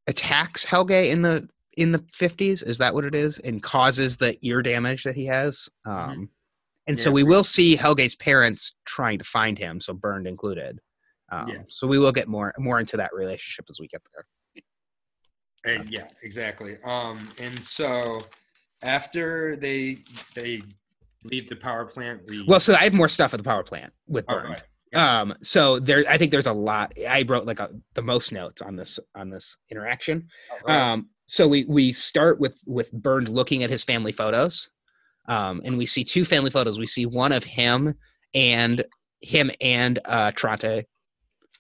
attacks 0.07 0.65
Helge 0.65 0.91
in 0.91 1.23
the 1.23 1.49
in 1.77 1.93
the 1.93 2.05
fifties. 2.13 2.63
Is 2.63 2.79
that 2.79 2.95
what 2.95 3.05
it 3.05 3.15
is? 3.15 3.39
And 3.41 3.63
causes 3.63 4.17
the 4.17 4.37
ear 4.47 4.63
damage 4.63 5.03
that 5.05 5.15
he 5.17 5.27
has. 5.27 5.69
Um, 5.87 6.31
And 6.89 6.99
so 6.99 7.11
we 7.11 7.25
will 7.25 7.43
see 7.43 7.75
Helge's 7.77 8.15
parents 8.15 8.77
trying 8.87 9.19
to 9.19 9.25
find 9.25 9.59
him, 9.59 9.81
so 9.81 9.93
Bernd 9.93 10.27
included. 10.29 10.79
Um, 11.33 11.49
Yeah. 11.49 11.63
So 11.69 11.87
we 11.89 11.99
will 11.99 12.13
get 12.13 12.29
more 12.29 12.55
more 12.59 12.79
into 12.79 12.97
that 12.97 13.13
relationship 13.13 13.67
as 13.69 13.81
we 13.81 13.89
get 13.89 14.03
there. 14.13 14.25
And 15.75 15.91
yeah, 15.91 16.07
exactly. 16.23 16.79
Um, 16.85 17.29
and 17.39 17.63
so 17.65 18.21
after 18.83 19.57
they 19.57 19.99
they 20.35 20.63
leave 21.25 21.49
the 21.49 21.57
power 21.57 21.85
plant, 21.87 22.23
we 22.29 22.45
Well, 22.47 22.61
so 22.61 22.75
I 22.75 22.85
have 22.85 22.93
more 22.95 23.09
stuff 23.09 23.35
at 23.35 23.39
the 23.39 23.45
power 23.45 23.65
plant 23.65 23.93
with 24.07 24.25
Oh, 24.29 24.35
Bernd. 24.35 24.49
right. 24.51 24.63
Yeah. 24.93 25.21
Um, 25.21 25.35
so 25.43 25.81
there, 25.81 26.05
I 26.09 26.17
think 26.17 26.31
there's 26.31 26.47
a 26.47 26.53
lot. 26.53 26.93
I 27.09 27.23
wrote 27.23 27.45
like 27.47 27.59
a, 27.59 27.69
the 27.95 28.03
most 28.03 28.31
notes 28.31 28.63
on 28.63 28.77
this 28.77 29.01
on 29.17 29.29
this 29.29 29.59
interaction. 29.73 30.29
All 30.53 30.59
right. 30.69 30.93
Um, 30.93 31.09
so 31.27 31.47
we 31.49 31.65
we 31.65 31.93
start 31.93 32.39
with 32.41 32.57
with 32.67 32.93
Bernd 32.93 33.29
looking 33.29 33.65
at 33.65 33.71
his 33.71 33.83
family 33.83 34.13
photos, 34.13 34.69
um, 35.29 35.61
and 35.65 35.77
we 35.77 35.85
see 35.85 36.05
two 36.05 36.25
family 36.25 36.51
photos. 36.51 36.79
We 36.79 36.87
see 36.87 37.05
one 37.05 37.33
of 37.33 37.45
him 37.45 37.95
and 38.33 38.85
him 39.21 39.51
and 39.61 39.99
uh, 40.05 40.31
Tronte, 40.33 40.85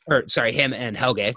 or 0.06 0.24
sorry, 0.28 0.52
him 0.52 0.72
and 0.72 0.96
Helge. 0.96 1.34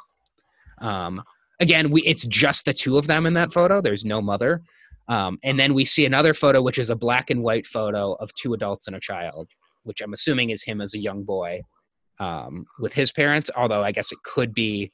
Um, 0.78 1.24
again, 1.60 1.89
we 1.89 2.04
it's 2.04 2.26
just 2.26 2.65
the 2.65 2.74
two 2.74 2.98
of 2.98 3.08
them 3.08 3.26
in 3.26 3.34
that 3.34 3.52
photo. 3.52 3.82
There's 3.82 4.06
no 4.06 4.22
mother. 4.22 4.62
Um, 5.08 5.39
and 5.44 5.60
then 5.60 5.74
we 5.74 5.86
see 5.86 6.06
another 6.06 6.36
photo, 6.36 6.62
which 6.62 6.78
is 6.78 6.92
a 6.92 6.96
black 6.96 7.32
and 7.32 7.42
white 7.42 7.65
photo 7.65 8.13
of 8.13 8.34
two 8.36 8.54
adults 8.54 8.86
and 8.86 8.96
a 8.96 9.00
child, 9.00 9.50
which 9.82 10.02
I'm 10.02 10.13
assuming 10.13 10.52
is 10.52 10.63
him 10.63 10.82
as 10.82 10.94
a 10.94 11.00
young 11.00 11.24
boy 11.24 11.63
um, 12.20 12.68
with 12.80 12.94
his 12.94 13.12
parents. 13.12 13.50
Although 13.56 13.84
I 13.84 13.92
guess 13.92 14.12
it 14.12 14.20
could 14.24 14.54
be, 14.54 14.92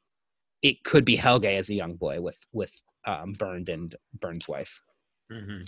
it 0.62 0.82
could 0.86 1.04
be 1.04 1.17
Helge 1.17 1.45
as 1.45 1.69
a 1.69 1.76
young 1.76 1.95
boy 1.95 2.21
with 2.21 2.38
with 2.54 2.71
um, 3.06 3.34
Bernd 3.34 3.70
and 3.70 3.96
Bernd's 4.20 4.48
wife, 4.48 4.82
Mhm. 5.32 5.68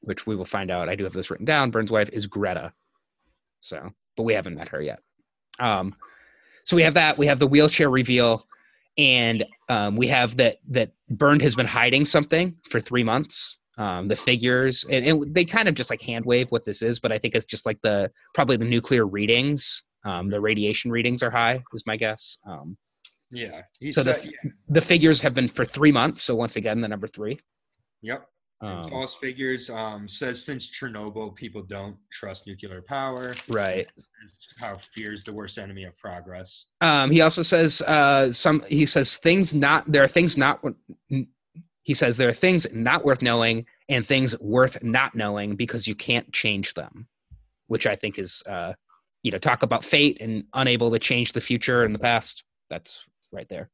which 0.00 0.26
we 0.26 0.36
will 0.36 0.44
find 0.44 0.70
out. 0.70 0.88
I 0.88 0.94
do 0.96 1.04
have 1.04 1.12
this 1.12 1.30
written 1.30 1.46
down. 1.46 1.70
Bernd's 1.70 1.90
wife 1.90 2.10
is 2.12 2.26
Greta, 2.26 2.72
so 3.60 3.90
but 4.16 4.22
we 4.24 4.34
haven't 4.34 4.54
met 4.54 4.68
her 4.68 4.80
yet. 4.80 5.00
Um, 5.58 5.94
so 6.64 6.76
we 6.76 6.82
have 6.82 6.94
that. 6.94 7.18
We 7.18 7.26
have 7.26 7.38
the 7.38 7.46
wheelchair 7.46 7.90
reveal, 7.90 8.46
and 8.96 9.44
um, 9.68 9.96
we 9.96 10.06
have 10.08 10.36
that 10.36 10.58
that 10.68 10.92
Bernd 11.10 11.42
has 11.42 11.54
been 11.54 11.66
hiding 11.66 12.04
something 12.04 12.56
for 12.70 12.80
three 12.80 13.04
months. 13.04 13.58
Um, 13.76 14.06
the 14.06 14.14
figures, 14.14 14.84
and, 14.84 15.04
and 15.04 15.34
they 15.34 15.44
kind 15.44 15.68
of 15.68 15.74
just 15.74 15.90
like 15.90 16.00
hand 16.00 16.24
wave 16.24 16.46
what 16.52 16.64
this 16.64 16.80
is, 16.80 17.00
but 17.00 17.10
I 17.10 17.18
think 17.18 17.34
it's 17.34 17.44
just 17.44 17.66
like 17.66 17.80
the 17.82 18.08
probably 18.32 18.56
the 18.56 18.64
nuclear 18.64 19.04
readings. 19.04 19.82
Um, 20.04 20.28
the 20.30 20.40
radiation 20.40 20.92
readings 20.92 21.24
are 21.24 21.30
high, 21.30 21.60
is 21.72 21.84
my 21.84 21.96
guess. 21.96 22.38
Um, 22.46 22.76
Yeah. 23.34 23.62
He 23.80 23.92
So 23.92 24.02
the 24.02 24.14
said, 24.14 24.24
yeah. 24.26 24.50
the 24.68 24.80
figures 24.80 25.20
have 25.20 25.34
been 25.34 25.48
for 25.48 25.64
three 25.64 25.92
months. 25.92 26.22
So 26.22 26.34
once 26.34 26.56
again, 26.56 26.80
the 26.80 26.88
number 26.88 27.06
three. 27.06 27.38
Yep. 28.02 28.26
Um, 28.60 28.88
false 28.88 29.14
figures 29.14 29.68
um, 29.68 30.08
says 30.08 30.42
since 30.42 30.70
Chernobyl, 30.70 31.34
people 31.34 31.62
don't 31.62 31.96
trust 32.10 32.46
nuclear 32.46 32.80
power. 32.80 33.34
right. 33.48 33.86
How 34.58 34.76
fear 34.76 35.12
is 35.12 35.22
the 35.22 35.32
worst 35.32 35.58
enemy 35.58 35.84
of 35.84 35.96
progress. 35.98 36.66
Um, 36.80 37.10
he 37.10 37.20
also 37.20 37.42
says 37.42 37.82
uh, 37.82 38.32
some. 38.32 38.64
He 38.68 38.86
says 38.86 39.16
things 39.16 39.52
not. 39.52 39.90
There 39.90 40.02
are 40.02 40.08
things 40.08 40.38
not. 40.38 40.62
He 41.82 41.92
says 41.92 42.16
there 42.16 42.28
are 42.28 42.32
things 42.32 42.66
not 42.72 43.04
worth 43.04 43.20
knowing 43.20 43.66
and 43.90 44.06
things 44.06 44.38
worth 44.40 44.82
not 44.82 45.14
knowing 45.14 45.56
because 45.56 45.86
you 45.86 45.94
can't 45.94 46.32
change 46.32 46.72
them, 46.72 47.06
which 47.66 47.86
I 47.86 47.94
think 47.96 48.18
is, 48.18 48.42
uh, 48.48 48.72
you 49.22 49.30
know, 49.30 49.38
talk 49.38 49.62
about 49.62 49.84
fate 49.84 50.16
and 50.20 50.44
unable 50.54 50.90
to 50.90 50.98
change 50.98 51.32
the 51.32 51.42
future 51.42 51.82
and 51.82 51.94
the 51.94 51.98
past. 51.98 52.44
That's 52.70 53.04
right 53.34 53.48
there. 53.48 53.70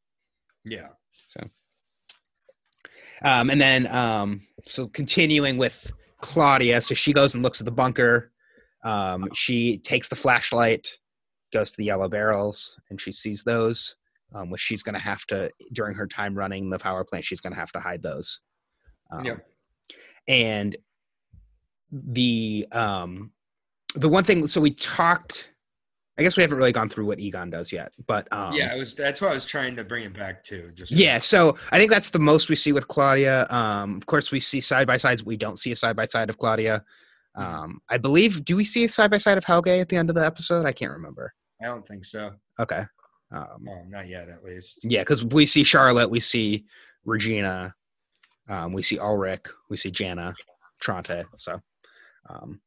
Yeah. 0.64 0.88
Um, 3.23 3.51
and 3.51 3.61
then, 3.61 3.87
um, 3.88 4.40
so 4.66 4.88
continuing 4.88 5.59
with 5.59 5.92
Claudia, 6.18 6.81
so 6.81 6.94
she 6.94 7.12
goes 7.12 7.35
and 7.35 7.42
looks 7.42 7.61
at 7.61 7.64
the 7.64 7.70
bunker. 7.73 8.33
Um, 8.85 9.29
she 9.35 9.79
takes 9.79 10.09
the 10.09 10.16
flashlight, 10.16 10.88
goes 11.53 11.70
to 11.70 11.77
the 11.77 11.85
yellow 11.85 12.09
barrels, 12.09 12.79
and 12.88 13.01
she 13.01 13.12
sees 13.12 13.42
those, 13.44 13.96
um, 14.35 14.51
which 14.51 14.61
she's 14.61 14.83
going 14.83 14.94
to 14.94 15.03
have 15.03 15.25
to, 15.27 15.51
during 15.73 15.94
her 15.94 16.07
time 16.07 16.35
running 16.35 16.70
the 16.70 16.79
power 16.79 17.05
plant, 17.05 17.25
she's 17.25 17.40
going 17.40 17.53
to 17.53 17.59
have 17.59 17.73
to 17.73 17.81
hide 17.81 18.03
those. 18.03 18.40
Um, 19.12 19.25
Yep. 19.25 19.46
And 20.29 20.77
the 21.92 22.66
um, 22.73 23.33
the 23.94 24.08
one 24.08 24.25
thing, 24.25 24.46
so 24.46 24.61
we 24.61 24.73
talked. 24.73 25.50
I 26.19 26.23
guess 26.23 26.37
we 26.37 26.42
haven't 26.42 26.58
really 26.58 26.73
gone 26.73 26.88
through 26.88 27.06
what 27.06 27.19
Egon 27.19 27.48
does 27.50 27.73
yet, 27.73 27.92
but 28.06 28.29
um, 28.31 28.52
yeah, 28.52 28.75
it 28.75 28.79
was 28.79 28.94
that's 28.94 29.21
what 29.21 29.31
I 29.31 29.35
was 29.35 29.44
trying 29.46 29.75
to 29.77 29.85
bring 29.85 30.04
it 30.04 30.13
back 30.13 30.42
to. 30.44 30.71
Just 30.75 30.92
yeah, 30.92 31.19
so 31.19 31.56
I 31.73 31.79
think 31.79 31.90
that's 31.90 32.11
the 32.11 32.19
most 32.19 32.48
we 32.50 32.56
see 32.56 32.73
with 32.73 32.88
Claudia. 32.88 33.46
Um, 33.48 33.96
of 33.96 34.06
course, 34.06 34.31
we 34.31 34.40
see 34.40 34.61
side 34.61 34.87
by 34.87 34.96
sides. 34.98 35.25
We 35.25 35.37
don't 35.37 35.58
see 35.58 35.73
a 35.73 35.77
side 35.77 35.96
by 35.96 36.04
side 36.04 36.29
of 36.29 36.37
Claudia. 36.37 36.85
Um, 37.37 37.81
I 37.88 37.96
believe. 37.96 38.44
Do 38.44 38.56
we 38.56 38.65
see 38.65 38.85
a 38.85 38.88
side 38.88 39.11
by 39.11 39.17
side 39.17 39.38
of 39.38 39.44
Helge 39.44 39.69
at 39.69 39.88
the 39.88 39.96
end 39.96 40.11
of 40.11 40.15
the 40.17 40.25
episode? 40.25 40.67
I 40.67 40.73
can't 40.73 40.92
remember. 40.92 41.33
I 41.63 41.67
don't 41.67 41.87
think 41.87 42.04
so. 42.04 42.33
Okay. 42.58 42.83
Um, 43.33 43.65
Well, 43.65 43.87
not 43.88 44.08
yet, 44.08 44.29
at 44.29 44.42
least. 44.44 44.81
yeah, 44.83 45.02
because 45.02 45.25
we 45.25 45.46
see 45.46 45.63
Charlotte, 45.63 46.11
we 46.11 46.19
see 46.21 46.65
Regina, 47.04 47.75
um, 48.48 48.73
we 48.73 48.83
see 48.83 48.98
Ulrich, 48.98 49.46
we 49.69 49.77
see 49.77 49.90
Jana, 49.90 50.35
Tronte. 50.81 51.25
So, 51.38 51.61
um, 52.29 52.61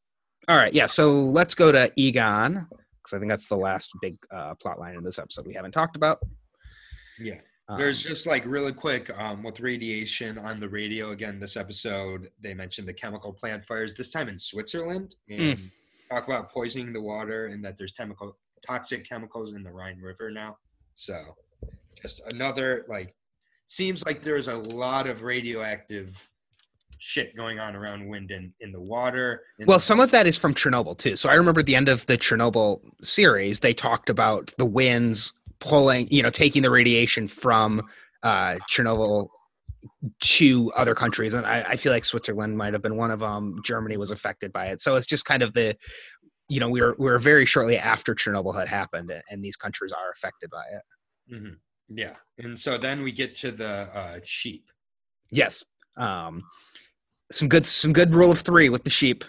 all 0.47 0.55
right, 0.55 0.73
yeah. 0.73 0.85
So 0.85 1.11
let's 1.21 1.53
go 1.53 1.71
to 1.71 1.91
Egon 1.97 2.67
because 3.03 3.15
I 3.15 3.19
think 3.19 3.29
that's 3.29 3.47
the 3.47 3.57
last 3.57 3.91
big 4.01 4.15
uh, 4.31 4.55
plot 4.55 4.79
line 4.79 4.95
in 4.95 5.03
this 5.03 5.19
episode 5.19 5.45
we 5.45 5.53
haven't 5.53 5.71
talked 5.71 5.95
about. 5.95 6.19
Yeah. 7.19 7.39
Um, 7.69 7.77
There's 7.77 8.03
just 8.03 8.25
like 8.25 8.45
really 8.45 8.73
quick 8.73 9.09
um, 9.17 9.43
with 9.43 9.59
radiation 9.59 10.37
on 10.37 10.59
the 10.59 10.67
radio 10.67 11.11
again. 11.11 11.39
This 11.39 11.55
episode, 11.55 12.29
they 12.41 12.53
mentioned 12.53 12.87
the 12.87 12.93
chemical 12.93 13.31
plant 13.31 13.65
fires. 13.65 13.95
This 13.95 14.09
time 14.09 14.27
in 14.27 14.37
Switzerland, 14.37 15.15
and 15.29 15.57
talk 16.09 16.27
about 16.27 16.51
poisoning 16.51 16.91
the 16.91 17.01
water 17.01 17.47
and 17.47 17.63
that 17.63 17.77
there's 17.77 17.93
chemical 17.93 18.37
toxic 18.65 19.07
chemicals 19.07 19.53
in 19.53 19.63
the 19.63 19.71
Rhine 19.71 19.99
River 19.99 20.29
now. 20.29 20.57
So, 20.95 21.35
just 22.01 22.21
another 22.31 22.85
like 22.89 23.15
seems 23.65 24.05
like 24.05 24.21
there's 24.21 24.49
a 24.49 24.57
lot 24.57 25.07
of 25.07 25.23
radioactive 25.23 26.29
shit 26.99 27.35
going 27.35 27.59
on 27.59 27.75
around 27.75 28.03
Winden 28.07 28.51
in 28.59 28.71
the 28.71 28.81
water. 28.81 29.43
in 29.59 29.65
Well, 29.65 29.77
the- 29.77 29.83
some 29.83 29.99
of 29.99 30.11
that 30.11 30.27
is 30.27 30.37
from 30.37 30.53
Chernobyl 30.53 30.97
too. 30.97 31.15
So 31.15 31.29
I 31.29 31.33
remember 31.35 31.59
at 31.61 31.65
the 31.65 31.75
end 31.75 31.89
of 31.89 32.05
the 32.07 32.17
Chernobyl 32.17 32.81
series, 33.01 33.59
they 33.59 33.73
talked 33.73 34.09
about 34.09 34.51
the 34.57 34.65
winds 34.65 35.33
pulling, 35.59 36.07
you 36.11 36.21
know, 36.23 36.29
taking 36.29 36.61
the 36.61 36.69
radiation 36.69 37.27
from 37.27 37.87
uh, 38.23 38.57
Chernobyl 38.69 39.27
to 40.21 40.71
other 40.73 40.95
countries, 40.95 41.33
and 41.33 41.45
I, 41.45 41.61
I 41.69 41.75
feel 41.75 41.91
like 41.91 42.05
Switzerland 42.05 42.57
might 42.57 42.71
have 42.73 42.81
been 42.81 42.95
one 42.95 43.11
of 43.11 43.19
them. 43.19 43.61
Germany 43.65 43.97
was 43.97 44.11
affected 44.11 44.53
by 44.53 44.67
it, 44.67 44.79
so 44.79 44.95
it's 44.95 45.05
just 45.05 45.25
kind 45.25 45.43
of 45.43 45.53
the, 45.53 45.75
you 46.47 46.59
know, 46.61 46.69
we 46.69 46.81
were 46.81 46.95
we 46.97 47.05
were 47.05 47.19
very 47.19 47.45
shortly 47.45 47.77
after 47.77 48.15
Chernobyl 48.15 48.57
had 48.57 48.69
happened, 48.69 49.11
and 49.29 49.43
these 49.43 49.57
countries 49.57 49.91
are 49.91 50.09
affected 50.11 50.49
by 50.49 50.63
it. 50.71 51.35
Mm-hmm. 51.35 51.53
Yeah, 51.97 52.15
and 52.37 52.57
so 52.57 52.77
then 52.77 53.03
we 53.03 53.11
get 53.11 53.35
to 53.39 53.51
the 53.51 53.67
uh, 53.93 54.19
sheep. 54.23 54.69
Yes, 55.31 55.65
um, 55.97 56.43
some 57.33 57.49
good 57.49 57.65
some 57.65 57.93
good 57.93 58.13
rule 58.15 58.31
of 58.31 58.39
three 58.41 58.69
with 58.69 58.83
the 58.83 58.89
sheep. 58.89 59.23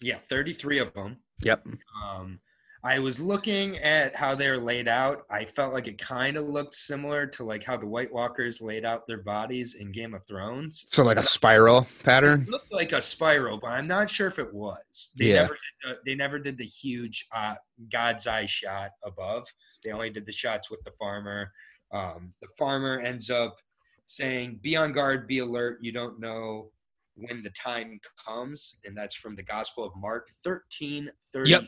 Yeah, 0.00 0.18
thirty 0.28 0.52
three 0.52 0.78
of 0.78 0.92
them. 0.94 1.16
Yep. 1.42 1.66
Um, 2.04 2.40
I 2.82 2.98
was 2.98 3.18
looking 3.18 3.78
at 3.78 4.14
how 4.14 4.34
they're 4.34 4.58
laid 4.58 4.88
out. 4.88 5.22
I 5.30 5.46
felt 5.46 5.72
like 5.72 5.86
it 5.86 5.96
kind 5.96 6.36
of 6.36 6.46
looked 6.46 6.74
similar 6.74 7.26
to 7.28 7.42
like 7.42 7.64
how 7.64 7.78
the 7.78 7.86
White 7.86 8.12
Walkers 8.12 8.60
laid 8.60 8.84
out 8.84 9.06
their 9.06 9.22
bodies 9.22 9.74
in 9.74 9.90
Game 9.90 10.12
of 10.12 10.20
Thrones. 10.28 10.84
So 10.90 11.02
like 11.02 11.16
a 11.16 11.22
spiral 11.22 11.86
pattern. 12.02 12.42
It 12.42 12.50
looked 12.50 12.70
like 12.72 12.92
a 12.92 13.00
spiral, 13.00 13.58
but 13.58 13.68
I'm 13.68 13.86
not 13.86 14.10
sure 14.10 14.28
if 14.28 14.38
it 14.38 14.52
was. 14.52 15.12
They 15.18 15.28
Yeah. 15.30 15.42
never 15.42 15.54
did 15.54 15.58
the, 15.82 15.98
they 16.04 16.14
never 16.14 16.38
did 16.38 16.58
the 16.58 16.66
huge 16.66 17.26
uh, 17.34 17.54
God's 17.90 18.26
eye 18.26 18.44
shot 18.46 18.90
above. 19.02 19.46
They 19.82 19.90
only 19.92 20.10
did 20.10 20.26
the 20.26 20.32
shots 20.32 20.70
with 20.70 20.82
the 20.84 20.92
farmer. 20.98 21.50
Um, 21.90 22.34
the 22.42 22.48
farmer 22.58 23.00
ends 23.00 23.30
up 23.30 23.56
saying, 24.04 24.60
"Be 24.62 24.76
on 24.76 24.92
guard, 24.92 25.26
be 25.26 25.38
alert. 25.38 25.78
You 25.80 25.92
don't 25.92 26.20
know." 26.20 26.70
When 27.16 27.42
the 27.42 27.50
time 27.50 28.00
comes, 28.26 28.76
and 28.84 28.96
that's 28.96 29.14
from 29.14 29.36
the 29.36 29.42
Gospel 29.42 29.84
of 29.84 29.92
Mark 29.96 30.28
thirteen 30.42 31.10
thirty 31.32 31.50
Yep. 31.50 31.64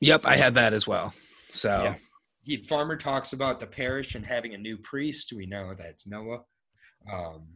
Yep, 0.00 0.20
I 0.24 0.36
had 0.36 0.54
that 0.54 0.72
as 0.72 0.86
well. 0.86 1.12
So 1.50 1.82
Yeah. 1.82 1.96
he 2.42 2.64
farmer 2.64 2.96
talks 2.96 3.32
about 3.32 3.58
the 3.58 3.66
parish 3.66 4.14
and 4.14 4.24
having 4.26 4.54
a 4.54 4.58
new 4.58 4.78
priest. 4.78 5.32
We 5.34 5.46
know 5.46 5.74
that's 5.76 6.06
Noah. 6.06 6.42
Um, 7.12 7.48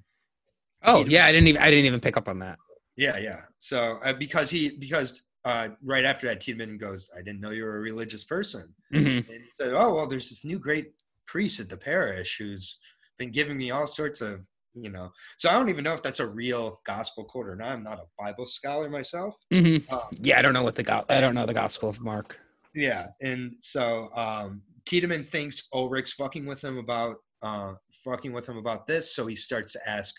oh 0.83 1.05
yeah, 1.07 1.27
I 1.27 1.33
didn't 1.33 1.49
even 1.49 1.63
I 1.63 1.71
didn't 1.71 1.87
even 1.87 2.01
pick 2.01 2.17
up 2.17 2.29
on 2.29 2.39
that. 2.41 2.59
yeah, 2.97 3.17
yeah. 3.19 3.43
So 3.59 3.99
uh, 4.05 4.13
because 4.15 4.51
he 4.51 4.71
because 4.71 5.23
uh, 5.45 5.71
right 5.83 6.05
after 6.05 6.27
that, 6.29 6.41
Tiedemann 6.41 6.79
goes, 6.79 7.11
"I 7.17 7.23
didn't 7.23 7.41
know 7.41 7.51
you 7.51 7.65
were 7.65 7.77
a 7.79 7.81
religious 7.81 8.25
person." 8.25 8.75
hmm 8.93 8.97
And 8.97 9.25
he 9.27 9.51
said, 9.51 9.73
"Oh 9.75 9.95
well, 9.95 10.07
there's 10.09 10.29
this 10.31 10.45
new 10.45 10.59
great 10.59 10.93
priest 11.27 11.61
at 11.61 11.69
the 11.69 11.77
parish 11.77 12.39
who's 12.39 12.79
been 13.19 13.31
giving 13.31 13.57
me 13.57 13.71
all 13.71 13.87
sorts 13.87 14.21
of." 14.21 14.41
You 14.75 14.91
know, 14.91 15.11
so 15.37 15.51
I 15.51 15.53
don't 15.53 15.69
even 15.69 15.85
know 15.85 15.93
if 15.93 16.03
that's 16.03 16.21
a 16.21 16.27
real 16.27 16.81
gospel 16.87 17.25
quote 17.25 17.47
or 17.47 17.57
not. 17.57 17.73
I'm 17.73 17.83
not 17.83 17.99
a 17.99 18.05
Bible 18.19 18.47
scholar 18.47 18.89
myself. 18.89 19.35
hmm 19.53 19.77
Um, 19.91 20.01
Yeah, 20.23 20.39
I 20.39 20.43
don't 20.43 20.55
know 20.55 20.63
what 20.63 20.75
the 20.77 20.83
go- 20.83 21.05
I 21.11 21.21
don't 21.21 21.35
know 21.35 21.45
the 21.45 21.53
Gospel 21.55 21.89
of 21.91 22.01
Mark. 22.01 22.41
Yeah, 22.75 23.09
and 23.21 23.53
so 23.61 24.09
um, 24.17 24.63
Tiedemann 24.87 25.25
thinks 25.25 25.69
Ulrich's 25.75 26.13
fucking 26.15 26.47
with 26.47 26.63
him 26.65 26.79
about 26.79 27.17
uh, 27.43 27.75
fucking 28.05 28.33
with 28.33 28.49
him 28.49 28.57
about 28.57 28.87
this, 28.87 29.15
so 29.15 29.27
he 29.27 29.37
starts 29.37 29.73
to 29.75 29.89
ask 29.89 30.15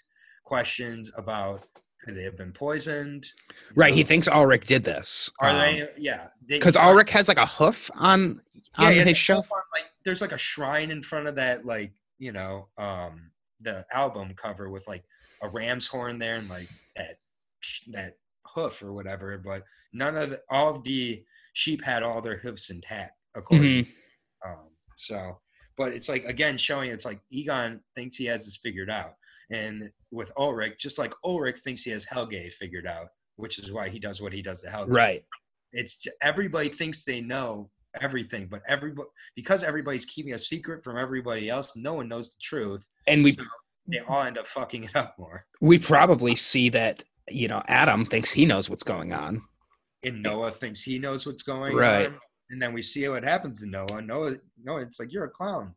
questions 0.45 1.11
about 1.17 1.65
could 2.03 2.15
they 2.15 2.23
have 2.23 2.37
been 2.37 2.51
poisoned? 2.51 3.25
Right, 3.75 3.93
he 3.93 4.03
thinks 4.03 4.27
Ulrich 4.27 4.65
did 4.67 4.83
this. 4.83 5.31
are 5.39 5.53
they? 5.53 5.87
Yeah, 5.97 6.27
Because 6.45 6.75
Ulrich 6.75 7.09
has 7.11 7.27
like 7.27 7.37
a 7.37 7.45
hoof 7.45 7.89
on 7.95 8.41
on 8.75 8.93
yeah, 8.93 9.03
his 9.03 9.17
show. 9.17 9.37
Like, 9.37 9.85
there's 10.05 10.21
like 10.21 10.33
a 10.33 10.37
shrine 10.37 10.91
in 10.91 11.01
front 11.01 11.27
of 11.27 11.35
that, 11.35 11.65
like 11.65 11.93
you 12.19 12.33
know, 12.33 12.67
um, 12.77 13.31
the 13.63 13.85
album 13.91 14.33
cover 14.35 14.69
with 14.69 14.87
like 14.87 15.03
a 15.41 15.49
ram's 15.49 15.87
horn 15.87 16.19
there 16.19 16.35
and 16.35 16.49
like 16.49 16.69
that 16.95 17.17
that 17.91 18.17
hoof 18.45 18.81
or 18.83 18.93
whatever. 18.93 19.37
But 19.37 19.63
none 19.93 20.15
of 20.15 20.31
the, 20.31 20.41
all 20.49 20.75
of 20.75 20.83
the 20.83 21.23
sheep 21.53 21.83
had 21.83 22.03
all 22.03 22.21
their 22.21 22.37
hoofs 22.37 22.69
intact, 22.69 23.13
according. 23.35 23.85
Mhm. 23.85 23.91
Um, 24.45 24.69
so, 24.97 25.39
but 25.77 25.93
it's 25.93 26.09
like 26.09 26.25
again 26.25 26.57
showing 26.57 26.91
it's 26.91 27.05
like 27.05 27.19
Egon 27.29 27.81
thinks 27.95 28.17
he 28.17 28.25
has 28.25 28.45
this 28.45 28.57
figured 28.57 28.89
out, 28.89 29.13
and 29.49 29.89
with 30.11 30.31
Ulrich, 30.37 30.79
just 30.79 30.99
like 30.99 31.13
Ulrich 31.23 31.59
thinks 31.63 31.83
he 31.83 31.91
has 31.91 32.05
Helge 32.05 32.53
figured 32.59 32.85
out, 32.85 33.07
which 33.37 33.59
is 33.59 33.71
why 33.71 33.89
he 33.89 33.99
does 33.99 34.21
what 34.21 34.33
he 34.33 34.41
does 34.41 34.61
to 34.61 34.69
Helge. 34.69 34.89
Right. 34.89 35.23
It's 35.71 35.97
everybody 36.21 36.69
thinks 36.69 37.03
they 37.03 37.21
know 37.21 37.71
everything, 38.01 38.47
but 38.49 38.61
everybody 38.67 39.07
because 39.35 39.63
everybody's 39.63 40.05
keeping 40.05 40.33
a 40.33 40.39
secret 40.39 40.83
from 40.83 40.97
everybody 40.97 41.49
else, 41.49 41.73
no 41.75 41.93
one 41.93 42.07
knows 42.07 42.31
the 42.31 42.39
truth. 42.41 42.87
And 43.07 43.23
we 43.23 43.31
so 43.33 43.43
they 43.87 43.99
all 43.99 44.23
end 44.23 44.37
up 44.37 44.47
fucking 44.47 44.85
it 44.85 44.95
up 44.95 45.15
more. 45.19 45.41
we 45.61 45.77
probably 45.77 46.35
see 46.35 46.69
that 46.69 47.03
you 47.29 47.47
know 47.47 47.61
Adam 47.67 48.05
thinks 48.05 48.31
he 48.31 48.45
knows 48.45 48.69
what's 48.69 48.83
going 48.83 49.13
on. 49.13 49.41
And 50.03 50.21
Noah 50.21 50.51
thinks 50.51 50.81
he 50.81 50.99
knows 50.99 51.25
what's 51.25 51.43
going 51.43 51.75
Right. 51.75 52.07
on. 52.07 52.19
And 52.49 52.61
then 52.61 52.73
we 52.73 52.81
see 52.81 53.07
what 53.07 53.23
happens 53.23 53.61
to 53.61 53.65
Noah. 53.65 54.01
Noah, 54.01 54.35
Noah, 54.61 54.81
it's 54.81 54.99
like 54.99 55.11
you're 55.13 55.23
a 55.23 55.29
clown. 55.29 55.73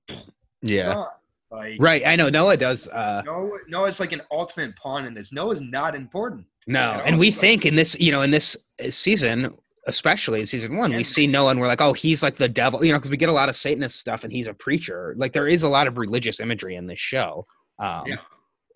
Yeah. 0.62 1.04
Like 1.50 1.76
Right. 1.80 2.02
I 2.04 2.16
know 2.16 2.28
Noah 2.28 2.56
does. 2.56 2.88
Uh, 2.88 3.22
Noah, 3.24 3.58
Noah's 3.68 4.00
like 4.00 4.10
an 4.12 4.22
ultimate 4.32 4.74
pawn 4.76 5.06
in 5.06 5.14
this. 5.14 5.32
Noah's 5.32 5.60
not 5.60 5.94
important. 5.94 6.44
no, 6.66 7.00
and 7.06 7.18
we 7.20 7.30
think 7.30 7.64
in 7.64 7.76
this, 7.76 7.98
you 8.00 8.10
know, 8.10 8.22
in 8.22 8.32
this 8.32 8.56
season, 8.90 9.56
especially 9.86 10.40
in 10.40 10.46
season 10.46 10.76
one, 10.76 10.94
we 10.94 11.04
see 11.04 11.26
Noah 11.26 11.50
and 11.50 11.60
we're 11.60 11.66
like, 11.66 11.80
oh, 11.80 11.92
he's 11.92 12.22
like 12.22 12.36
the 12.36 12.48
devil, 12.48 12.84
you 12.84 12.92
know, 12.92 12.98
because 12.98 13.10
we 13.10 13.16
get 13.16 13.28
a 13.28 13.32
lot 13.32 13.48
of 13.48 13.56
Satanist 13.56 13.98
stuff 13.98 14.24
and 14.24 14.32
he's 14.32 14.48
a 14.48 14.54
preacher. 14.54 15.14
Like 15.16 15.32
there 15.32 15.48
is 15.48 15.62
a 15.62 15.68
lot 15.68 15.86
of 15.86 15.96
religious 15.96 16.40
imagery 16.40 16.74
in 16.74 16.86
this 16.86 16.98
show. 16.98 17.46
Um, 17.78 18.04
Yeah. 18.06 18.16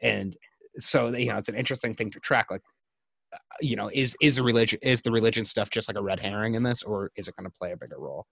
And 0.02 0.36
so, 0.78 1.08
you 1.08 1.26
know, 1.26 1.36
it's 1.36 1.48
an 1.48 1.56
interesting 1.56 1.94
thing 1.94 2.10
to 2.12 2.20
track. 2.20 2.50
Like, 2.50 2.62
uh, 3.34 3.38
you 3.60 3.76
know, 3.76 3.90
is 3.92 4.16
is 4.20 4.36
the 4.36 4.42
religion 4.42 4.78
is 4.82 5.02
the 5.02 5.10
religion 5.10 5.44
stuff 5.44 5.68
just 5.68 5.88
like 5.88 5.96
a 5.96 6.02
red 6.02 6.20
herring 6.20 6.54
in 6.54 6.62
this, 6.62 6.82
or 6.82 7.10
is 7.16 7.28
it 7.28 7.36
going 7.36 7.50
to 7.50 7.58
play 7.58 7.72
a 7.72 7.76
bigger 7.76 7.98
role? 7.98 8.26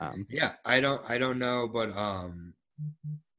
Um, 0.00 0.26
Yeah, 0.28 0.52
I 0.64 0.80
don't 0.80 1.08
I 1.08 1.16
don't 1.16 1.38
know, 1.38 1.68
but 1.72 1.96
um 1.96 2.54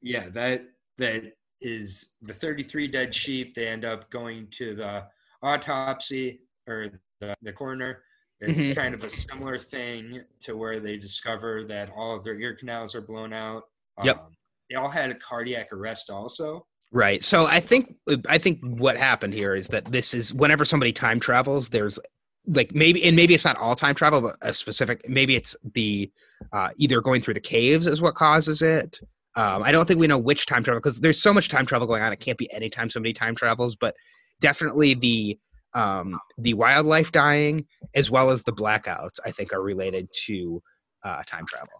yeah, 0.02 0.30
that 0.30 0.64
that 0.98 1.34
is 1.62 2.12
the 2.22 2.34
33 2.34 2.88
dead 2.88 3.14
sheep. 3.14 3.54
They 3.54 3.68
end 3.68 3.86
up 3.86 4.10
going 4.10 4.48
to 4.52 4.76
the 4.76 5.06
autopsy 5.44 6.42
or 6.68 6.90
the, 7.20 7.36
the 7.42 7.54
coroner. 7.54 8.04
It's 8.42 8.60
Mhm. 8.60 8.76
kind 8.76 8.96
of 8.96 9.04
a 9.04 9.10
similar 9.10 9.58
thing 9.60 10.22
to 10.42 10.58
where 10.58 10.80
they 10.80 10.98
discover 10.98 11.64
that 11.66 11.92
all 11.96 12.16
of 12.16 12.24
their 12.24 12.36
ear 12.36 12.56
canals 12.56 12.96
are 12.96 13.02
blown 13.02 13.34
out. 13.34 13.64
Yep. 14.04 14.18
Um, 14.18 14.36
they 14.70 14.76
all 14.76 14.90
had 14.90 15.12
a 15.12 15.16
cardiac 15.16 15.72
arrest 15.72 16.10
also. 16.10 16.66
Right. 16.92 17.24
So 17.24 17.46
I 17.46 17.60
think 17.60 17.96
I 18.28 18.38
think 18.38 18.60
what 18.64 18.98
happened 18.98 19.34
here 19.34 19.54
is 19.56 19.68
that 19.70 19.86
this 19.86 20.14
is 20.14 20.34
whenever 20.34 20.66
somebody 20.66 20.92
time 20.92 21.20
travels, 21.20 21.70
there's 21.70 22.00
like 22.48 22.74
maybe 22.74 23.04
and 23.04 23.16
maybe 23.16 23.34
it's 23.36 23.46
not 23.46 23.58
all 23.58 23.76
time 23.76 23.94
travel, 23.96 24.20
but 24.22 24.38
a 24.42 24.54
specific 24.54 25.08
maybe 25.08 25.36
it's 25.36 25.56
the 25.74 26.12
uh, 26.52 26.70
either 26.78 27.00
going 27.00 27.22
through 27.22 27.36
the 27.36 27.40
caves 27.40 27.86
is 27.86 28.02
what 28.02 28.16
causes 28.16 28.62
it. 28.64 29.00
Um, 29.36 29.64
I 29.64 29.72
don't 29.72 29.88
think 29.88 30.00
we 30.00 30.08
know 30.08 30.18
which 30.18 30.48
time 30.48 30.64
travel 30.64 30.80
because 30.82 31.00
there's 31.00 31.22
so 31.22 31.34
much 31.34 31.48
time 31.48 31.66
travel 31.66 31.88
going 31.88 32.02
on. 32.02 32.12
It 32.12 32.20
can't 32.20 32.38
be 32.38 32.52
any 32.52 32.70
time 32.70 32.90
somebody 32.90 33.14
time 33.14 33.36
travels, 33.36 33.76
but 33.76 33.96
definitely 34.42 34.96
the 34.96 35.40
um, 35.74 36.20
the 36.38 36.54
wildlife 36.54 37.12
dying 37.12 37.66
as 37.96 38.10
well 38.12 38.30
as 38.30 38.44
the 38.44 38.54
blackouts 38.54 39.20
I 39.26 39.32
think 39.32 39.54
are 39.54 39.62
related 39.62 40.10
to 40.26 40.62
uh, 41.04 41.24
time 41.26 41.46
travel. 41.46 41.74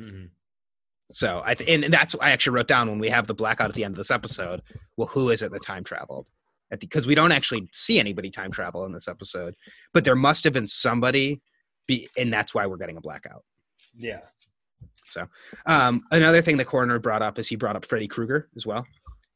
Mm-hmm. 0.00 0.26
So 1.12 1.42
I 1.44 1.54
th- 1.54 1.68
and 1.68 1.92
that's 1.92 2.14
I 2.20 2.30
actually 2.30 2.54
wrote 2.54 2.68
down 2.68 2.88
when 2.88 2.98
we 2.98 3.10
have 3.10 3.26
the 3.26 3.34
blackout 3.34 3.68
at 3.68 3.74
the 3.74 3.84
end 3.84 3.94
of 3.94 3.98
this 3.98 4.10
episode. 4.10 4.62
Well, 4.96 5.08
who 5.08 5.30
is 5.30 5.42
it 5.42 5.50
that 5.52 5.62
time 5.62 5.84
traveled? 5.84 6.28
Because 6.78 7.06
we 7.06 7.16
don't 7.16 7.32
actually 7.32 7.68
see 7.72 7.98
anybody 7.98 8.30
time 8.30 8.52
travel 8.52 8.84
in 8.84 8.92
this 8.92 9.08
episode, 9.08 9.56
but 9.92 10.04
there 10.04 10.14
must 10.14 10.44
have 10.44 10.52
been 10.52 10.68
somebody, 10.68 11.40
be, 11.88 12.08
and 12.16 12.32
that's 12.32 12.54
why 12.54 12.64
we're 12.64 12.76
getting 12.76 12.96
a 12.96 13.00
blackout. 13.00 13.44
Yeah. 13.96 14.20
So 15.10 15.26
um, 15.66 16.04
another 16.12 16.40
thing 16.42 16.56
the 16.56 16.64
coroner 16.64 17.00
brought 17.00 17.22
up 17.22 17.40
is 17.40 17.48
he 17.48 17.56
brought 17.56 17.74
up 17.74 17.84
Freddy 17.84 18.06
Krueger 18.06 18.48
as 18.54 18.66
well. 18.66 18.86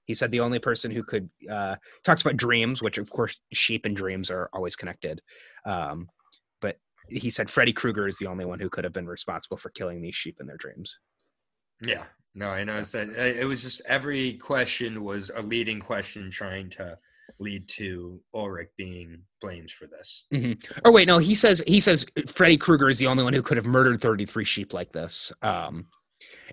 He 0.04 0.14
said 0.14 0.30
the 0.30 0.40
only 0.40 0.58
person 0.58 0.90
who 0.90 1.02
could 1.02 1.28
uh, 1.50 1.76
talks 2.04 2.22
about 2.22 2.36
dreams, 2.36 2.82
which 2.82 2.98
of 2.98 3.10
course 3.10 3.40
sheep 3.52 3.84
and 3.84 3.96
dreams 3.96 4.30
are 4.30 4.50
always 4.52 4.76
connected. 4.76 5.20
Um, 5.66 6.08
but 6.60 6.76
he 7.08 7.30
said 7.30 7.50
Freddy 7.50 7.72
Krueger 7.72 8.06
is 8.06 8.18
the 8.18 8.26
only 8.26 8.44
one 8.44 8.60
who 8.60 8.68
could 8.70 8.84
have 8.84 8.92
been 8.92 9.06
responsible 9.06 9.56
for 9.56 9.70
killing 9.70 10.02
these 10.02 10.14
sheep 10.14 10.36
in 10.40 10.46
their 10.46 10.58
dreams. 10.58 10.98
Yeah. 11.84 12.04
No, 12.34 12.48
I 12.48 12.64
noticed 12.64 12.92
that. 12.92 13.08
Uh, 13.10 13.22
It 13.22 13.46
was 13.46 13.62
just 13.62 13.80
every 13.86 14.34
question 14.34 15.04
was 15.04 15.30
a 15.34 15.42
leading 15.42 15.80
question 15.80 16.30
trying 16.30 16.68
to 16.70 16.98
lead 17.38 17.66
to 17.68 18.20
Ulrich 18.34 18.70
being 18.76 19.22
blamed 19.40 19.70
for 19.70 19.86
this. 19.86 20.26
Or 20.84 20.92
wait, 20.92 21.06
no, 21.06 21.18
he 21.18 21.34
says 21.34 21.62
he 21.66 21.80
says 21.80 22.04
Freddy 22.28 22.56
Krueger 22.56 22.90
is 22.90 22.98
the 22.98 23.06
only 23.06 23.24
one 23.24 23.32
who 23.32 23.42
could 23.42 23.56
have 23.56 23.66
murdered 23.66 24.00
33 24.00 24.44
sheep 24.44 24.72
like 24.72 24.90
this. 24.90 25.32
Um, 25.42 25.86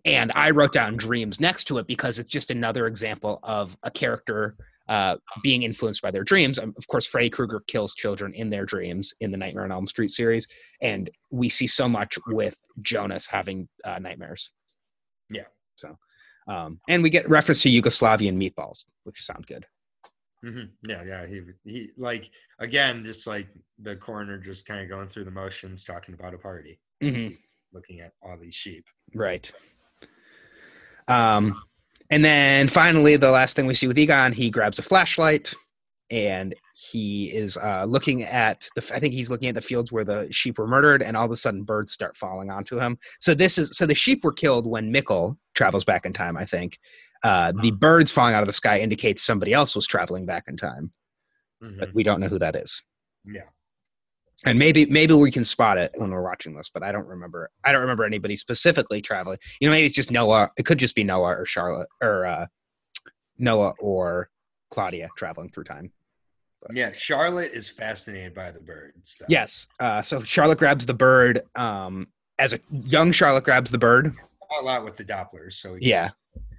and 0.05 0.31
I 0.35 0.49
wrote 0.51 0.71
down 0.73 0.97
dreams 0.97 1.39
next 1.39 1.65
to 1.65 1.77
it 1.77 1.87
because 1.87 2.19
it's 2.19 2.29
just 2.29 2.51
another 2.51 2.87
example 2.87 3.39
of 3.43 3.77
a 3.83 3.91
character 3.91 4.55
uh, 4.89 5.15
being 5.43 5.63
influenced 5.63 6.01
by 6.01 6.11
their 6.11 6.23
dreams. 6.23 6.59
Um, 6.59 6.73
Of 6.77 6.85
course, 6.87 7.05
Freddy 7.05 7.29
Krueger 7.29 7.61
kills 7.67 7.93
children 7.93 8.33
in 8.33 8.49
their 8.49 8.65
dreams 8.65 9.13
in 9.21 9.31
the 9.31 9.37
Nightmare 9.37 9.63
on 9.63 9.71
Elm 9.71 9.87
Street 9.87 10.11
series, 10.11 10.47
and 10.81 11.09
we 11.29 11.47
see 11.49 11.67
so 11.67 11.87
much 11.87 12.17
with 12.27 12.57
Jonas 12.81 13.27
having 13.27 13.69
uh, 13.85 13.99
nightmares. 13.99 14.51
Yeah. 15.31 15.45
So, 15.75 15.97
um, 16.47 16.79
and 16.89 17.01
we 17.03 17.09
get 17.09 17.29
reference 17.29 17.61
to 17.63 17.69
Yugoslavian 17.69 18.35
meatballs, 18.35 18.85
which 19.03 19.21
sound 19.23 19.47
good. 19.47 19.65
hmm 20.43 20.63
Yeah, 20.87 21.03
yeah. 21.03 21.25
He 21.27 21.41
he 21.63 21.91
like 21.95 22.29
again, 22.59 23.05
just 23.05 23.27
like 23.27 23.47
the 23.79 23.95
coroner, 23.95 24.37
just 24.39 24.65
kind 24.65 24.81
of 24.81 24.89
going 24.89 25.07
through 25.07 25.25
the 25.25 25.31
motions, 25.31 25.83
talking 25.83 26.13
about 26.15 26.33
a 26.33 26.37
party. 26.37 26.79
Mhm. 27.01 27.37
looking 27.73 28.01
at 28.01 28.11
all 28.21 28.37
these 28.37 28.53
sheep. 28.53 28.85
Right. 29.15 29.49
Um, 31.11 31.61
and 32.09 32.23
then 32.25 32.67
finally, 32.67 33.15
the 33.15 33.31
last 33.31 33.55
thing 33.55 33.65
we 33.67 33.73
see 33.73 33.87
with 33.87 33.97
Egon, 33.97 34.33
he 34.33 34.49
grabs 34.49 34.79
a 34.79 34.81
flashlight 34.83 35.53
and 36.09 36.53
he 36.75 37.27
is 37.31 37.55
uh, 37.57 37.85
looking 37.85 38.23
at 38.23 38.67
the. 38.75 38.83
I 38.93 38.99
think 38.99 39.13
he's 39.13 39.29
looking 39.29 39.47
at 39.47 39.55
the 39.55 39.61
fields 39.61 39.91
where 39.91 40.03
the 40.03 40.27
sheep 40.31 40.57
were 40.57 40.67
murdered, 40.67 41.01
and 41.01 41.15
all 41.15 41.25
of 41.25 41.31
a 41.31 41.37
sudden, 41.37 41.63
birds 41.63 41.91
start 41.93 42.17
falling 42.17 42.49
onto 42.49 42.79
him. 42.79 42.97
So 43.19 43.33
this 43.33 43.57
is 43.57 43.77
so 43.77 43.85
the 43.85 43.95
sheep 43.95 44.23
were 44.25 44.33
killed 44.33 44.67
when 44.67 44.91
Mikkel 44.93 45.37
travels 45.55 45.85
back 45.85 46.05
in 46.05 46.11
time. 46.11 46.35
I 46.35 46.45
think 46.45 46.77
uh, 47.23 47.53
the 47.61 47.71
birds 47.71 48.11
falling 48.11 48.33
out 48.33 48.41
of 48.43 48.47
the 48.47 48.53
sky 48.53 48.79
indicates 48.79 49.23
somebody 49.23 49.53
else 49.53 49.73
was 49.75 49.87
traveling 49.87 50.25
back 50.25 50.45
in 50.47 50.57
time, 50.57 50.91
Mhm. 51.63 51.79
but 51.79 51.93
we 51.93 52.03
don't 52.03 52.19
know 52.19 52.27
who 52.27 52.39
that 52.39 52.55
is. 52.57 52.83
Yeah. 53.25 53.43
And 54.45 54.57
maybe 54.57 54.85
maybe 54.87 55.13
we 55.13 55.29
can 55.31 55.43
spot 55.43 55.77
it 55.77 55.91
when 55.97 56.09
we're 56.09 56.23
watching 56.23 56.55
this, 56.55 56.69
but 56.73 56.81
I 56.81 56.91
don't 56.91 57.05
remember. 57.07 57.51
I 57.63 57.71
don't 57.71 57.81
remember 57.81 58.05
anybody 58.05 58.35
specifically 58.35 58.99
traveling. 59.01 59.37
You 59.59 59.67
know, 59.67 59.71
maybe 59.71 59.85
it's 59.85 59.93
just 59.95 60.09
Noah. 60.09 60.49
It 60.57 60.65
could 60.65 60.79
just 60.79 60.95
be 60.95 61.03
Noah 61.03 61.37
or 61.37 61.45
Charlotte 61.45 61.87
or 62.01 62.25
uh, 62.25 62.45
Noah 63.37 63.73
or 63.79 64.29
Claudia 64.71 65.09
traveling 65.15 65.49
through 65.49 65.65
time. 65.65 65.91
Yeah, 66.73 66.91
Charlotte 66.91 67.51
is 67.53 67.69
fascinated 67.69 68.33
by 68.35 68.51
the 68.51 68.59
birds. 68.59 69.17
though. 69.19 69.25
Yes. 69.29 69.67
Uh, 69.79 70.01
so 70.01 70.21
Charlotte 70.21 70.59
grabs 70.59 70.85
the 70.85 70.93
bird. 70.93 71.41
Um, 71.55 72.07
as 72.39 72.53
a 72.53 72.59
young 72.71 73.11
Charlotte 73.11 73.43
grabs 73.43 73.71
the 73.71 73.77
bird. 73.79 74.13
a 74.59 74.63
lot 74.63 74.83
with 74.83 74.95
the 74.95 75.03
Dopplers, 75.03 75.53
so 75.53 75.75
Yeah. 75.79 76.09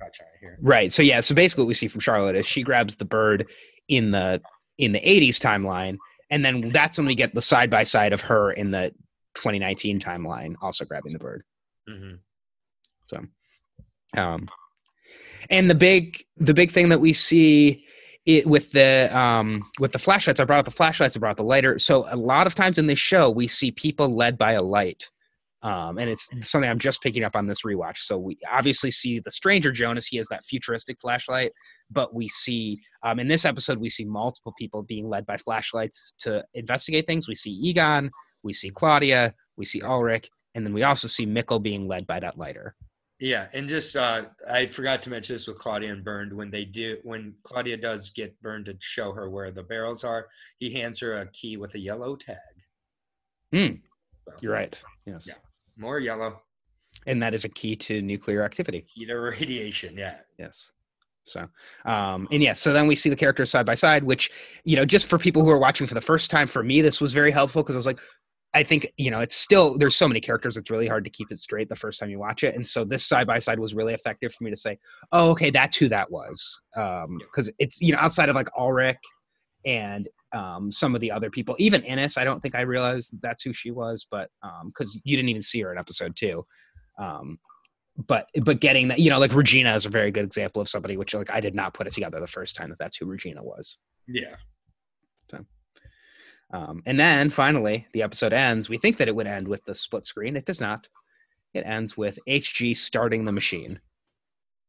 touch 0.01 0.21
on 0.21 0.27
it 0.35 0.41
here. 0.41 0.59
Right. 0.61 0.93
So 0.93 1.03
yeah. 1.03 1.21
So 1.21 1.35
basically, 1.35 1.65
what 1.65 1.69
we 1.69 1.75
see 1.75 1.89
from 1.89 2.01
Charlotte 2.01 2.37
is 2.37 2.47
she 2.47 2.63
grabs 2.63 2.97
the 2.97 3.05
bird 3.05 3.47
in 3.89 4.11
the 4.13 4.41
in 4.79 4.93
the 4.93 5.01
'80s 5.01 5.39
timeline, 5.39 5.99
and 6.33 6.43
then 6.43 6.71
that's 6.71 6.97
when 6.97 7.07
we 7.07 7.15
get 7.15 7.35
the 7.35 7.43
side 7.43 7.71
by 7.71 7.83
side 7.83 8.15
of 8.15 8.23
her 8.23 8.53
in 8.53 8.71
the 8.71 8.89
2019 9.35 10.01
timeline, 10.01 10.55
also 10.63 10.85
grabbing 10.85 11.13
the 11.13 11.19
bird. 11.19 11.45
hmm 11.87 12.15
Um, 14.17 14.49
and 15.51 15.69
the 15.69 15.75
big 15.75 16.25
the 16.39 16.55
big 16.55 16.71
thing 16.71 16.89
that 16.89 17.01
we 17.01 17.13
see 17.13 17.85
it 18.25 18.47
with 18.47 18.73
the 18.73 19.11
um 19.17 19.71
with 19.81 19.93
the 19.93 19.99
flashlights 19.99 20.39
i 20.39 20.45
brought 20.45 20.61
up 20.61 20.65
the 20.65 20.71
flashlights 20.71 21.17
i 21.17 21.21
brought 21.21 21.37
the 21.37 21.45
lighter. 21.45 21.79
So 21.79 22.07
a 22.09 22.17
lot 22.17 22.47
of 22.47 22.55
times 22.55 22.79
in 22.79 22.87
this 22.87 22.99
show 22.99 23.29
we 23.29 23.47
see 23.47 23.71
people 23.71 24.09
led 24.09 24.39
by 24.39 24.53
a 24.53 24.63
light 24.63 25.11
um 25.63 25.99
and 25.99 26.11
it's 26.11 26.29
something 26.43 26.71
i'm 26.71 26.79
just 26.79 27.03
picking 27.03 27.25
up 27.25 27.37
on 27.37 27.47
this 27.47 27.63
rewatch 27.63 27.99
so 27.99 28.19
we 28.19 28.39
obviously 28.51 28.91
see 28.91 29.21
the 29.21 29.31
stranger 29.31 29.73
jonas 29.73 30.07
he 30.07 30.17
has 30.17 30.27
that 30.29 30.45
futuristic 30.47 31.01
flashlight 31.01 31.53
but 31.91 32.15
we 32.15 32.29
see 32.29 32.81
um 33.03 33.19
in 33.19 33.29
this 33.29 33.45
episode 33.45 33.79
we 33.79 33.89
see 33.89 34.05
multiple 34.05 34.55
people 34.59 34.83
being 34.83 35.09
led 35.09 35.27
by 35.27 35.37
flashlights 35.37 36.15
to 36.19 36.45
investigate 36.55 37.07
things 37.07 37.29
we 37.29 37.35
see 37.35 37.51
egon 37.51 38.11
we 38.43 38.53
see 38.53 38.71
claudia 38.71 39.35
we 39.57 39.65
see 39.65 39.81
ulrich 39.83 40.29
and 40.55 40.67
then 40.67 40.75
we 40.75 40.83
also 40.83 41.09
see 41.09 41.27
Mikkel 41.27 41.63
being 41.63 41.89
led 41.89 42.07
by 42.07 42.21
that 42.21 42.39
lighter 42.39 42.75
Yeah, 43.19 43.47
and 43.53 43.69
just 43.69 43.97
uh, 43.97 44.23
I 44.51 44.67
forgot 44.67 45.03
to 45.05 45.11
mention 45.11 45.37
this 45.37 45.47
with 45.47 45.59
Claudia 45.59 45.93
and 45.93 46.03
Bernd 46.05 46.33
when 46.33 46.51
they 46.51 46.65
do 46.65 46.99
when 47.05 47.35
Claudia 47.45 47.77
does 47.77 48.11
get 48.11 48.35
Bernd 48.43 48.67
to 48.67 48.77
show 48.81 49.13
her 49.13 49.31
where 49.31 49.53
the 49.53 49.63
barrels 49.63 50.03
are, 50.03 50.27
he 50.59 50.73
hands 50.73 50.99
her 50.99 51.13
a 51.13 51.27
key 51.31 51.57
with 51.57 51.75
a 51.75 51.79
yellow 51.79 52.17
tag. 52.17 52.37
Hmm. 53.53 53.77
So, 54.25 54.35
You're 54.41 54.53
right. 54.53 54.81
Yes. 55.07 55.29
Yeah. 55.29 55.35
More 55.77 55.99
yellow. 55.99 56.43
And 57.07 57.23
that 57.23 57.35
is 57.35 57.45
a 57.45 57.49
key 57.49 57.75
to 57.77 58.03
nuclear 58.03 58.45
activity. 58.45 58.87
Key 58.95 59.07
to 59.07 59.15
radiation. 59.15 59.97
Yeah. 59.97 60.17
Yes. 60.39 60.73
So, 61.25 61.49
um, 61.85 62.27
and 62.33 62.43
yes, 62.43 62.61
so 62.61 62.73
then 62.73 62.87
we 62.87 62.97
see 62.97 63.09
the 63.09 63.17
characters 63.17 63.51
side 63.51 63.65
by 63.65 63.77
side, 63.77 64.03
which, 64.03 64.31
you 64.65 64.77
know, 64.77 64.85
just 64.85 65.07
for 65.07 65.19
people 65.19 65.45
who 65.45 65.51
are 65.51 65.59
watching 65.59 65.87
for 65.87 65.95
the 65.95 66.01
first 66.01 66.31
time, 66.31 66.49
for 66.49 66.65
me, 66.65 66.81
this 66.81 67.01
was 67.01 67.13
very 67.13 67.31
helpful 67.31 67.63
because 67.63 67.77
I 67.77 67.79
was 67.79 67.87
like, 67.87 68.01
I 68.55 68.63
think, 68.65 68.93
you 68.97 69.11
know, 69.11 69.21
it's 69.21 69.37
still, 69.37 69.79
there's 69.79 69.97
so 69.97 70.09
many 70.09 70.21
characters, 70.21 70.57
it's 70.57 70.71
really 70.71 70.89
hard 70.89 71.05
to 71.05 71.11
keep 71.11 71.31
it 71.31 71.39
straight 71.39 71.69
the 71.69 71.77
first 71.77 72.01
time 72.01 72.11
you 72.11 72.19
watch 72.19 72.43
it. 72.43 72.55
And 72.55 72.67
so 72.67 72.85
this 72.85 73.07
side 73.07 73.27
by 73.27 73.39
side 73.39 73.59
was 73.59 73.73
really 73.73 73.95
effective 73.95 74.35
for 74.35 74.45
me 74.45 74.51
to 74.51 74.57
say, 74.57 74.79
oh, 75.13 75.31
okay, 75.31 75.51
that's 75.51 75.77
who 75.77 75.89
that 75.89 76.11
was. 76.11 76.61
Um, 76.77 77.19
cause 77.35 77.51
it's, 77.59 77.81
you 77.81 77.93
know, 77.93 77.99
outside 77.99 78.29
of 78.29 78.35
like 78.35 78.49
Ulrich 78.59 78.99
and, 79.65 80.09
um, 80.35 80.71
some 80.73 80.95
of 80.95 81.01
the 81.01 81.11
other 81.11 81.31
people, 81.31 81.55
even 81.59 81.83
Ines, 81.85 82.17
I 82.17 82.25
don't 82.25 82.41
think 82.41 82.55
I 82.55 82.63
realized 82.63 83.11
that's 83.21 83.43
who 83.43 83.53
she 83.53 83.71
was, 83.71 84.07
but, 84.11 84.31
um, 84.43 84.71
cause 84.77 84.99
you 85.05 85.17
didn't 85.17 85.29
even 85.29 85.43
see 85.43 85.61
her 85.61 85.73
in 85.73 85.79
episode 85.79 86.17
two. 86.17 86.45
Um, 86.99 87.39
but 88.09 88.27
but 88.43 88.61
getting 88.61 88.89
that 88.89 88.99
you 88.99 89.11
know 89.11 89.19
like 89.19 89.35
regina 89.35 89.75
is 89.75 89.85
a 89.85 89.91
very 89.91 90.11
good 90.11 90.25
example 90.25 90.63
of 90.63 90.69
somebody 90.69 90.97
which 90.97 91.13
like 91.13 91.31
i 91.31 91.41
did 91.41 91.55
not 91.55 91.75
put 91.75 91.87
it 91.87 91.93
together 91.93 92.19
the 92.21 92.27
first 92.27 92.57
time 92.57 92.71
that 92.71 92.79
that's 92.79 92.97
who 92.97 93.05
regina 93.05 93.43
was 93.43 93.77
Yeah. 94.09 94.35
um, 96.53 96.83
and 96.87 96.99
then 96.99 97.31
finally 97.31 97.87
the 97.93 98.03
episode 98.03 98.33
ends 98.33 98.69
we 98.69 98.79
think 98.79 98.97
that 98.97 99.09
it 99.09 99.15
would 99.15 99.27
end 99.27 99.47
with 99.47 99.63
the 99.65 99.75
split 99.75 100.07
screen 100.07 100.37
it 100.37 100.47
does 100.47 100.61
not 100.61 100.89
it 101.55 101.65
ends 101.67 101.97
with 101.97 102.19
hg 102.29 102.77
starting 102.77 103.25
the 103.27 103.33
machine 103.33 103.79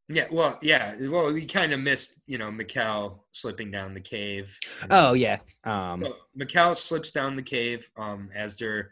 Yeah. 0.09 0.25
Well, 0.31 0.59
yeah. 0.61 0.95
Well, 0.99 1.31
we 1.31 1.45
kind 1.45 1.73
of 1.73 1.79
missed, 1.79 2.19
you 2.27 2.37
know, 2.37 2.49
Mikkel 2.51 3.19
slipping 3.31 3.71
down 3.71 3.93
the 3.93 4.01
cave. 4.01 4.57
oh 4.89 5.13
yeah 5.13 5.39
um, 5.63 6.05
So 6.51 6.73
slips 6.73 7.11
down 7.11 7.35
the 7.35 7.43
cave 7.43 7.89
um, 7.97 8.29
as 8.35 8.57
they're 8.57 8.91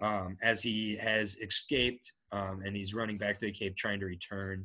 um, 0.00 0.36
as 0.42 0.62
he 0.62 0.96
has 0.96 1.36
escaped 1.40 2.12
um, 2.32 2.62
and 2.64 2.76
he's 2.76 2.94
running 2.94 3.18
back 3.18 3.38
to 3.38 3.46
the 3.46 3.52
cave 3.52 3.76
trying 3.76 4.00
to 4.00 4.06
return. 4.06 4.64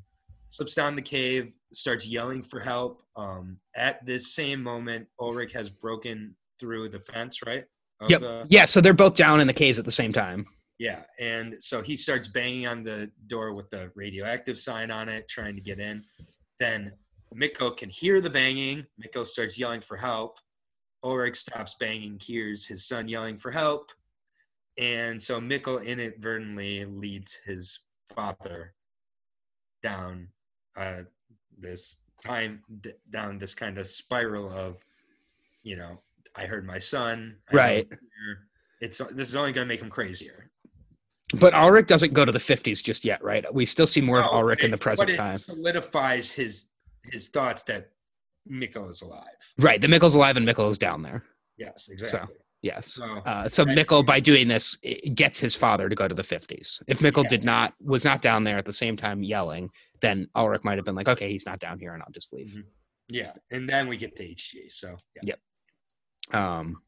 Slips 0.50 0.76
down 0.76 0.96
the 0.96 1.02
cave, 1.02 1.54
starts 1.74 2.08
yelling 2.08 2.42
for 2.42 2.60
help. 2.60 3.04
Um, 3.18 3.58
at 3.76 4.04
this 4.06 4.34
same 4.34 4.64
moment, 4.64 5.08
Ulrich 5.20 5.52
has 5.54 5.70
broken 5.70 6.36
through 6.60 6.90
the 6.90 7.00
fence, 7.02 7.42
right? 7.46 7.66
Of 8.00 8.12
Yep. 8.12 8.46
yeah 8.50 8.66
so 8.66 8.80
they're 8.80 8.94
both 8.94 9.16
down 9.16 9.42
in 9.42 9.48
the 9.48 9.54
caves 9.54 9.80
at 9.80 9.86
the 9.86 9.92
same 9.92 10.14
time 10.14 10.46
yeah, 10.80 11.02
and 11.20 11.56
so 11.60 11.82
he 11.82 11.98
starts 11.98 12.28
banging 12.28 12.68
on 12.68 12.84
the 12.84 13.10
door 13.28 13.54
with 13.54 13.70
the 13.70 13.92
radioactive 13.96 14.58
sign 14.58 14.92
on 14.92 15.10
it, 15.10 15.28
trying 15.28 15.56
to 15.56 15.62
get 15.62 15.80
in. 15.80 16.04
Then 16.60 16.92
Mikko 17.34 17.72
can 17.72 17.90
hear 17.90 18.22
the 18.22 18.30
banging. 18.30 18.86
Mikko 18.98 19.24
starts 19.24 19.58
yelling 19.58 19.82
for 19.82 19.98
help. 19.98 20.40
Ulrich 21.04 21.38
stops 21.38 21.76
banging, 21.80 22.20
hears 22.20 22.66
his 22.66 22.88
son 22.88 23.08
yelling 23.08 23.38
for 23.38 23.52
help. 23.52 23.92
And 24.78 25.22
so 25.22 25.42
Mikko 25.42 25.80
inadvertently 25.80 26.86
leads 26.86 27.34
his 27.46 27.80
father 28.14 28.74
down 29.82 30.28
uh, 30.76 31.02
this 31.58 32.00
time, 32.24 32.62
d- 32.82 32.94
down 33.10 33.38
this 33.40 33.56
kind 33.56 33.78
of 33.78 33.88
spiral 33.88 34.52
of, 34.52 34.78
you 35.64 35.76
know, 35.76 36.00
I 36.36 36.46
heard 36.46 36.66
my 36.66 36.78
son. 36.78 37.38
I 37.52 37.56
Right. 37.56 37.88
It's 38.80 39.00
this 39.12 39.30
is 39.30 39.36
only 39.36 39.52
going 39.52 39.66
to 39.66 39.74
make 39.74 39.82
him 39.82 39.90
crazier. 39.90 40.47
But 41.36 41.54
ulrich 41.54 41.88
doesn't 41.88 42.14
go 42.14 42.24
to 42.26 42.32
the 42.32 42.40
50s 42.40 42.82
just 42.84 43.04
yet 43.06 43.22
right 43.24 43.46
we 43.54 43.66
still 43.66 43.88
see 43.88 44.02
more 44.02 44.20
of 44.20 44.26
No, 44.28 44.38
ulrich 44.40 44.64
in 44.64 44.72
the 44.72 44.78
present 44.78 45.10
it 45.10 45.16
time 45.18 45.40
solidifies 45.40 46.32
his 46.32 46.70
his 47.12 47.28
thoughts 47.28 47.64
that 47.64 47.92
Mikko 48.46 48.88
is 48.90 49.02
alive. 49.02 49.26
right 49.58 49.80
the 49.82 49.88
mikkel's 49.88 50.16
alive 50.16 50.38
and 50.38 50.48
mikkel 50.48 50.70
is 50.72 50.78
down 50.80 51.02
there 51.02 51.24
Yes, 51.58 51.90
exactly. 51.90 52.36
yes 52.62 52.94
So, 52.94 53.04
Uh, 53.26 53.50
so 53.50 53.66
Mikkel, 53.66 54.06
by 54.06 54.20
doing 54.20 54.48
this, 54.48 54.78
gets 55.16 55.40
his 55.40 55.56
father 55.56 55.90
to 55.90 55.96
go 55.96 56.08
to 56.08 56.14
the 56.14 56.22
50s. 56.22 56.84
If 56.86 57.00
Mikkel 57.00 57.24
Yeah. 57.24 57.30
did 57.30 57.44
not, 57.44 57.74
was 57.82 58.06
not 58.06 58.22
down 58.22 58.44
there 58.44 58.60
at 58.60 58.66
the 58.66 58.74
same 58.74 58.96
time 58.96 59.24
yelling, 59.24 59.72
then 60.00 60.28
Ulrich 60.36 60.64
might 60.64 60.78
have 60.78 60.86
been 60.86 60.94
like, 60.94 61.08
okay, 61.10 61.32
he's 61.32 61.48
not 61.48 61.58
down 61.60 61.80
here, 61.80 61.94
and 61.96 62.04
I'll 62.04 62.12
just 62.12 62.32
leave. 62.34 62.50
Mhm. 62.50 62.66
yeah, 63.10 63.32
and 63.50 63.68
then 63.68 63.88
we 63.88 63.98
get 63.98 64.16
to 64.18 64.24
HG. 64.24 64.70
So 64.70 64.98
yeah. 65.24 65.34
Um, 66.32 66.82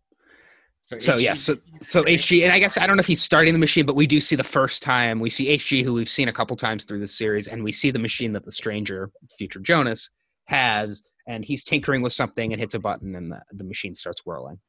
so 0.98 1.16
HG 1.16 1.22
yeah, 1.22 1.34
so 1.36 1.56
so. 1.82 2.04
HG, 2.04 2.44
and 2.44 2.52
I 2.52 2.60
guess 2.60 2.78
I 2.78 2.88
don't 2.88 2.98
know 2.98 3.02
if 3.02 3.08
he's 3.08 3.22
starting 3.22 3.54
the 3.54 3.60
machine, 3.60 3.86
but 3.86 3.96
we 3.96 4.08
do 4.08 4.20
see 4.20 4.36
the 4.36 4.44
first 4.44 4.82
time 4.82 5.20
we 5.20 5.30
see 5.30 5.56
HG, 5.58 5.84
who 5.84 5.94
we've 5.94 6.10
seen 6.10 6.30
a 6.30 6.34
couple 6.34 6.56
times 6.56 6.84
through 6.84 7.00
this 7.00 7.16
series, 7.16 7.48
and 7.48 7.64
we 7.64 7.72
see 7.72 7.92
the 7.92 8.00
machine 8.00 8.34
that 8.34 8.46
the 8.46 8.52
stranger, 8.52 9.12
future 9.38 9.60
Jonas, 9.60 10.10
has, 10.46 11.04
and 11.28 11.46
he's 11.46 11.64
tinkering 11.64 12.02
with 12.02 12.14
something 12.14 12.52
and 12.52 12.60
hits 12.60 12.74
a 12.74 12.80
button, 12.80 13.16
and 13.16 13.32
the, 13.32 13.42
the 13.52 13.64
machine 13.64 13.94
starts 13.94 14.26
whirling. 14.26 14.60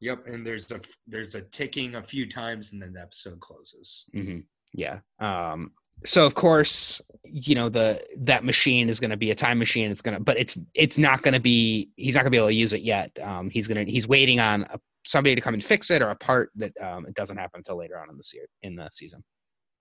Yep, 0.00 0.26
and 0.28 0.46
there's 0.46 0.70
a 0.70 0.80
there's 1.06 1.34
a 1.34 1.42
ticking 1.42 1.94
a 1.96 2.02
few 2.02 2.26
times, 2.26 2.72
and 2.72 2.80
then 2.80 2.94
the 2.94 3.02
episode 3.02 3.40
closes. 3.40 4.06
hmm 4.12 4.38
Yeah. 4.72 5.00
Um, 5.18 5.72
so 6.04 6.24
of 6.24 6.34
course, 6.34 7.02
you 7.24 7.54
know 7.54 7.68
the 7.68 8.02
that 8.16 8.44
machine 8.44 8.88
is 8.88 8.98
going 8.98 9.10
to 9.10 9.18
be 9.18 9.30
a 9.30 9.34
time 9.34 9.58
machine. 9.58 9.90
It's 9.90 10.00
gonna, 10.00 10.20
but 10.20 10.38
it's 10.38 10.58
it's 10.74 10.96
not 10.96 11.20
going 11.20 11.34
to 11.34 11.40
be. 11.40 11.90
He's 11.96 12.14
not 12.14 12.22
going 12.22 12.30
to 12.32 12.36
be 12.36 12.38
able 12.38 12.48
to 12.48 12.54
use 12.54 12.72
it 12.72 12.80
yet. 12.80 13.18
Um, 13.22 13.50
he's 13.50 13.68
gonna 13.68 13.84
he's 13.84 14.08
waiting 14.08 14.40
on 14.40 14.62
a, 14.70 14.80
somebody 15.04 15.34
to 15.34 15.40
come 15.40 15.54
and 15.54 15.64
fix 15.64 15.90
it 15.90 16.02
or 16.02 16.10
a 16.10 16.16
part 16.16 16.50
that 16.56 16.72
um, 16.80 17.06
it 17.06 17.14
doesn't 17.14 17.36
happen 17.36 17.58
until 17.58 17.76
later 17.76 17.98
on 17.98 18.10
in 18.10 18.16
the 18.16 18.22
se- 18.22 18.38
in 18.62 18.76
the 18.76 18.88
season. 18.92 19.22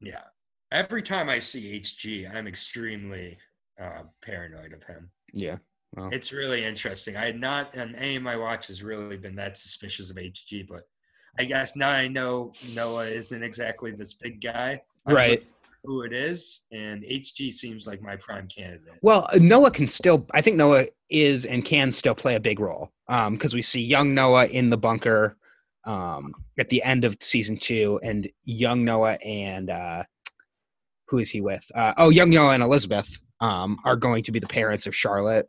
Yeah, 0.02 0.24
every 0.72 1.02
time 1.02 1.30
I 1.30 1.40
see 1.40 1.80
HG, 1.80 2.34
I'm 2.34 2.48
extremely 2.48 3.38
uh, 3.82 4.04
paranoid 4.24 4.74
of 4.74 4.84
him. 4.84 5.10
Yeah. 5.34 5.58
Well, 5.96 6.10
It's 6.12 6.32
really 6.32 6.64
interesting. 6.64 7.18
I 7.18 7.26
had 7.26 7.40
not 7.40 7.76
on 7.78 7.96
any 7.96 8.16
of 8.16 8.24
my 8.24 8.36
watches 8.36 8.84
really 8.84 9.18
been 9.18 9.36
that 9.38 9.58
suspicious 9.58 10.12
of 10.12 10.18
HG, 10.18 10.68
but 10.68 10.84
I 11.40 11.46
guess 11.46 11.76
now 11.76 11.90
I 11.90 12.08
know 12.08 12.54
Noah 12.76 13.08
isn't 13.08 13.44
exactly 13.44 13.92
this 13.92 14.14
big 14.14 14.42
guy. 14.42 14.82
I'm 15.06 15.16
Right. 15.16 15.44
Who 15.86 16.02
it 16.02 16.14
is, 16.14 16.64
and 16.72 17.04
HG 17.04 17.54
seems 17.54 17.88
like 17.88 18.02
my 18.02 18.16
prime 18.18 18.48
candidate. 18.48 19.00
well, 19.02 19.30
Noah 19.36 19.72
can 19.72 19.88
still. 19.88 20.28
I 20.34 20.42
think 20.42 20.58
Noah 20.58 20.88
is 21.10 21.46
and 21.46 21.64
can 21.64 21.92
still 21.92 22.16
play 22.16 22.36
a 22.36 22.40
big 22.40 22.60
role 22.60 22.92
because 23.08 23.54
we 23.54 23.62
see 23.62 23.82
young 23.82 24.14
Noah 24.14 24.48
in 24.48 24.70
the 24.70 24.78
bunker 24.78 25.38
um, 25.86 26.34
at 26.60 26.70
the 26.70 26.84
end 26.84 27.06
of 27.06 27.18
season 27.22 27.58
two, 27.58 28.00
and 28.04 28.28
young 28.44 28.84
Noah 28.84 29.14
and 29.24 29.70
uh, 29.70 30.04
who 31.10 31.18
is 31.18 31.30
he 31.30 31.42
with? 31.42 31.66
Uh, 31.76 31.94
oh, 31.98 32.10
Young 32.10 32.30
Noah 32.30 32.54
and 32.54 32.64
Elizabeth 32.64 33.10
um, 33.42 33.80
are 33.84 33.96
going 33.96 34.24
to 34.24 34.32
be 34.32 34.40
the 34.40 34.48
parents 34.48 34.86
of 34.86 34.96
Charlotte. 34.96 35.48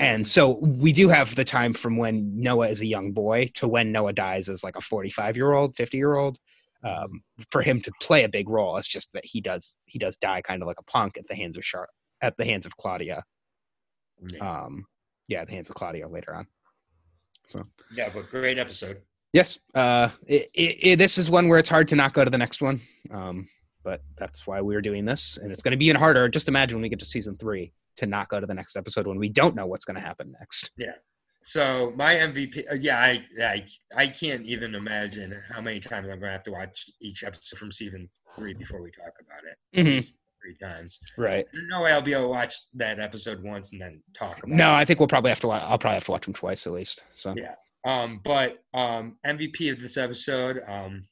And 0.00 0.26
so 0.26 0.58
we 0.58 0.92
do 0.92 1.08
have 1.08 1.34
the 1.34 1.44
time 1.44 1.72
from 1.72 1.96
when 1.96 2.40
Noah 2.40 2.68
is 2.68 2.82
a 2.82 2.86
young 2.86 3.12
boy 3.12 3.48
to 3.54 3.66
when 3.66 3.90
Noah 3.90 4.12
dies 4.12 4.48
as 4.48 4.62
like 4.62 4.76
a 4.76 4.80
45 4.80 5.36
year 5.36 5.52
old, 5.52 5.76
50 5.76 5.96
year 5.96 6.14
old, 6.14 6.38
um, 6.84 7.22
for 7.50 7.62
him 7.62 7.80
to 7.80 7.92
play 8.00 8.24
a 8.24 8.28
big 8.28 8.48
role. 8.48 8.76
It's 8.76 8.88
just 8.88 9.12
that 9.12 9.24
he 9.24 9.40
does 9.40 9.76
he 9.86 9.98
does 9.98 10.16
die 10.16 10.42
kind 10.42 10.62
of 10.62 10.68
like 10.68 10.78
a 10.78 10.84
punk 10.84 11.16
at 11.16 11.26
the 11.26 11.34
hands 11.34 11.56
of 11.56 11.62
Char- 11.62 11.88
at 12.22 12.36
the 12.36 12.44
hands 12.44 12.66
of 12.66 12.76
Claudia. 12.76 13.22
Yeah. 14.32 14.62
Um, 14.62 14.86
yeah, 15.28 15.42
at 15.42 15.48
the 15.48 15.54
hands 15.54 15.68
of 15.68 15.76
Claudia 15.76 16.08
later 16.08 16.34
on. 16.34 16.46
So 17.48 17.60
yeah, 17.92 18.10
but 18.12 18.30
great 18.30 18.58
episode. 18.58 19.00
yes, 19.32 19.58
uh, 19.74 20.10
it, 20.26 20.50
it, 20.54 20.76
it, 20.80 20.96
this 20.96 21.18
is 21.18 21.30
one 21.30 21.48
where 21.48 21.58
it's 21.58 21.68
hard 21.68 21.88
to 21.88 21.96
not 21.96 22.12
go 22.12 22.24
to 22.24 22.30
the 22.30 22.38
next 22.38 22.60
one. 22.60 22.80
Um, 23.10 23.48
but 23.84 24.02
that's 24.18 24.46
why 24.46 24.60
we're 24.60 24.82
doing 24.82 25.04
this, 25.04 25.38
and 25.38 25.50
it's 25.50 25.62
going 25.62 25.72
to 25.72 25.78
be 25.78 25.86
even 25.86 25.98
harder. 25.98 26.28
Just 26.28 26.48
imagine 26.48 26.76
when 26.76 26.82
we 26.82 26.88
get 26.88 26.98
to 26.98 27.06
season 27.06 27.36
three 27.38 27.72
to 27.96 28.06
not 28.06 28.28
go 28.28 28.38
to 28.38 28.46
the 28.46 28.54
next 28.54 28.76
episode 28.76 29.06
when 29.06 29.18
we 29.18 29.28
don't 29.28 29.54
know 29.54 29.66
what's 29.66 29.84
going 29.84 29.94
to 29.94 30.06
happen 30.06 30.34
next. 30.38 30.70
So 31.48 31.94
my 31.96 32.12
MVP, 32.14 32.70
uh, 32.70 32.74
yeah, 32.74 32.98
I, 32.98 33.24
I 33.42 33.64
I 33.96 34.06
can't 34.08 34.44
even 34.44 34.74
imagine 34.74 35.34
how 35.50 35.62
many 35.62 35.80
times 35.80 36.04
I'm 36.04 36.20
going 36.20 36.28
to 36.28 36.32
have 36.32 36.44
to 36.44 36.50
watch 36.52 36.90
each 37.00 37.24
episode 37.24 37.58
from 37.58 37.72
season 37.72 38.06
three 38.36 38.52
before 38.52 38.82
we 38.82 38.90
talk 38.90 39.14
about 39.18 39.44
it. 39.50 39.56
At 39.80 39.86
Mhm. 39.86 39.88
least 39.94 40.18
three 40.42 40.56
times. 40.58 40.98
Right. 41.16 41.46
No 41.70 41.80
way 41.80 41.92
I'll 41.92 42.02
be 42.02 42.12
able 42.12 42.24
to 42.24 42.28
watch 42.28 42.54
that 42.74 43.00
episode 43.00 43.42
once 43.42 43.72
and 43.72 43.80
then 43.80 44.02
talk 44.12 44.36
about 44.36 44.50
it. 44.50 44.56
No, 44.56 44.72
it. 44.72 44.76
I 44.76 44.84
think 44.84 44.98
we'll 45.00 45.08
probably 45.08 45.30
have 45.30 45.40
to. 45.40 45.46
Watch, 45.46 45.62
I'll 45.62 45.78
probably 45.78 45.94
have 45.94 46.04
to 46.04 46.10
watch 46.10 46.26
them 46.26 46.34
twice 46.34 46.66
at 46.66 46.74
least. 46.74 47.02
So 47.14 47.34
Yeah. 47.34 47.54
Um, 47.86 48.20
but 48.22 48.58
um, 48.74 49.16
MVP 49.24 49.72
of 49.72 49.80
this 49.80 49.96
episode, 49.96 50.62
um, 50.68 51.08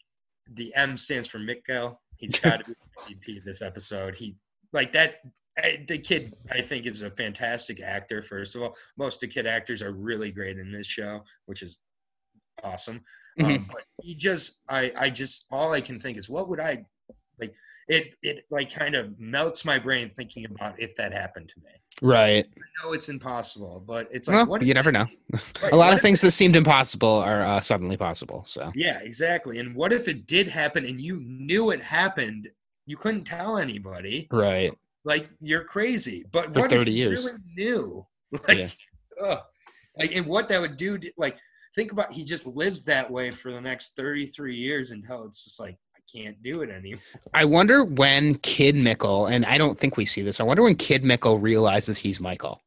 the 0.53 0.74
M 0.74 0.99
stands 0.99 1.28
for 1.28 1.39
Mikko. 1.39 1.99
He's 2.18 2.39
got 2.41 2.62
to 2.66 2.74
be 3.09 3.14
MVP 3.14 3.39
of 3.39 3.45
this 3.45 3.62
episode. 3.62 4.14
He 4.16 4.37
like 4.74 4.93
that. 4.93 5.20
I- 5.59 5.84
The 5.88 5.98
kid, 5.98 6.36
I 6.50 6.61
think, 6.62 6.86
is 6.86 7.02
a 7.02 7.11
fantastic 7.11 7.80
actor. 7.80 8.22
First 8.22 8.54
of 8.57 8.62
all, 8.62 8.76
most 8.96 9.16
of 9.16 9.20
the 9.28 9.34
kid 9.34 9.46
actors 9.46 9.82
are 9.82 9.92
really 9.92 10.30
great 10.30 10.59
in 10.59 10.70
this 10.72 10.86
show, 10.86 11.22
which 11.46 11.62
is 11.62 11.78
awesome. 12.62 13.00
Um, 13.38 13.66
but 13.70 13.82
he 14.02 14.14
just, 14.14 14.62
I, 14.68 14.92
I 14.96 15.11
just, 15.11 15.44
all 15.50 15.72
I 15.72 15.82
can 15.82 16.00
think 16.00 16.16
is, 16.16 16.28
what 16.30 16.48
would 16.48 16.59
I 16.61 16.84
like? 17.38 17.54
It, 17.88 18.14
it 18.22 18.46
like 18.50 18.72
kind 18.72 18.94
of 18.94 19.18
melts 19.20 19.64
my 19.64 19.78
brain 19.78 20.11
thinking 20.16 20.46
about 20.46 20.80
if 20.80 20.96
that 20.96 21.12
happened 21.12 21.50
to 21.50 21.61
me. 21.61 21.70
right. 22.02 22.46
I 22.57 22.86
know 22.86 22.92
it's 22.94 23.09
impossible, 23.11 23.84
but 23.86 24.09
it's 24.11 24.26
like, 24.26 24.36
Well, 24.38 24.46
what? 24.46 24.62
you 24.62 24.72
never 24.74 24.90
know. 24.90 25.04
right, 25.62 25.72
A 25.72 25.76
lot 25.76 25.92
of 25.92 26.00
things 26.00 26.20
that 26.22 26.30
seemed 26.32 26.57
impossible 26.57 27.09
are 27.11 27.42
uh, 27.42 27.61
suddenly 27.61 27.96
possible. 27.98 28.42
So 28.46 28.72
Yeah, 28.74 28.98
exactly. 29.00 29.59
And 29.59 29.74
what 29.74 29.92
if 29.92 30.09
it 30.09 30.26
did 30.26 30.48
happen 30.48 30.84
and 30.86 30.98
you 31.00 31.20
knew 31.20 31.70
it 31.70 31.82
happened? 31.82 32.48
You 32.86 32.96
couldn't 32.96 33.24
tell 33.24 33.59
anybody. 33.59 34.28
right. 34.32 34.72
Like 35.07 35.30
you're 35.40 35.64
crazy. 35.64 36.24
But 36.32 36.52
For 36.52 36.61
what 36.61 36.70
30 36.70 36.82
if 36.82 36.88
you 36.88 36.94
years. 36.94 37.24
really 37.24 37.38
knew? 37.57 38.07
Like, 38.48 38.76
Yeah. 39.18 39.38
like, 39.96 40.12
and 40.12 40.26
what 40.26 40.48
that 40.50 40.61
would 40.61 40.76
do? 40.76 40.98
To, 40.98 41.11
like, 41.16 41.38
think 41.76 41.92
about 41.92 42.12
he 42.12 42.24
just 42.24 42.44
lives 42.44 42.84
that 42.84 43.09
way 43.11 43.30
for 43.30 43.52
the 43.52 43.61
next 43.61 43.94
33 43.96 44.57
years 44.57 44.90
until 44.90 45.24
it's 45.24 45.44
just 45.44 45.61
like 45.61 45.76
I 45.96 46.00
can't 46.12 46.42
do 46.42 46.62
it 46.62 46.70
anymore. 46.70 47.00
I 47.32 47.44
wonder 47.44 47.84
when 47.84 48.34
Kid 48.38 48.74
Mikkel, 48.74 49.30
and 49.30 49.46
I 49.46 49.57
don't 49.59 49.78
think 49.78 49.96
we 49.96 50.04
see 50.04 50.22
this. 50.22 50.40
I 50.40 50.42
wonder 50.42 50.64
when 50.64 50.74
Kid 50.74 51.04
Mikkel 51.04 51.40
realizes 51.40 51.98
he's 51.98 52.20
Michael. 52.20 52.61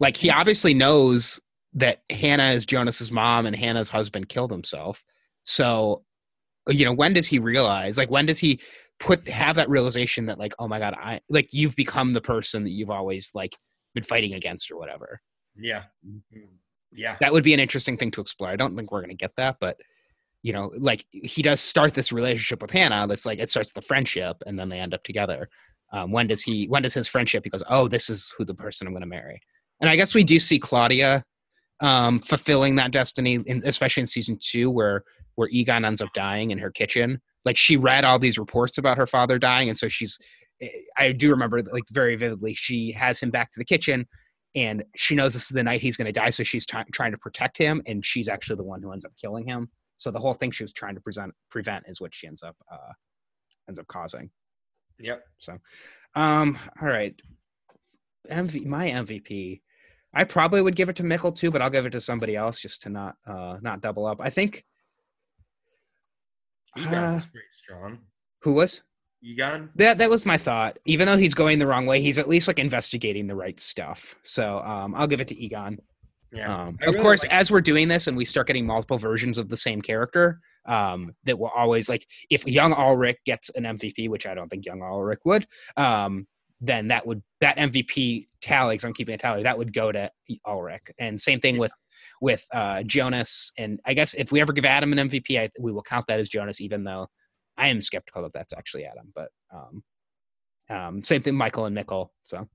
Like 0.00 0.16
he 0.16 0.30
obviously 0.30 0.72
knows 0.72 1.40
that 1.74 2.02
Hannah 2.10 2.52
is 2.52 2.64
Jonas's 2.64 3.10
mom 3.10 3.44
and 3.44 3.56
Hannah's 3.56 3.88
husband 3.88 4.28
killed 4.28 4.52
himself. 4.52 5.04
So, 5.42 6.04
you 6.68 6.84
know, 6.84 6.92
when 6.92 7.14
does 7.14 7.26
he 7.26 7.38
realize? 7.38 7.98
Like 7.98 8.10
when 8.10 8.26
does 8.26 8.38
he 8.38 8.60
put 9.00 9.26
have 9.28 9.56
that 9.56 9.68
realization 9.68 10.26
that 10.26 10.38
like, 10.38 10.54
oh 10.58 10.68
my 10.68 10.78
god, 10.78 10.94
I 11.00 11.20
like 11.28 11.52
you've 11.52 11.76
become 11.76 12.12
the 12.12 12.20
person 12.20 12.64
that 12.64 12.70
you've 12.70 12.90
always 12.90 13.30
like 13.34 13.56
been 13.94 14.04
fighting 14.04 14.34
against 14.34 14.70
or 14.70 14.76
whatever. 14.76 15.20
Yeah, 15.56 15.84
yeah, 16.92 17.16
that 17.20 17.32
would 17.32 17.44
be 17.44 17.54
an 17.54 17.60
interesting 17.60 17.96
thing 17.96 18.10
to 18.12 18.20
explore. 18.20 18.48
I 18.48 18.56
don't 18.56 18.76
think 18.76 18.90
we're 18.90 19.00
going 19.00 19.10
to 19.10 19.16
get 19.16 19.36
that, 19.36 19.56
but 19.60 19.78
you 20.42 20.52
know, 20.52 20.72
like 20.78 21.04
he 21.10 21.42
does 21.42 21.60
start 21.60 21.94
this 21.94 22.12
relationship 22.12 22.62
with 22.62 22.70
Hannah. 22.70 23.06
That's 23.06 23.26
like 23.26 23.38
it 23.38 23.50
starts 23.50 23.72
the 23.72 23.82
friendship, 23.82 24.36
and 24.46 24.58
then 24.58 24.68
they 24.68 24.78
end 24.78 24.94
up 24.94 25.02
together. 25.02 25.48
Um, 25.92 26.12
when 26.12 26.26
does 26.26 26.42
he? 26.42 26.66
When 26.66 26.82
does 26.82 26.94
his 26.94 27.08
friendship? 27.08 27.44
He 27.44 27.50
goes, 27.50 27.62
"Oh, 27.68 27.88
this 27.88 28.08
is 28.10 28.32
who 28.36 28.44
the 28.44 28.54
person 28.54 28.86
I'm 28.86 28.92
going 28.92 29.02
to 29.02 29.06
marry." 29.06 29.40
And 29.80 29.90
I 29.90 29.96
guess 29.96 30.14
we 30.14 30.24
do 30.24 30.38
see 30.38 30.58
Claudia 30.58 31.24
um, 31.80 32.18
fulfilling 32.18 32.76
that 32.76 32.92
destiny, 32.92 33.34
in, 33.46 33.62
especially 33.64 34.02
in 34.02 34.06
season 34.06 34.38
two, 34.40 34.70
where 34.70 35.04
where 35.38 35.48
Egon 35.48 35.84
ends 35.84 36.02
up 36.02 36.12
dying 36.14 36.50
in 36.50 36.58
her 36.58 36.70
kitchen. 36.70 37.20
Like 37.44 37.56
she 37.56 37.76
read 37.76 38.04
all 38.04 38.18
these 38.18 38.38
reports 38.38 38.78
about 38.78 38.98
her 38.98 39.06
father 39.06 39.38
dying, 39.38 39.68
and 39.68 39.78
so 39.78 39.88
she's. 39.88 40.18
I 40.96 41.12
do 41.12 41.30
remember 41.30 41.60
like 41.72 41.84
very 41.92 42.16
vividly. 42.16 42.52
She 42.52 42.90
has 42.92 43.20
him 43.20 43.30
back 43.30 43.52
to 43.52 43.60
the 43.60 43.64
kitchen, 43.64 44.08
and 44.54 44.82
she 44.96 45.14
knows 45.14 45.32
this 45.32 45.42
is 45.42 45.48
the 45.48 45.62
night 45.62 45.80
he's 45.80 45.96
going 45.96 46.06
to 46.06 46.12
die 46.12 46.30
so 46.30 46.42
she's 46.42 46.66
try- 46.66 46.84
trying 46.92 47.12
to 47.12 47.18
protect 47.18 47.56
him 47.56 47.82
and 47.86 48.04
she's 48.04 48.28
actually 48.28 48.56
the 48.56 48.64
one 48.64 48.82
who 48.82 48.92
ends 48.92 49.04
up 49.04 49.12
killing 49.20 49.46
him 49.46 49.68
so 49.96 50.10
the 50.10 50.18
whole 50.18 50.34
thing 50.34 50.50
she 50.50 50.64
was 50.64 50.72
trying 50.72 50.94
to 50.94 51.00
present 51.00 51.32
prevent 51.50 51.84
is 51.86 52.00
what 52.00 52.14
she 52.14 52.26
ends 52.26 52.42
up 52.42 52.56
uh 52.70 52.92
ends 53.68 53.78
up 53.78 53.86
causing 53.86 54.30
yep. 54.98 55.22
So, 55.38 55.58
um 56.14 56.58
all 56.80 56.88
right 56.88 57.14
MV- 58.30 58.66
my 58.66 58.88
mvp 58.88 59.60
i 60.14 60.24
probably 60.24 60.62
would 60.62 60.76
give 60.76 60.88
it 60.88 60.96
to 60.96 61.02
mikkel 61.02 61.34
too 61.34 61.50
but 61.50 61.62
i'll 61.62 61.70
give 61.70 61.86
it 61.86 61.90
to 61.90 62.00
somebody 62.00 62.34
else 62.34 62.60
just 62.60 62.82
to 62.82 62.90
not 62.90 63.16
uh 63.26 63.58
not 63.60 63.80
double 63.80 64.06
up 64.06 64.20
i 64.20 64.30
think 64.30 64.64
Egon 66.76 66.94
Uh, 66.94 67.14
was 67.14 67.26
pretty 67.26 67.46
strong. 67.52 67.98
who 68.42 68.52
was 68.52 68.82
Egon. 69.22 69.70
that 69.74 69.98
that 69.98 70.08
was 70.10 70.24
my 70.24 70.36
thought 70.38 70.78
even 70.84 71.06
though 71.06 71.16
he's 71.16 71.34
going 71.34 71.58
the 71.58 71.66
wrong 71.66 71.86
way 71.86 72.00
he's 72.00 72.18
at 72.18 72.28
least 72.28 72.46
like 72.46 72.58
investigating 72.60 73.26
the 73.26 73.34
right 73.34 73.58
stuff 73.58 74.14
so 74.22 74.60
um 74.60 74.94
i'll 74.94 75.08
give 75.08 75.20
it 75.20 75.26
to 75.28 75.36
egon 75.36 75.76
Yeah. 76.30 76.54
Um, 76.54 76.68
of 76.82 76.94
really 76.94 77.00
course, 77.00 77.22
like- 77.24 77.32
as 77.34 77.50
we're 77.50 77.62
doing 77.62 77.88
this 77.88 78.06
and 78.06 78.14
we 78.16 78.24
start 78.26 78.46
getting 78.46 78.66
multiple 78.66 78.98
versions 78.98 79.38
of 79.38 79.48
the 79.48 79.56
same 79.56 79.80
character, 79.80 80.40
um, 80.66 81.14
that 81.24 81.38
will 81.38 81.50
always 81.56 81.88
like 81.88 82.06
if 82.28 82.46
young 82.46 82.74
Ulrich 82.74 83.16
gets 83.24 83.48
an 83.56 83.64
MVP, 83.64 84.10
which 84.10 84.26
I 84.26 84.34
don't 84.34 84.50
think 84.50 84.66
young 84.66 84.82
Ulrich 84.82 85.20
would, 85.24 85.46
um, 85.78 86.26
then 86.60 86.88
that 86.88 87.06
would 87.06 87.22
that 87.40 87.56
MVP 87.56 88.28
tally, 88.42 88.74
because 88.74 88.84
I'm 88.84 88.92
keeping 88.92 89.14
a 89.14 89.18
tally, 89.18 89.42
that 89.44 89.56
would 89.56 89.72
go 89.72 89.90
to 89.90 90.10
Ulrich. 90.46 90.82
And 90.98 91.18
same 91.18 91.40
thing 91.40 91.56
with 91.56 91.72
with 92.20 92.44
uh, 92.52 92.82
Jonas. 92.84 93.52
And 93.58 93.80
I 93.86 93.94
guess 93.94 94.14
if 94.14 94.32
we 94.32 94.40
ever 94.40 94.52
give 94.52 94.64
Adam 94.64 94.92
an 94.92 95.08
MVP, 95.08 95.38
I, 95.38 95.50
we 95.58 95.72
will 95.72 95.82
count 95.82 96.06
that 96.08 96.20
as 96.20 96.28
Jonas, 96.28 96.60
even 96.60 96.84
though 96.84 97.06
I 97.56 97.68
am 97.68 97.80
skeptical 97.80 98.22
that 98.22 98.32
that's 98.32 98.52
actually 98.52 98.84
Adam. 98.84 99.12
But 99.14 99.28
um, 99.52 99.82
um, 100.70 101.04
same 101.04 101.22
thing, 101.22 101.34
Michael 101.34 101.66
and 101.66 101.76
Mikkel. 101.76 102.08
So 102.24 102.48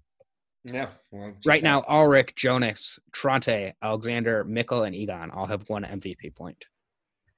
Yeah. 0.64 0.88
Well, 1.12 1.34
right 1.46 1.64
now, 1.64 1.84
Ulrich, 1.90 2.34
Jonas, 2.36 3.00
Tronte, 3.12 3.74
Alexander, 3.82 4.46
Mikkel, 4.46 4.86
and 4.86 4.96
Egon 4.96 5.32
all 5.32 5.46
have 5.46 5.68
one 5.70 5.84
MVP 5.84 6.36
point. 6.36 6.64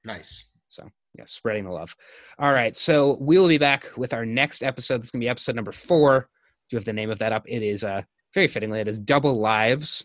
nice. 0.04 0.44
So, 0.68 0.88
yeah, 1.14 1.24
spreading 1.26 1.64
the 1.64 1.70
love. 1.70 1.94
All 2.38 2.52
right. 2.52 2.74
So, 2.74 3.16
we 3.20 3.38
will 3.38 3.48
be 3.48 3.58
back 3.58 3.90
with 3.96 4.12
our 4.12 4.26
next 4.26 4.62
episode. 4.62 4.98
This 5.00 5.06
is 5.06 5.10
going 5.12 5.20
to 5.20 5.24
be 5.24 5.28
episode 5.28 5.54
number 5.54 5.72
four. 5.72 6.28
Do 6.68 6.74
you 6.74 6.78
have 6.78 6.84
the 6.84 6.92
name 6.92 7.10
of 7.10 7.18
that 7.20 7.32
up? 7.32 7.44
It 7.46 7.62
is 7.62 7.84
uh, 7.84 8.02
very 8.34 8.48
fittingly, 8.48 8.80
it 8.80 8.88
is 8.88 9.00
Double 9.00 9.34
Lives. 9.34 10.04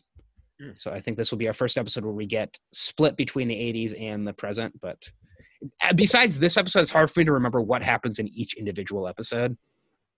Mm. 0.62 0.78
So, 0.78 0.92
I 0.92 1.00
think 1.00 1.18
this 1.18 1.32
will 1.32 1.38
be 1.38 1.48
our 1.48 1.54
first 1.54 1.78
episode 1.78 2.04
where 2.06 2.14
we 2.14 2.26
get 2.26 2.58
split 2.74 3.16
between 3.18 3.48
the 3.48 3.56
80s 3.56 4.00
and 4.00 4.28
the 4.28 4.34
present. 4.34 4.80
But 4.82 5.02
uh, 5.82 5.94
besides 5.94 6.38
this 6.40 6.58
episode, 6.58 6.82
it's 6.82 6.92
hard 6.92 7.10
for 7.10 7.20
me 7.20 7.26
to 7.26 7.32
remember 7.32 7.62
what 7.62 7.82
happens 7.84 8.20
in 8.20 8.28
each 8.28 8.56
individual 8.56 9.08
episode. 9.08 9.58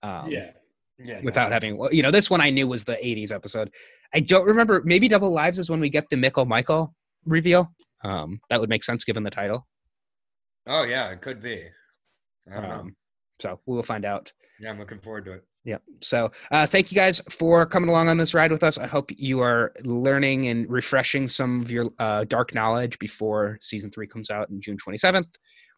Um, 0.01 0.29
yeah. 0.29 0.51
Yeah. 0.99 1.21
without 1.23 1.49
definitely. 1.49 1.53
having 1.53 1.77
well, 1.77 1.93
you 1.93 2.03
know 2.03 2.11
this 2.11 2.29
one 2.29 2.39
i 2.39 2.51
knew 2.51 2.67
was 2.67 2.83
the 2.83 2.93
80s 2.93 3.31
episode 3.31 3.71
i 4.13 4.19
don't 4.19 4.45
remember 4.45 4.83
maybe 4.85 5.07
double 5.07 5.33
lives 5.33 5.57
is 5.57 5.67
when 5.67 5.79
we 5.81 5.89
get 5.89 6.07
the 6.11 6.15
michael 6.15 6.45
michael 6.45 6.93
reveal 7.25 7.73
um 8.03 8.39
that 8.51 8.61
would 8.61 8.69
make 8.69 8.83
sense 8.83 9.03
given 9.03 9.23
the 9.23 9.31
title 9.31 9.65
Oh 10.65 10.83
yeah, 10.83 11.09
it 11.09 11.21
could 11.21 11.41
be. 11.41 11.63
Don't 12.51 12.63
know. 12.63 12.71
um 12.71 12.95
so 13.39 13.59
we 13.65 13.75
will 13.75 13.83
find 13.83 14.05
out 14.05 14.31
Yeah, 14.59 14.69
I'm 14.69 14.79
looking 14.79 14.99
forward 14.99 15.25
to 15.25 15.33
it. 15.33 15.43
Yeah 15.65 15.77
so 16.01 16.31
uh 16.51 16.65
thank 16.67 16.91
you 16.91 16.95
guys 16.95 17.21
for 17.29 17.65
coming 17.65 17.89
along 17.89 18.09
on 18.09 18.17
this 18.17 18.33
ride 18.33 18.51
with 18.51 18.63
us. 18.63 18.77
I 18.77 18.87
hope 18.87 19.11
you 19.15 19.39
are 19.41 19.73
learning 19.83 20.47
and 20.47 20.69
refreshing 20.69 21.27
some 21.27 21.61
of 21.61 21.71
your 21.71 21.85
uh 21.99 22.25
dark 22.25 22.53
knowledge 22.53 22.99
before 22.99 23.57
season 23.61 23.91
three 23.91 24.07
comes 24.07 24.29
out 24.29 24.49
in 24.49 24.61
june 24.61 24.77
27th 24.77 25.27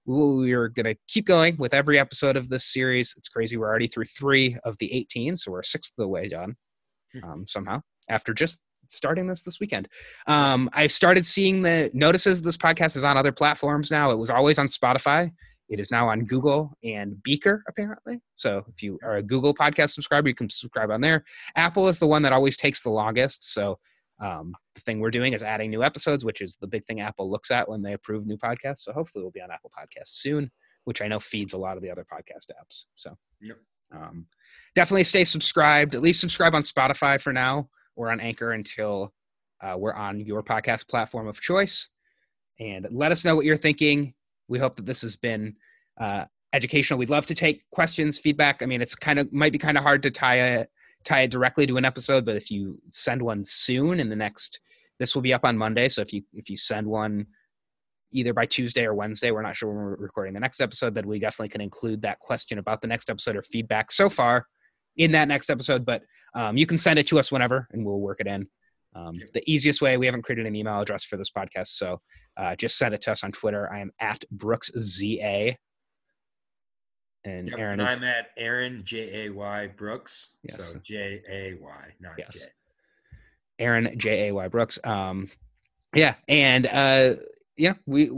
we're 0.06 0.70
going 0.70 0.86
to 0.86 0.96
keep 1.08 1.26
going 1.26 1.58
with 1.58 1.74
every 1.74 1.98
episode 1.98 2.38
of 2.38 2.50
this 2.50 2.66
series. 2.66 3.16
It's 3.18 3.30
crazy 3.30 3.58
we're 3.58 3.68
already 3.68 3.88
through 3.88 4.06
three 4.06 4.58
of 4.64 4.78
the 4.78 4.94
18 4.94 5.38
so 5.38 5.52
we're 5.52 5.62
a 5.62 5.66
sixth 5.66 5.94
of 5.98 6.04
the 6.04 6.08
way 6.08 6.30
done 6.30 6.56
um, 7.24 7.46
somehow 7.48 7.82
after 8.10 8.34
just 8.34 8.62
starting 8.88 9.28
this 9.28 9.42
this 9.42 9.60
weekend. 9.60 9.88
Um, 10.28 10.70
i 10.74 10.86
started 10.88 11.26
seeing 11.26 11.64
the 11.64 11.90
notices 11.94 12.42
this 12.42 12.58
podcast 12.58 12.96
is 12.96 13.04
on 13.04 13.18
other 13.18 13.32
platforms 13.32 13.90
now. 13.90 14.12
It 14.12 14.18
was 14.18 14.30
always 14.30 14.60
on 14.60 14.68
spotify 14.68 15.32
it 15.70 15.80
is 15.80 15.92
now 15.92 16.08
on 16.10 16.26
google 16.26 16.78
and 16.84 17.22
breaker 17.24 17.64
apparently 17.68 18.22
so 18.36 18.64
if 18.68 18.82
you 18.82 19.00
are 19.04 19.18
a 19.18 19.24
google 19.24 19.54
podcast 19.54 19.92
subscriber 19.92 20.28
you 20.28 20.36
can 20.36 20.50
subscribe 20.50 20.92
on 20.92 21.02
there 21.02 21.24
apple 21.56 21.88
is 21.88 22.00
the 22.00 22.08
one 22.08 22.22
that 22.22 22.34
always 22.34 22.58
takes 22.58 22.82
the 22.82 22.90
longest 22.90 23.54
so 23.54 23.78
um, 24.22 24.54
the 24.76 24.82
thing 24.82 25.02
we're 25.02 25.12
doing 25.12 25.34
is 25.34 25.44
adding 25.44 25.70
new 25.70 25.84
episodes 25.84 26.24
which 26.24 26.42
is 26.42 26.58
the 26.62 26.68
big 26.68 26.86
thing 26.86 27.02
apple 27.02 27.30
looks 27.30 27.52
at 27.52 27.68
when 27.68 27.82
they 27.82 27.94
approve 27.94 28.26
new 28.26 28.38
podcasts 28.38 28.80
so 28.80 28.94
hopefully 28.94 29.24
we'll 29.24 29.32
be 29.32 29.42
on 29.42 29.52
apple 29.52 29.72
podcasts 29.78 30.10
soon 30.10 30.50
which 30.86 31.02
i 31.02 31.08
know 31.08 31.20
feeds 31.20 31.54
a 31.54 31.58
lot 31.58 31.76
of 31.76 31.84
the 31.84 31.92
other 31.92 32.06
podcast 32.06 32.50
apps 32.52 32.86
so 32.96 33.18
Yep. 33.42 33.58
Um, 33.94 34.26
definitely 34.74 35.04
stay 35.04 35.24
subscribed. 35.24 35.96
At 35.96 36.02
least 36.02 36.20
subscribe 36.20 36.56
on 36.56 36.62
Spotify 36.62 37.20
for 37.22 37.32
now 37.32 37.70
or 37.96 38.12
on 38.12 38.20
Anchor 38.20 38.52
until 38.52 39.14
uh, 39.62 39.76
we're 39.78 39.94
on 39.94 40.20
your 40.20 40.44
podcast 40.44 40.88
platform 40.88 41.28
of 41.28 41.40
choice. 41.40 41.90
And 42.60 42.88
let 42.92 43.12
us 43.12 43.26
know 43.26 43.36
what 43.36 43.46
you're 43.46 43.58
thinking. 43.58 44.14
We 44.48 44.60
hope 44.60 44.76
that 44.78 44.86
this 44.86 45.02
has 45.02 45.16
been 45.16 45.56
uh, 46.00 46.26
educational. 46.54 47.00
We'd 47.00 47.10
love 47.10 47.26
to 47.28 47.36
take 47.36 47.64
questions, 47.72 48.20
feedback. 48.20 48.62
I 48.62 48.66
mean, 48.66 48.82
it's 48.82 48.96
kind 48.96 49.20
of 49.20 49.32
might 49.32 49.52
be 49.52 49.58
kind 49.58 49.78
of 49.78 49.84
hard 49.84 50.04
to 50.04 50.12
tie 50.12 50.40
it 50.40 50.70
tie 51.04 51.22
it 51.22 51.32
directly 51.32 51.68
to 51.68 51.78
an 51.78 51.86
episode, 51.86 52.26
but 52.26 52.36
if 52.36 52.50
you 52.50 52.80
send 52.90 53.22
one 53.22 53.46
soon 53.46 54.00
in 54.00 54.10
the 54.10 54.16
next, 54.16 54.60
this 54.98 55.14
will 55.14 55.22
be 55.22 55.34
up 55.34 55.46
on 55.46 55.58
Monday. 55.58 55.88
So 55.88 56.02
if 56.02 56.12
you 56.12 56.24
if 56.34 56.50
you 56.50 56.58
send 56.58 56.88
one 56.88 57.28
either 58.12 58.34
by 58.34 58.46
Tuesday 58.46 58.86
or 58.86 58.94
Wednesday, 58.94 59.32
we're 59.32 59.42
not 59.42 59.56
sure 59.56 59.70
when 59.70 59.78
we're 59.78 59.96
recording 59.96 60.34
the 60.34 60.40
next 60.40 60.62
episode, 60.62 60.96
then 60.96 61.08
we 61.08 61.20
definitely 61.20 61.50
can 61.50 61.62
include 61.62 62.02
that 62.02 62.20
question 62.20 62.58
about 62.58 62.82
the 62.82 62.88
next 62.88 63.10
episode 63.10 63.36
or 63.36 63.42
feedback 63.42 63.92
so 63.92 64.10
far 64.10 64.48
in 64.98 65.12
that 65.12 65.28
next 65.28 65.50
episode. 65.50 65.86
But 65.86 66.02
um, 66.34 66.58
you 66.58 66.66
can 66.66 66.78
send 66.78 66.98
it 66.98 67.08
to 67.08 67.20
us 67.20 67.32
whenever, 67.32 67.68
and 67.72 67.86
we'll 67.86 68.00
work 68.00 68.22
it 68.22 68.28
in. 68.28 68.48
Um, 68.96 69.20
the 69.34 69.44
easiest 69.52 69.82
way, 69.82 69.98
we 69.98 70.06
haven't 70.06 70.22
created 70.24 70.46
an 70.46 70.56
email 70.56 70.80
address 70.80 71.04
for 71.04 71.18
this 71.18 71.30
podcast, 71.30 71.68
so 71.68 72.00
uh, 72.38 72.56
just 72.56 72.78
send 72.78 72.94
it 72.94 73.02
to 73.02 73.12
us 73.12 73.24
on 73.24 73.32
Twitter. 73.32 73.72
I 73.72 73.80
am 73.80 73.92
at 74.00 74.24
Brooks 74.32 74.72
ZA. 74.78 75.56
And 77.26 77.50
yep, 77.50 77.60
Aaron 77.60 77.80
and 77.80 77.90
is, 77.90 77.98
I'm 77.98 78.04
at 78.04 78.28
Aaron 78.38 78.82
J 78.86 79.26
A 79.26 79.30
Y 79.32 79.68
Brooks. 79.68 80.36
Yes. 80.44 80.74
So 80.74 80.80
J 80.84 81.22
A 81.30 81.56
Y, 81.56 81.86
not 82.00 82.14
yes. 82.18 82.40
J. 82.40 82.46
Aaron 83.60 83.94
J 83.98 84.30
A 84.30 84.34
Y 84.34 84.48
Brooks. 84.48 84.80
Um, 84.84 85.30
yeah, 85.96 86.16
and 86.28 86.68
uh, 86.68 87.16
yeah, 87.58 87.74
we 87.86 88.12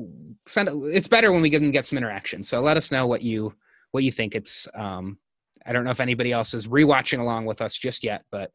send. 0.46 0.70
It's 0.94 1.08
better 1.08 1.32
when 1.32 1.42
we 1.42 1.50
can 1.50 1.72
get 1.72 1.86
some 1.86 1.98
interaction. 1.98 2.44
So 2.44 2.60
let 2.60 2.76
us 2.76 2.92
know 2.92 3.08
what 3.08 3.22
you 3.22 3.54
what 3.92 4.04
you 4.04 4.12
think. 4.12 4.36
It's 4.36 4.68
um, 4.76 5.18
I 5.66 5.74
don't 5.74 5.86
know 5.86 5.92
if 5.92 6.02
anybody 6.02 6.32
else 6.32 6.54
is 6.54 6.68
rewatching 6.68 7.20
along 7.20 7.46
with 7.46 7.62
us 7.62 7.76
just 7.76 8.04
yet, 8.04 8.24
but 8.32 8.52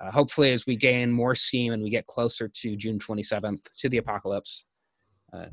uh, 0.00 0.10
hopefully, 0.10 0.52
as 0.52 0.66
we 0.66 0.76
gain 0.76 1.10
more 1.10 1.34
steam 1.34 1.72
and 1.72 1.82
we 1.82 1.90
get 1.90 2.06
closer 2.06 2.48
to 2.48 2.76
June 2.76 2.98
27th 2.98 3.58
to 3.78 3.88
the 3.88 3.98
apocalypse, 3.98 4.66
uh, 5.32 5.46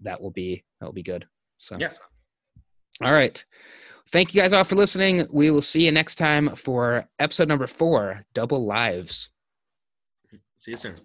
that 0.00 0.20
will 0.20 0.30
be 0.30 0.64
that 0.80 0.86
will 0.86 0.92
be 0.92 1.02
good. 1.02 1.26
So 1.58 1.76
yeah. 1.78 1.92
All 3.02 3.12
right. 3.12 3.42
Thank 4.10 4.34
you 4.34 4.40
guys 4.40 4.52
all 4.52 4.64
for 4.64 4.76
listening. 4.76 5.26
We 5.30 5.50
will 5.50 5.62
see 5.62 5.84
you 5.84 5.92
next 5.92 6.14
time 6.14 6.50
for 6.50 7.08
episode 7.18 7.48
number 7.48 7.66
four, 7.66 8.24
Double 8.34 8.64
Lives. 8.64 9.30
See 10.56 10.70
you 10.72 10.76
soon. 10.76 10.96